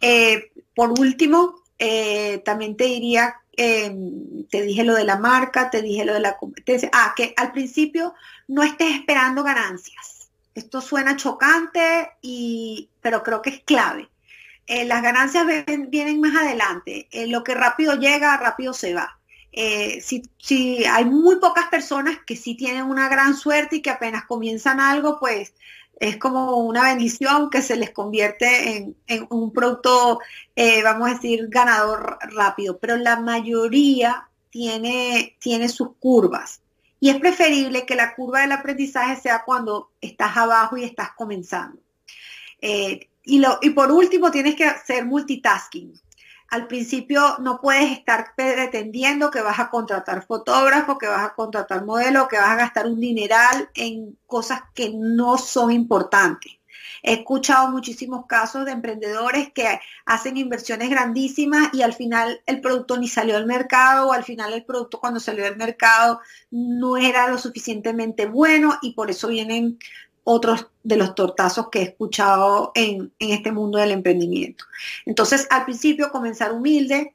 Eh, 0.00 0.52
por 0.74 0.98
último, 0.98 1.56
eh, 1.78 2.38
también 2.44 2.76
te 2.76 2.84
diría 2.84 3.34
Em, 3.60 4.46
te 4.46 4.62
dije 4.62 4.84
lo 4.84 4.94
de 4.94 5.02
la 5.02 5.16
marca, 5.18 5.68
te 5.68 5.82
dije 5.82 6.04
lo 6.04 6.14
de 6.14 6.20
la 6.20 6.36
competencia. 6.36 6.88
Ah, 6.92 7.12
que 7.16 7.34
al 7.36 7.50
principio 7.50 8.14
no 8.46 8.62
estés 8.62 8.94
esperando 8.94 9.42
ganancias. 9.42 10.30
Esto 10.54 10.80
suena 10.80 11.16
chocante, 11.16 12.12
pero 13.00 13.24
creo 13.24 13.42
que 13.42 13.50
es 13.50 13.60
clave. 13.64 14.08
Eh, 14.68 14.84
las 14.84 15.02
ganancias 15.02 15.46
vienen 15.88 16.20
más 16.20 16.36
adelante. 16.36 17.08
Eh, 17.10 17.26
lo 17.26 17.42
que 17.42 17.54
rápido 17.54 17.94
llega, 17.94 18.36
rápido 18.36 18.74
se 18.74 18.92
va. 18.92 19.18
Eh, 19.50 20.02
si, 20.02 20.84
hay 20.84 21.06
muy 21.06 21.36
pocas 21.40 21.68
personas 21.68 22.18
que 22.26 22.36
sí 22.36 22.54
tienen 22.54 22.84
una 22.84 23.08
gran 23.08 23.34
suerte 23.34 23.76
y 23.76 23.82
que 23.82 23.88
apenas 23.88 24.26
comienzan 24.26 24.78
algo, 24.78 25.18
pues 25.18 25.54
es 25.98 26.18
como 26.18 26.58
una 26.58 26.84
bendición 26.84 27.48
que 27.48 27.62
se 27.62 27.76
les 27.76 27.90
convierte 27.90 28.94
en, 29.06 29.26
un 29.30 29.52
producto, 29.52 30.20
vamos 30.84 31.10
a 31.10 31.14
decir, 31.14 31.48
ganador 31.48 32.18
rápido, 32.20 32.78
pero 32.78 32.96
la 32.96 33.18
mayoría 33.18 34.28
tiene, 34.50 35.36
tiene 35.40 35.68
sus 35.68 35.96
curvas. 35.98 36.60
Y 37.00 37.08
es 37.10 37.16
preferible 37.16 37.84
que 37.86 37.96
la 37.96 38.14
curva 38.14 38.42
del 38.42 38.52
aprendizaje 38.52 39.16
sea 39.20 39.42
cuando 39.44 39.90
estás 40.00 40.36
abajo 40.36 40.76
y 40.76 40.84
estás 40.84 41.12
comenzando. 41.16 41.80
Y, 43.28 43.70
por 43.70 43.92
último, 43.92 44.30
tienes 44.30 44.54
que 44.54 44.64
hacer 44.64 45.04
multitasking 45.04 45.92
al 46.48 46.66
principio 46.66 47.36
no 47.40 47.60
puedes 47.60 47.92
estar 47.92 48.32
pretendiendo 48.34 49.30
que 49.30 49.42
vas 49.42 49.58
a 49.58 49.68
contratar 49.68 50.26
fotógrafo, 50.26 50.96
que 50.96 51.06
vas 51.06 51.24
a 51.24 51.34
contratar 51.34 51.84
modelo, 51.84 52.26
que 52.26 52.38
vas 52.38 52.48
a 52.48 52.56
gastar 52.56 52.86
un 52.86 53.00
dineral 53.00 53.70
en 53.74 54.18
cosas 54.26 54.62
que 54.74 54.90
no 54.94 55.36
son 55.36 55.70
importantes. 55.72 56.52
He 57.02 57.12
escuchado 57.12 57.70
muchísimos 57.70 58.26
casos 58.26 58.64
de 58.64 58.72
emprendedores 58.72 59.52
que 59.52 59.78
hacen 60.04 60.36
inversiones 60.36 60.90
grandísimas 60.90 61.68
y 61.72 61.82
al 61.82 61.92
final 61.92 62.40
el 62.46 62.60
producto 62.60 62.96
ni 62.96 63.08
salió 63.08 63.36
al 63.36 63.46
mercado 63.46 64.08
o 64.08 64.12
al 64.12 64.24
final 64.24 64.52
el 64.52 64.64
producto 64.64 64.98
cuando 64.98 65.20
salió 65.20 65.46
al 65.46 65.56
mercado 65.56 66.20
no 66.50 66.96
era 66.96 67.28
lo 67.28 67.38
suficientemente 67.38 68.26
bueno 68.26 68.78
y 68.82 68.94
por 68.94 69.10
eso 69.10 69.28
vienen 69.28 69.78
otros 70.30 70.66
de 70.82 70.96
los 70.96 71.14
tortazos 71.14 71.70
que 71.70 71.78
he 71.78 71.82
escuchado 71.84 72.70
en, 72.74 73.14
este 73.18 73.50
mundo 73.50 73.78
del 73.78 73.92
emprendimiento. 73.92 74.66
Entonces, 75.06 75.46
al 75.48 75.64
principio 75.64 76.10
comenzar 76.10 76.52
humilde, 76.52 77.14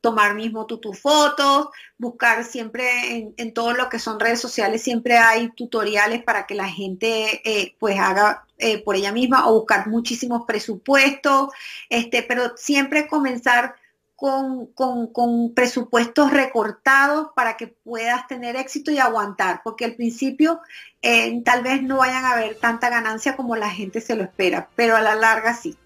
tomar 0.00 0.34
mismo 0.34 0.64
tus 0.64 0.98
fotos, 0.98 1.68
buscar 1.98 2.44
siempre 2.44 3.34
en, 3.36 3.52
todo 3.52 3.74
lo 3.74 3.90
que 3.90 3.98
son 3.98 4.18
redes 4.18 4.40
sociales, 4.40 4.82
siempre 4.82 5.18
hay 5.18 5.50
tutoriales 5.50 6.22
para 6.22 6.46
que 6.46 6.54
la 6.54 6.68
gente 6.68 7.42
eh, 7.44 7.74
pues 7.78 7.98
haga 7.98 8.46
eh, 8.56 8.82
por 8.82 8.96
ella 8.96 9.12
misma 9.12 9.46
o 9.46 9.52
buscar 9.52 9.86
muchísimos 9.86 10.46
presupuestos, 10.46 11.50
este, 11.90 12.22
pero 12.22 12.56
siempre 12.56 13.08
comenzar 13.08 13.74
con, 14.18 15.54
presupuestos 15.54 16.32
recortados 16.32 17.28
para 17.36 17.56
que 17.56 17.68
puedas 17.68 18.26
tener 18.26 18.56
éxito 18.56 18.90
y 18.90 18.98
aguantar, 18.98 19.60
porque 19.62 19.84
al 19.84 19.94
principio 19.94 20.60
eh, 21.02 21.40
tal 21.44 21.62
vez 21.62 21.82
no 21.84 21.98
vayan 21.98 22.24
a 22.24 22.32
haber 22.32 22.56
tanta 22.56 22.90
ganancia 22.90 23.36
como 23.36 23.54
la 23.54 23.70
gente 23.70 24.00
se 24.00 24.16
lo 24.16 24.24
espera, 24.24 24.70
pero 24.74 24.96
a 24.96 25.02
la 25.02 25.14
larga 25.14 25.54
sí. 25.54 25.76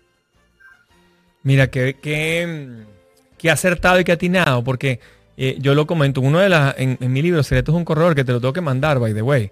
Mira, 1.43 1.67
qué, 1.67 1.95
qué, 2.01 3.51
acertado 3.51 4.01
y 4.01 4.05
qué 4.05 4.13
atinado, 4.13 4.65
porque 4.65 5.01
eh, 5.37 5.57
yo 5.59 5.75
lo 5.75 5.87
comento, 5.87 6.23
uno 6.23 6.39
de 6.39 6.49
las, 6.49 6.75
en, 6.79 6.97
mi 7.01 7.21
libro 7.21 7.43
Secretos 7.43 7.75
es 7.75 7.79
un 7.79 7.85
corredor 7.85 8.15
que 8.15 8.25
te 8.25 8.33
lo 8.33 8.41
tengo 8.41 8.55
que 8.55 8.63
mandar, 8.63 8.99
by 8.99 9.13
the 9.13 9.21
way, 9.21 9.51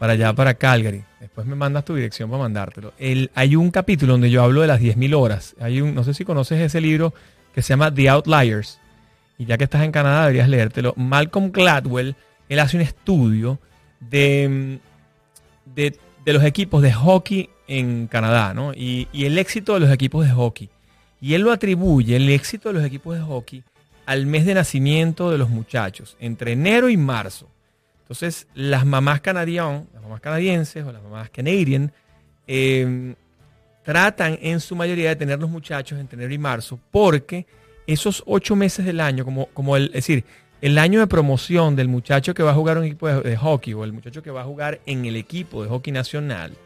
para 0.00 0.14
allá, 0.14 0.32
para 0.32 0.54
Calgary. 0.54 1.04
Después 1.20 1.46
me 1.46 1.54
mandas 1.54 1.84
tu 1.84 1.94
dirección 1.94 2.28
para 2.28 2.42
mandártelo. 2.42 2.92
El, 2.98 3.30
hay 3.34 3.54
un 3.54 3.70
capítulo 3.70 4.14
donde 4.14 4.30
yo 4.30 4.42
hablo 4.42 4.62
de 4.62 4.66
las 4.66 4.80
10.000 4.80 5.14
horas. 5.14 5.54
Hay 5.60 5.80
un, 5.80 5.94
no 5.94 6.02
sé 6.02 6.12
si 6.12 6.24
conoces 6.24 6.60
ese 6.60 6.80
libro 6.80 7.14
que 7.56 7.62
se 7.62 7.70
llama 7.70 7.92
The 7.92 8.10
Outliers. 8.10 8.78
Y 9.38 9.46
ya 9.46 9.56
que 9.56 9.64
estás 9.64 9.82
en 9.82 9.90
Canadá, 9.90 10.20
deberías 10.26 10.48
leértelo. 10.50 10.92
Malcolm 10.94 11.50
Gladwell, 11.50 12.14
él 12.50 12.58
hace 12.60 12.76
un 12.76 12.82
estudio 12.82 13.58
de, 13.98 14.78
de, 15.74 15.98
los 16.26 16.44
equipos 16.44 16.82
de 16.82 16.92
hockey 16.92 17.48
en 17.66 18.08
Canadá, 18.08 18.52
¿no? 18.52 18.74
Y, 18.74 19.08
y, 19.10 19.24
el 19.24 19.38
éxito 19.38 19.72
de 19.72 19.80
los 19.80 19.90
equipos 19.90 20.26
de 20.26 20.32
hockey. 20.32 20.68
Y 21.18 21.32
él 21.32 21.42
lo 21.42 21.50
atribuye, 21.50 22.16
el 22.16 22.28
éxito 22.28 22.68
de 22.68 22.74
los 22.74 22.84
equipos 22.84 23.16
de 23.16 23.22
hockey, 23.22 23.64
al 24.04 24.26
mes 24.26 24.44
de 24.44 24.52
nacimiento 24.52 25.30
de 25.30 25.38
los 25.38 25.48
muchachos, 25.48 26.14
entre 26.20 26.52
enero 26.52 26.90
y 26.90 26.98
marzo. 26.98 27.48
Entonces, 28.02 28.48
las 28.54 28.84
mamás 28.84 29.22
las 29.24 30.02
mamás 30.02 30.20
canadienses 30.20 30.84
o 30.84 30.92
las 30.92 31.02
mamás 31.02 31.30
canadienses, 31.30 31.96
eh, 32.46 33.14
tratan 33.86 34.36
en 34.42 34.58
su 34.58 34.74
mayoría 34.74 35.10
de 35.10 35.16
tener 35.16 35.38
los 35.38 35.48
muchachos 35.48 36.00
entre 36.00 36.16
enero 36.16 36.34
y 36.34 36.38
marzo, 36.38 36.76
porque 36.90 37.46
esos 37.86 38.20
ocho 38.26 38.56
meses 38.56 38.84
del 38.84 38.98
año, 38.98 39.24
como, 39.24 39.46
como 39.54 39.76
el, 39.76 39.86
es 39.86 39.92
decir, 39.92 40.24
el 40.60 40.76
año 40.76 40.98
de 40.98 41.06
promoción 41.06 41.76
del 41.76 41.86
muchacho 41.86 42.34
que 42.34 42.42
va 42.42 42.50
a 42.50 42.54
jugar 42.54 42.78
un 42.78 42.84
equipo 42.84 43.06
de, 43.06 43.36
hockey 43.36 43.74
o 43.74 43.84
el 43.84 43.92
muchacho 43.92 44.24
que 44.24 44.32
va 44.32 44.40
a 44.40 44.44
jugar 44.44 44.80
en 44.86 45.04
el 45.04 45.14
equipo 45.14 45.62
de 45.62 45.68
hockey 45.68 45.92
nacional, 45.92 46.56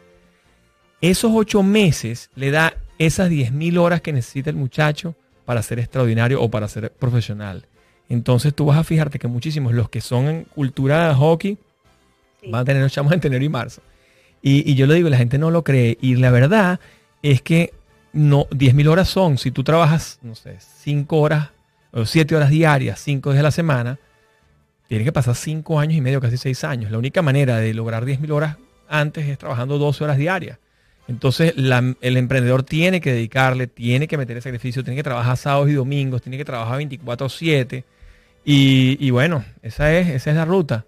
esos 0.99 1.31
ocho 1.31 1.61
meses 1.61 2.31
le 2.33 2.49
da 2.49 2.73
esas 2.97 3.29
10.000 3.29 3.77
horas 3.77 4.01
que 4.01 4.13
necesita 4.13 4.49
el 4.49 4.55
muchacho 4.55 5.13
para 5.45 5.61
ser 5.61 5.77
extraordinario 5.77 6.41
o 6.41 6.49
para 6.49 6.67
ser 6.67 6.91
profesional. 6.91 7.67
Entonces 8.09 8.55
tú 8.55 8.65
vas 8.65 8.79
a 8.79 8.83
fijarte 8.83 9.19
que 9.19 9.27
muchísimos, 9.27 9.73
los 9.73 9.89
que 9.89 10.01
son 10.01 10.27
en 10.27 10.43
cultura 10.45 11.09
de 11.09 11.13
hockey, 11.13 11.59
van 12.47 12.61
a 12.61 12.65
tener 12.65 12.81
los 12.81 12.91
chamos 12.91 13.13
entre 13.13 13.27
enero 13.27 13.45
y 13.45 13.49
marzo. 13.49 13.83
Y, 14.41 14.67
y 14.69 14.73
yo 14.73 14.87
le 14.87 14.95
digo, 14.95 15.07
la 15.07 15.17
gente 15.17 15.37
no 15.37 15.51
lo 15.51 15.63
cree. 15.63 15.99
Y 16.01 16.15
la 16.15 16.31
verdad 16.31 16.79
es 17.21 17.41
que 17.41 17.73
no, 18.13 18.45
10.000 18.49 18.87
horas 18.87 19.09
son, 19.09 19.37
si 19.37 19.51
tú 19.51 19.63
trabajas, 19.63 20.19
no 20.21 20.35
sé, 20.35 20.57
5 20.59 21.17
horas 21.17 21.49
o 21.91 22.05
7 22.05 22.35
horas 22.35 22.49
diarias, 22.49 22.99
5 22.99 23.29
días 23.29 23.39
de 23.39 23.43
la 23.43 23.51
semana, 23.51 23.99
tienes 24.87 25.05
que 25.05 25.11
pasar 25.11 25.35
5 25.35 25.79
años 25.79 25.97
y 25.97 26.01
medio, 26.01 26.19
casi 26.19 26.37
6 26.37 26.63
años. 26.63 26.91
La 26.91 26.97
única 26.97 27.21
manera 27.21 27.57
de 27.57 27.73
lograr 27.73 28.05
10.000 28.05 28.31
horas 28.31 28.57
antes 28.89 29.27
es 29.27 29.37
trabajando 29.37 29.77
12 29.77 30.03
horas 30.03 30.17
diarias. 30.17 30.59
Entonces 31.07 31.53
el 31.57 32.17
emprendedor 32.17 32.63
tiene 32.63 33.01
que 33.01 33.11
dedicarle, 33.11 33.67
tiene 33.67 34.07
que 34.07 34.17
meter 34.17 34.37
el 34.37 34.43
sacrificio, 34.43 34.83
tiene 34.83 34.95
que 34.95 35.03
trabajar 35.03 35.35
sábados 35.35 35.69
y 35.69 35.73
domingos, 35.73 36.21
tiene 36.21 36.37
que 36.37 36.45
trabajar 36.45 36.79
24/7. 36.79 37.83
Y, 38.45 38.97
y, 38.99 39.11
bueno, 39.11 39.43
esa 39.61 39.93
es, 39.93 40.09
esa 40.09 40.31
es 40.31 40.35
la 40.35 40.45
ruta. 40.45 40.85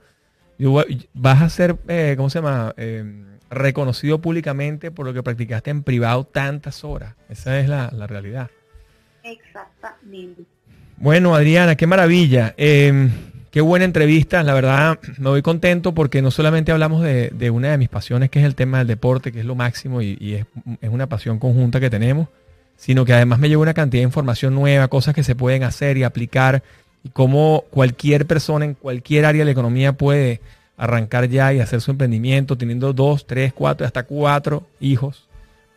vas 1.13 1.41
a 1.41 1.49
ser, 1.49 1.77
eh, 1.87 2.13
¿cómo 2.17 2.29
se 2.29 2.39
llama? 2.39 2.73
Eh, 2.77 3.03
reconocido 3.53 4.19
públicamente 4.19 4.91
por 4.91 5.05
lo 5.05 5.13
que 5.13 5.23
practicaste 5.23 5.71
en 5.71 5.83
privado 5.83 6.23
tantas 6.25 6.83
horas. 6.83 7.15
Esa 7.29 7.59
es 7.59 7.69
la, 7.69 7.89
realidad. 8.07 8.49
Exactamente. 9.23 10.43
Bueno, 10.97 11.35
Adriana, 11.35 11.75
qué 11.75 11.87
maravilla. 11.87 12.53
Em, 12.57 13.11
qué 13.51 13.61
buena 13.61 13.85
entrevista. 13.85 14.43
La 14.43 14.53
verdad, 14.53 14.99
me 15.17 15.29
voy 15.29 15.41
contento 15.41 15.93
porque 15.93 16.21
no 16.21 16.31
solamente 16.31 16.71
hablamos 16.71 17.03
de, 17.03 17.49
una 17.51 17.71
de 17.71 17.77
mis 17.77 17.89
pasiones, 17.89 18.29
que 18.29 18.39
es 18.39 18.45
el 18.45 18.55
tema 18.55 18.79
del 18.79 18.87
deporte, 18.87 19.31
que 19.31 19.39
es 19.39 19.45
lo 19.45 19.55
máximo 19.55 20.01
y, 20.01 20.35
es, 20.35 20.45
es, 20.81 20.89
una 20.89 21.07
pasión 21.07 21.39
conjunta 21.39 21.79
que 21.79 21.89
tenemos, 21.89 22.27
sino 22.75 23.05
que 23.05 23.13
además 23.13 23.39
me 23.39 23.49
llevo 23.49 23.61
una 23.61 23.73
cantidad 23.73 24.01
de 24.01 24.07
información 24.07 24.55
nueva, 24.55 24.87
cosas 24.87 25.15
que 25.15 25.23
se 25.23 25.35
pueden 25.35 25.63
hacer 25.63 25.97
y 25.97 26.03
aplicar 26.03 26.63
y 27.03 27.09
cómo 27.09 27.65
cualquier 27.69 28.25
persona 28.25 28.65
en 28.65 28.73
cualquier 28.73 29.25
área 29.25 29.41
de 29.41 29.45
la 29.45 29.51
economía 29.51 29.93
puede 29.93 30.41
arrancar 30.77 31.29
ya 31.29 31.53
y 31.53 31.59
hacer 31.59 31.81
su 31.81 31.91
emprendimiento 31.91 32.57
teniendo 32.57 32.93
dos, 32.93 33.27
tres, 33.27 33.53
cuatro, 33.53 33.85
hasta 33.85 34.03
cuatro 34.03 34.67
hijos, 34.79 35.27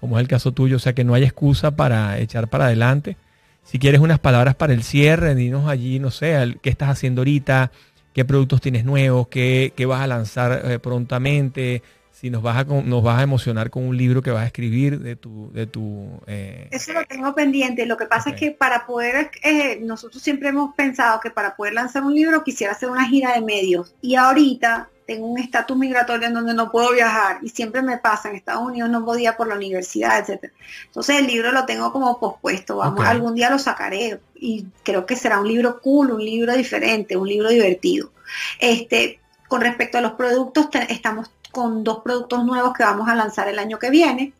como 0.00 0.18
es 0.18 0.22
el 0.22 0.28
caso 0.28 0.52
tuyo. 0.52 0.76
O 0.76 0.80
sea 0.80 0.94
que 0.94 1.04
no 1.04 1.14
hay 1.14 1.24
excusa 1.24 1.72
para 1.72 2.18
echar 2.18 2.48
para 2.48 2.66
adelante. 2.66 3.16
Si 3.62 3.78
quieres 3.78 4.00
unas 4.00 4.20
palabras 4.20 4.54
para 4.54 4.72
el 4.72 4.82
cierre, 4.82 5.34
dinos 5.34 5.68
allí, 5.68 5.98
no 5.98 6.10
sé, 6.10 6.56
qué 6.62 6.70
estás 6.70 6.88
haciendo 6.88 7.22
ahorita, 7.22 7.72
qué 8.12 8.24
productos 8.24 8.60
tienes 8.60 8.84
nuevos, 8.84 9.28
qué, 9.28 9.72
vas 9.88 10.00
a 10.00 10.06
lanzar 10.06 10.62
eh, 10.64 10.78
prontamente, 10.78 11.82
si 12.18 12.30
nos 12.30 12.42
vas 12.42 12.56
a, 12.56 12.64
nos 12.64 13.02
vas 13.02 13.18
a 13.18 13.22
emocionar 13.22 13.68
con 13.68 13.84
un 13.84 13.94
libro 13.94 14.22
que 14.22 14.30
vas 14.30 14.44
a 14.44 14.46
escribir 14.46 15.00
de 15.00 15.16
tu... 15.16 15.52
De 15.52 15.66
tu 15.66 16.08
eh, 16.26 16.66
Eso 16.70 16.94
lo 16.94 17.04
tengo 17.04 17.34
pendiente. 17.34 17.84
Lo 17.84 17.98
que 17.98 18.06
pasa 18.06 18.30
es 18.30 18.36
que 18.36 18.52
para 18.52 18.86
poder, 18.86 19.30
eh, 19.42 19.78
nosotros 19.82 20.22
siempre 20.22 20.48
hemos 20.48 20.74
pensado 20.74 21.20
que 21.20 21.30
para 21.30 21.54
poder 21.54 21.74
lanzar 21.74 22.04
un 22.04 22.14
libro 22.14 22.42
quisiera 22.42 22.72
hacer 22.72 22.88
una 22.88 23.06
gira 23.06 23.34
de 23.34 23.42
medios. 23.42 23.94
Y 24.00 24.14
ahorita 24.14 24.88
tengo 25.06 25.26
un 25.26 25.38
estatus 25.38 25.76
migratorio 25.76 26.26
en 26.26 26.32
donde 26.32 26.54
no 26.54 26.72
puedo 26.72 26.90
viajar 26.92 27.38
y 27.42 27.50
siempre 27.50 27.82
me 27.82 27.98
pasa, 27.98 28.30
en 28.30 28.36
Estados 28.36 28.66
Unidos 28.66 28.88
no 28.88 29.04
podía 29.04 29.36
por 29.36 29.46
la 29.46 29.54
universidad, 29.54 30.18
etcétera. 30.18 30.54
Entonces 30.86 31.20
el 31.20 31.26
libro 31.26 31.52
lo 31.52 31.66
tengo 31.66 31.92
como 31.92 32.18
pospuesto, 32.18 32.78
vamos, 32.78 33.04
algún 33.04 33.34
día 33.34 33.50
lo 33.50 33.58
sacaré 33.58 34.18
y 34.34 34.66
creo 34.82 35.06
que 35.06 35.16
será 35.16 35.38
un 35.38 35.46
libro 35.46 35.80
cool, 35.80 36.10
un 36.10 36.24
libro 36.24 36.56
diferente, 36.56 37.16
un 37.16 37.28
libro 37.28 37.50
divertido. 37.50 38.10
Este, 38.58 39.20
con 39.48 39.60
respecto 39.60 39.98
a 39.98 40.00
los 40.00 40.12
productos, 40.12 40.68
estamos 40.88 41.30
con 41.56 41.82
dos 41.82 42.02
productos 42.04 42.44
nuevos 42.44 42.74
que 42.74 42.82
vamos 42.82 43.08
a 43.08 43.14
lanzar 43.14 43.48
el 43.48 43.58
año 43.58 43.78
que 43.78 43.88
viene. 43.88 44.34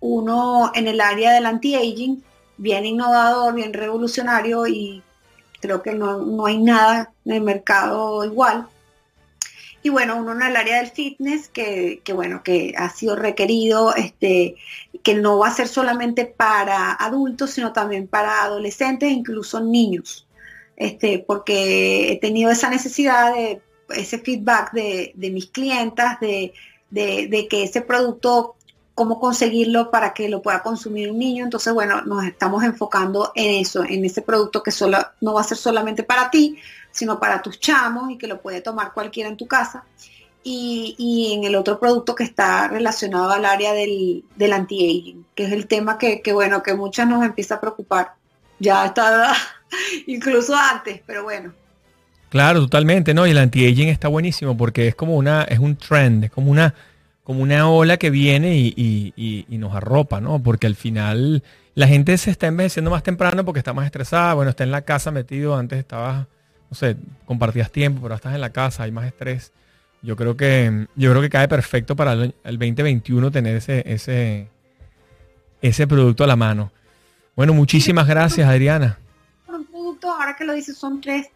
Uno 0.00 0.72
en 0.74 0.88
el 0.88 1.00
área 1.00 1.30
del 1.30 1.46
anti-aging, 1.46 2.24
bien 2.56 2.84
innovador, 2.84 3.54
bien 3.54 3.72
revolucionario 3.72 4.66
y 4.66 5.00
creo 5.60 5.80
que 5.80 5.94
no, 5.94 6.44
hay 6.44 6.58
nada 6.58 7.12
en 7.24 7.34
el 7.34 7.42
mercado 7.42 8.24
igual. 8.24 8.66
Y 9.84 9.90
bueno, 9.90 10.16
uno 10.16 10.32
en 10.32 10.42
el 10.42 10.56
área 10.56 10.78
del 10.78 10.90
fitness, 10.90 11.46
que, 11.46 12.02
bueno, 12.12 12.42
que 12.42 12.74
ha 12.76 12.90
sido 12.90 13.14
requerido, 13.14 13.94
este, 13.94 14.56
que 15.04 15.14
no 15.14 15.38
va 15.38 15.46
a 15.46 15.54
ser 15.54 15.68
solamente 15.68 16.26
para 16.26 16.94
adultos, 16.94 17.52
sino 17.52 17.72
también 17.72 18.08
para 18.08 18.42
adolescentes 18.42 19.08
e 19.08 19.12
incluso 19.12 19.60
niños. 19.60 20.26
Este, 20.76 21.20
porque 21.24 22.10
he 22.10 22.16
tenido 22.18 22.50
esa 22.50 22.68
necesidad 22.68 23.32
de 23.32 23.62
ese 23.90 24.18
feedback 24.18 24.72
de, 24.72 25.12
mis 25.16 25.46
clientas, 25.46 26.18
de, 26.20 26.52
que 26.92 27.62
ese 27.62 27.80
producto, 27.82 28.56
cómo 28.94 29.20
conseguirlo 29.20 29.90
para 29.90 30.14
que 30.14 30.28
lo 30.28 30.42
pueda 30.42 30.62
consumir 30.62 31.10
un 31.10 31.18
niño. 31.18 31.44
Entonces, 31.44 31.72
bueno, 31.72 32.02
nos 32.02 32.24
estamos 32.24 32.64
enfocando 32.64 33.32
en 33.34 33.60
eso, 33.60 33.84
en 33.84 34.04
ese 34.04 34.22
producto 34.22 34.62
que 34.62 34.70
solo, 34.70 34.98
no 35.20 35.34
va 35.34 35.42
a 35.42 35.44
ser 35.44 35.58
solamente 35.58 36.02
para 36.02 36.30
ti, 36.30 36.58
sino 36.90 37.20
para 37.20 37.42
tus 37.42 37.60
chamos 37.60 38.10
y 38.10 38.18
que 38.18 38.26
lo 38.26 38.40
puede 38.40 38.60
tomar 38.60 38.92
cualquiera 38.92 39.28
en 39.28 39.36
tu 39.36 39.46
casa. 39.46 39.84
Y, 40.48 41.34
en 41.34 41.42
el 41.42 41.56
otro 41.56 41.80
producto 41.80 42.14
que 42.14 42.22
está 42.22 42.68
relacionado 42.68 43.32
al 43.32 43.44
área 43.44 43.72
del, 43.72 44.24
del 44.36 44.52
anti-aging, 44.52 45.26
que 45.34 45.44
es 45.44 45.52
el 45.52 45.66
tema 45.66 45.98
que, 45.98 46.22
que, 46.22 46.32
bueno, 46.32 46.62
que 46.62 46.74
muchas 46.74 47.08
nos 47.08 47.24
empieza 47.24 47.56
a 47.56 47.60
preocupar. 47.60 48.14
Ya 48.60 48.86
está, 48.86 49.34
incluso 50.06 50.54
antes, 50.54 51.02
pero 51.04 51.24
bueno, 51.24 51.52
Claro, 52.28 52.60
totalmente, 52.60 53.14
¿no? 53.14 53.26
Y 53.26 53.30
el 53.30 53.38
anti-aging 53.38 53.88
está 53.88 54.08
buenísimo 54.08 54.56
porque 54.56 54.88
es 54.88 54.94
como 54.94 55.16
una, 55.16 55.44
es 55.44 55.58
un 55.58 55.76
trend, 55.76 56.24
es 56.24 56.30
como 56.30 56.50
una, 56.50 56.74
como 57.22 57.42
una 57.42 57.70
ola 57.70 57.96
que 57.96 58.10
viene 58.10 58.56
y, 58.56 59.46
nos 59.48 59.74
arropa, 59.74 60.20
¿no? 60.20 60.42
Porque 60.42 60.66
al 60.66 60.74
final 60.74 61.42
la 61.74 61.86
gente 61.86 62.16
se 62.18 62.30
está 62.30 62.46
envejeciendo 62.46 62.90
más 62.90 63.02
temprano 63.02 63.44
porque 63.44 63.60
está 63.60 63.72
más 63.72 63.86
estresada, 63.86 64.34
bueno, 64.34 64.50
está 64.50 64.64
en 64.64 64.70
la 64.70 64.82
casa 64.82 65.10
metido, 65.10 65.56
antes 65.56 65.78
estabas, 65.78 66.26
no 66.70 66.76
sé, 66.76 66.96
compartías 67.26 67.70
tiempo, 67.70 68.02
pero 68.02 68.14
estás 68.14 68.34
en 68.34 68.40
la 68.40 68.50
casa, 68.50 68.82
hay 68.82 68.92
más 68.92 69.06
estrés. 69.06 69.52
Yo 70.02 70.16
creo 70.16 70.36
que, 70.36 70.86
yo 70.94 71.10
creo 71.10 71.22
que 71.22 71.30
cae 71.30 71.48
perfecto 71.48 71.96
para 71.96 72.12
el, 72.12 72.34
2021 72.44 73.30
tener 73.30 73.56
ese, 73.56 73.82
ese, 73.86 74.48
ese 75.62 75.86
producto 75.86 76.24
a 76.24 76.26
la 76.26 76.36
mano. 76.36 76.72
Bueno, 77.34 77.54
muchísimas 77.54 78.06
gracias, 78.06 78.48
Adriana. 78.48 78.98
Un 79.48 79.64
producto, 79.64 80.10
ahora 80.10 80.36
que 80.36 80.44
lo 80.44 80.54
dices, 80.54 80.76
son 80.76 81.00
tres 81.00 81.28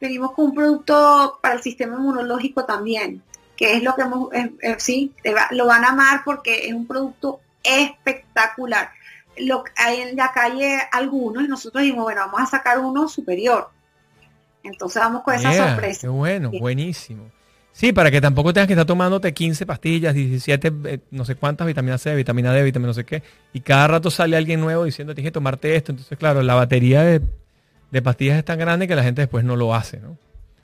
venimos 0.00 0.32
con 0.32 0.46
un 0.46 0.54
producto 0.54 1.38
para 1.42 1.54
el 1.54 1.62
sistema 1.62 1.96
inmunológico 1.96 2.64
también, 2.64 3.22
que 3.56 3.74
es 3.74 3.82
lo 3.82 3.94
que 3.94 4.02
hemos, 4.02 4.32
eh, 4.32 4.52
eh, 4.60 4.76
sí, 4.78 5.12
lo 5.52 5.66
van 5.66 5.84
a 5.84 5.88
amar 5.88 6.22
porque 6.24 6.66
es 6.66 6.74
un 6.74 6.86
producto 6.86 7.40
espectacular. 7.62 8.90
Lo, 9.38 9.64
hay 9.76 10.00
en 10.00 10.16
la 10.16 10.32
calle 10.32 10.78
algunos 10.92 11.44
y 11.44 11.48
nosotros 11.48 11.82
dijimos, 11.82 12.04
bueno, 12.04 12.22
vamos 12.22 12.40
a 12.40 12.46
sacar 12.46 12.78
uno 12.78 13.08
superior. 13.08 13.70
Entonces 14.62 15.00
vamos 15.00 15.22
con 15.22 15.34
esa 15.34 15.52
sorpresa. 15.52 16.02
Qué 16.02 16.08
bueno, 16.08 16.50
buenísimo. 16.58 17.30
Sí, 17.76 17.92
para 17.92 18.10
que 18.10 18.22
tampoco 18.22 18.54
tengas 18.54 18.68
que 18.68 18.72
estar 18.72 18.86
tomándote 18.86 19.34
15 19.34 19.66
pastillas, 19.66 20.14
17, 20.14 20.72
eh, 20.84 21.00
no 21.10 21.26
sé 21.26 21.34
cuántas, 21.34 21.66
vitamina 21.66 21.98
C, 21.98 22.14
vitamina 22.14 22.50
D, 22.50 22.62
vitamina 22.62 22.86
no 22.86 22.94
sé 22.94 23.04
qué, 23.04 23.22
y 23.52 23.60
cada 23.60 23.86
rato 23.86 24.10
sale 24.10 24.34
alguien 24.34 24.62
nuevo 24.62 24.84
diciendo, 24.84 25.14
tienes 25.14 25.28
que 25.30 25.34
tomarte 25.34 25.76
esto. 25.76 25.92
Entonces, 25.92 26.16
claro, 26.16 26.42
la 26.42 26.54
batería 26.54 27.02
de 27.02 27.20
de 27.96 28.02
pastillas 28.02 28.36
es 28.36 28.44
tan 28.44 28.58
grande 28.58 28.86
que 28.86 28.94
la 28.94 29.02
gente 29.02 29.22
después 29.22 29.42
no 29.42 29.56
lo 29.56 29.74
hace, 29.74 29.98
¿no? 29.98 30.18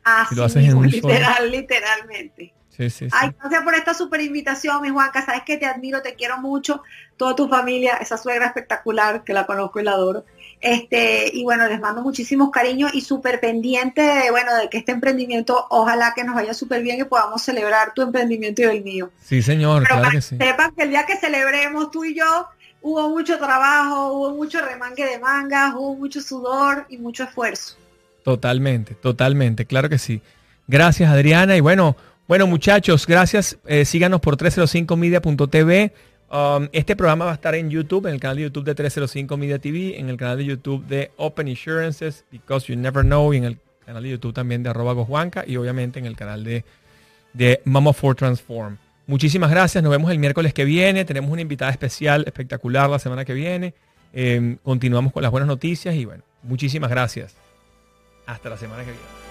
Ah, 0.05 0.29
lo 0.33 0.45
haces 0.45 0.69
en 0.69 0.77
un 0.77 0.87
literal, 0.87 1.51
literalmente. 1.51 2.53
Sí, 2.69 2.91
sí, 2.91 3.09
Ay, 3.13 3.31
gracias 3.39 3.63
por 3.63 3.75
esta 3.75 3.95
super 3.95 4.21
invitación, 4.21 4.83
mi 4.83 4.89
Juanca. 4.89 5.25
Sabes 5.25 5.43
que 5.45 5.57
te 5.57 5.67
admiro, 5.67 6.03
te 6.03 6.15
quiero 6.15 6.39
mucho. 6.39 6.83
Toda 7.17 7.35
tu 7.37 7.49
familia, 7.49 7.97
esa 8.01 8.17
suegra 8.19 8.47
espectacular, 8.47 9.25
que 9.25 9.33
la 9.33 9.47
conozco 9.47 9.81
y 9.81 9.85
la 9.85 9.93
adoro. 9.93 10.25
Este, 10.61 11.31
y 11.33 11.43
bueno, 11.45 11.67
les 11.69 11.81
mando 11.81 12.03
muchísimos 12.03 12.51
cariños 12.51 12.95
y 12.95 13.01
súper 13.01 13.41
pendiente 13.41 14.01
de, 14.01 14.31
bueno, 14.31 14.55
de 14.57 14.69
que 14.69 14.79
este 14.79 14.93
emprendimiento, 14.93 15.67
ojalá 15.71 16.13
que 16.15 16.25
nos 16.25 16.35
vaya 16.35 16.55
súper 16.55 16.83
bien 16.83 17.01
y 17.01 17.05
podamos 17.05 17.43
celebrar 17.43 17.95
tu 17.95 18.03
emprendimiento 18.03 18.63
y 18.63 18.65
el 18.65 18.83
mío. 18.83 19.11
Sí, 19.23 19.43
señor, 19.43 19.87
claro 19.87 20.11
que 20.11 20.21
sí. 20.21 20.37
Sepan 20.37 20.75
que 20.75 20.83
el 20.83 20.91
día 20.91 21.07
que 21.07 21.17
celebremos 21.17 21.91
tú 21.91 22.05
y 22.05 22.15
yo, 22.15 22.49
hubo 22.83 23.09
mucho 23.09 23.39
trabajo, 23.39 24.13
hubo 24.13 24.35
mucho 24.35 24.61
remangue 24.61 25.05
de 25.05 25.19
mangas, 25.19 25.75
hubo 25.75 25.97
mucho 25.97 26.21
sudor 26.21 26.87
y 26.89 26.99
mucho 26.99 27.25
esfuerzo. 27.25 27.77
Totalmente, 28.25 28.95
totalmente, 28.95 29.65
claro 29.65 29.89
que 29.89 29.99
sí. 29.99 30.21
Gracias 30.67 31.11
Adriana 31.11 31.57
y 31.57 31.61
bueno, 31.61 31.97
bueno 32.29 32.47
muchachos, 32.47 33.07
gracias. 33.07 33.59
Eh, 33.67 33.85
síganos 33.85 34.21
por 34.21 34.37
305media.tv. 34.37 35.93
Um, 36.31 36.69
este 36.73 36.97
programa 36.97 37.27
va 37.27 37.33
a 37.33 37.35
estar 37.35 37.55
en 37.55 37.69
YouTube, 37.69 38.07
en 38.07 38.15
el 38.15 38.21
canal 38.21 38.39
de 38.39 38.45
YouTube 38.45 38.65
de 38.65 38.75
305 38.75 39.37
Media 39.37 39.59
TV, 39.59 39.99
en 39.99 40.09
el 40.09 40.17
canal 40.17 40.39
de 40.39 40.47
YouTube 40.47 40.87
de 40.87 41.11
Open 41.19 41.47
Insurances, 41.47 42.25
Because 42.31 42.73
You 42.73 42.79
Never 42.79 43.05
Know, 43.05 43.35
y 43.35 43.37
en 43.37 43.45
el 43.45 43.59
canal 43.85 44.03
de 44.03 44.11
YouTube 44.11 44.33
también 44.33 44.63
de 44.63 44.71
arroba 44.71 44.95
Juanca 45.05 45.45
y 45.47 45.57
obviamente 45.57 45.99
en 45.99 46.07
el 46.07 46.17
canal 46.17 46.43
de, 46.43 46.65
de 47.35 47.61
Mama 47.65 47.93
for 47.93 48.15
Transform. 48.15 48.79
Muchísimas 49.07 49.51
gracias. 49.51 49.83
Nos 49.83 49.91
vemos 49.91 50.11
el 50.11 50.19
miércoles 50.19 50.55
que 50.55 50.65
viene. 50.65 51.05
Tenemos 51.05 51.31
una 51.31 51.43
invitada 51.43 51.71
especial, 51.71 52.25
espectacular 52.27 52.89
la 52.89 52.99
semana 52.99 53.25
que 53.25 53.35
viene. 53.35 53.75
Em, 54.13 54.57
continuamos 54.63 55.13
con 55.13 55.23
las 55.23 55.31
buenas 55.31 55.49
noticias 55.49 55.95
y 55.95 56.05
bueno, 56.05 56.23
muchísimas 56.43 56.91
gracias. 56.91 57.35
Hasta 58.27 58.51
la 58.51 58.57
semana 58.57 58.85
que 58.85 58.91
viene. 58.91 59.22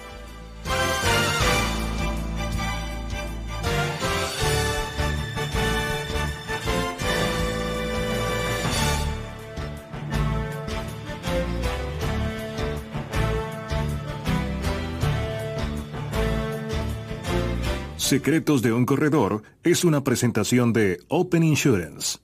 Secretos 18.12 18.60
de 18.60 18.74
un 18.74 18.84
corredor 18.84 19.42
es 19.64 19.84
una 19.84 20.04
presentación 20.04 20.74
de 20.74 21.00
Open 21.08 21.42
Insurance. 21.42 22.18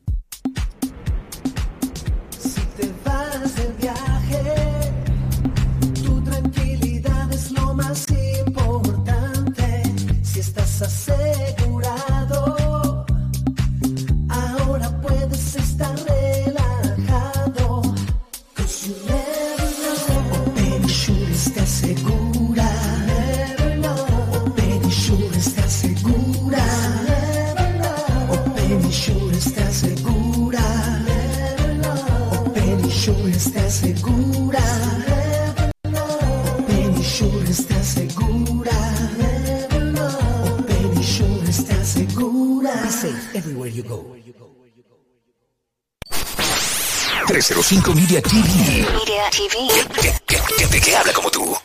Everywhere 43.39 43.69
you 43.69 43.83
go. 43.85 44.05
305 47.29 47.95
Media 47.95 48.21
TV. 48.21 48.83
Media 48.93 49.31
TV. 49.31 49.55
¿Qué, 50.01 50.13
qué, 50.27 50.67
qué, 50.71 50.81
qué 50.81 50.97
habla 50.97 51.13
como 51.13 51.31
tú? 51.31 51.57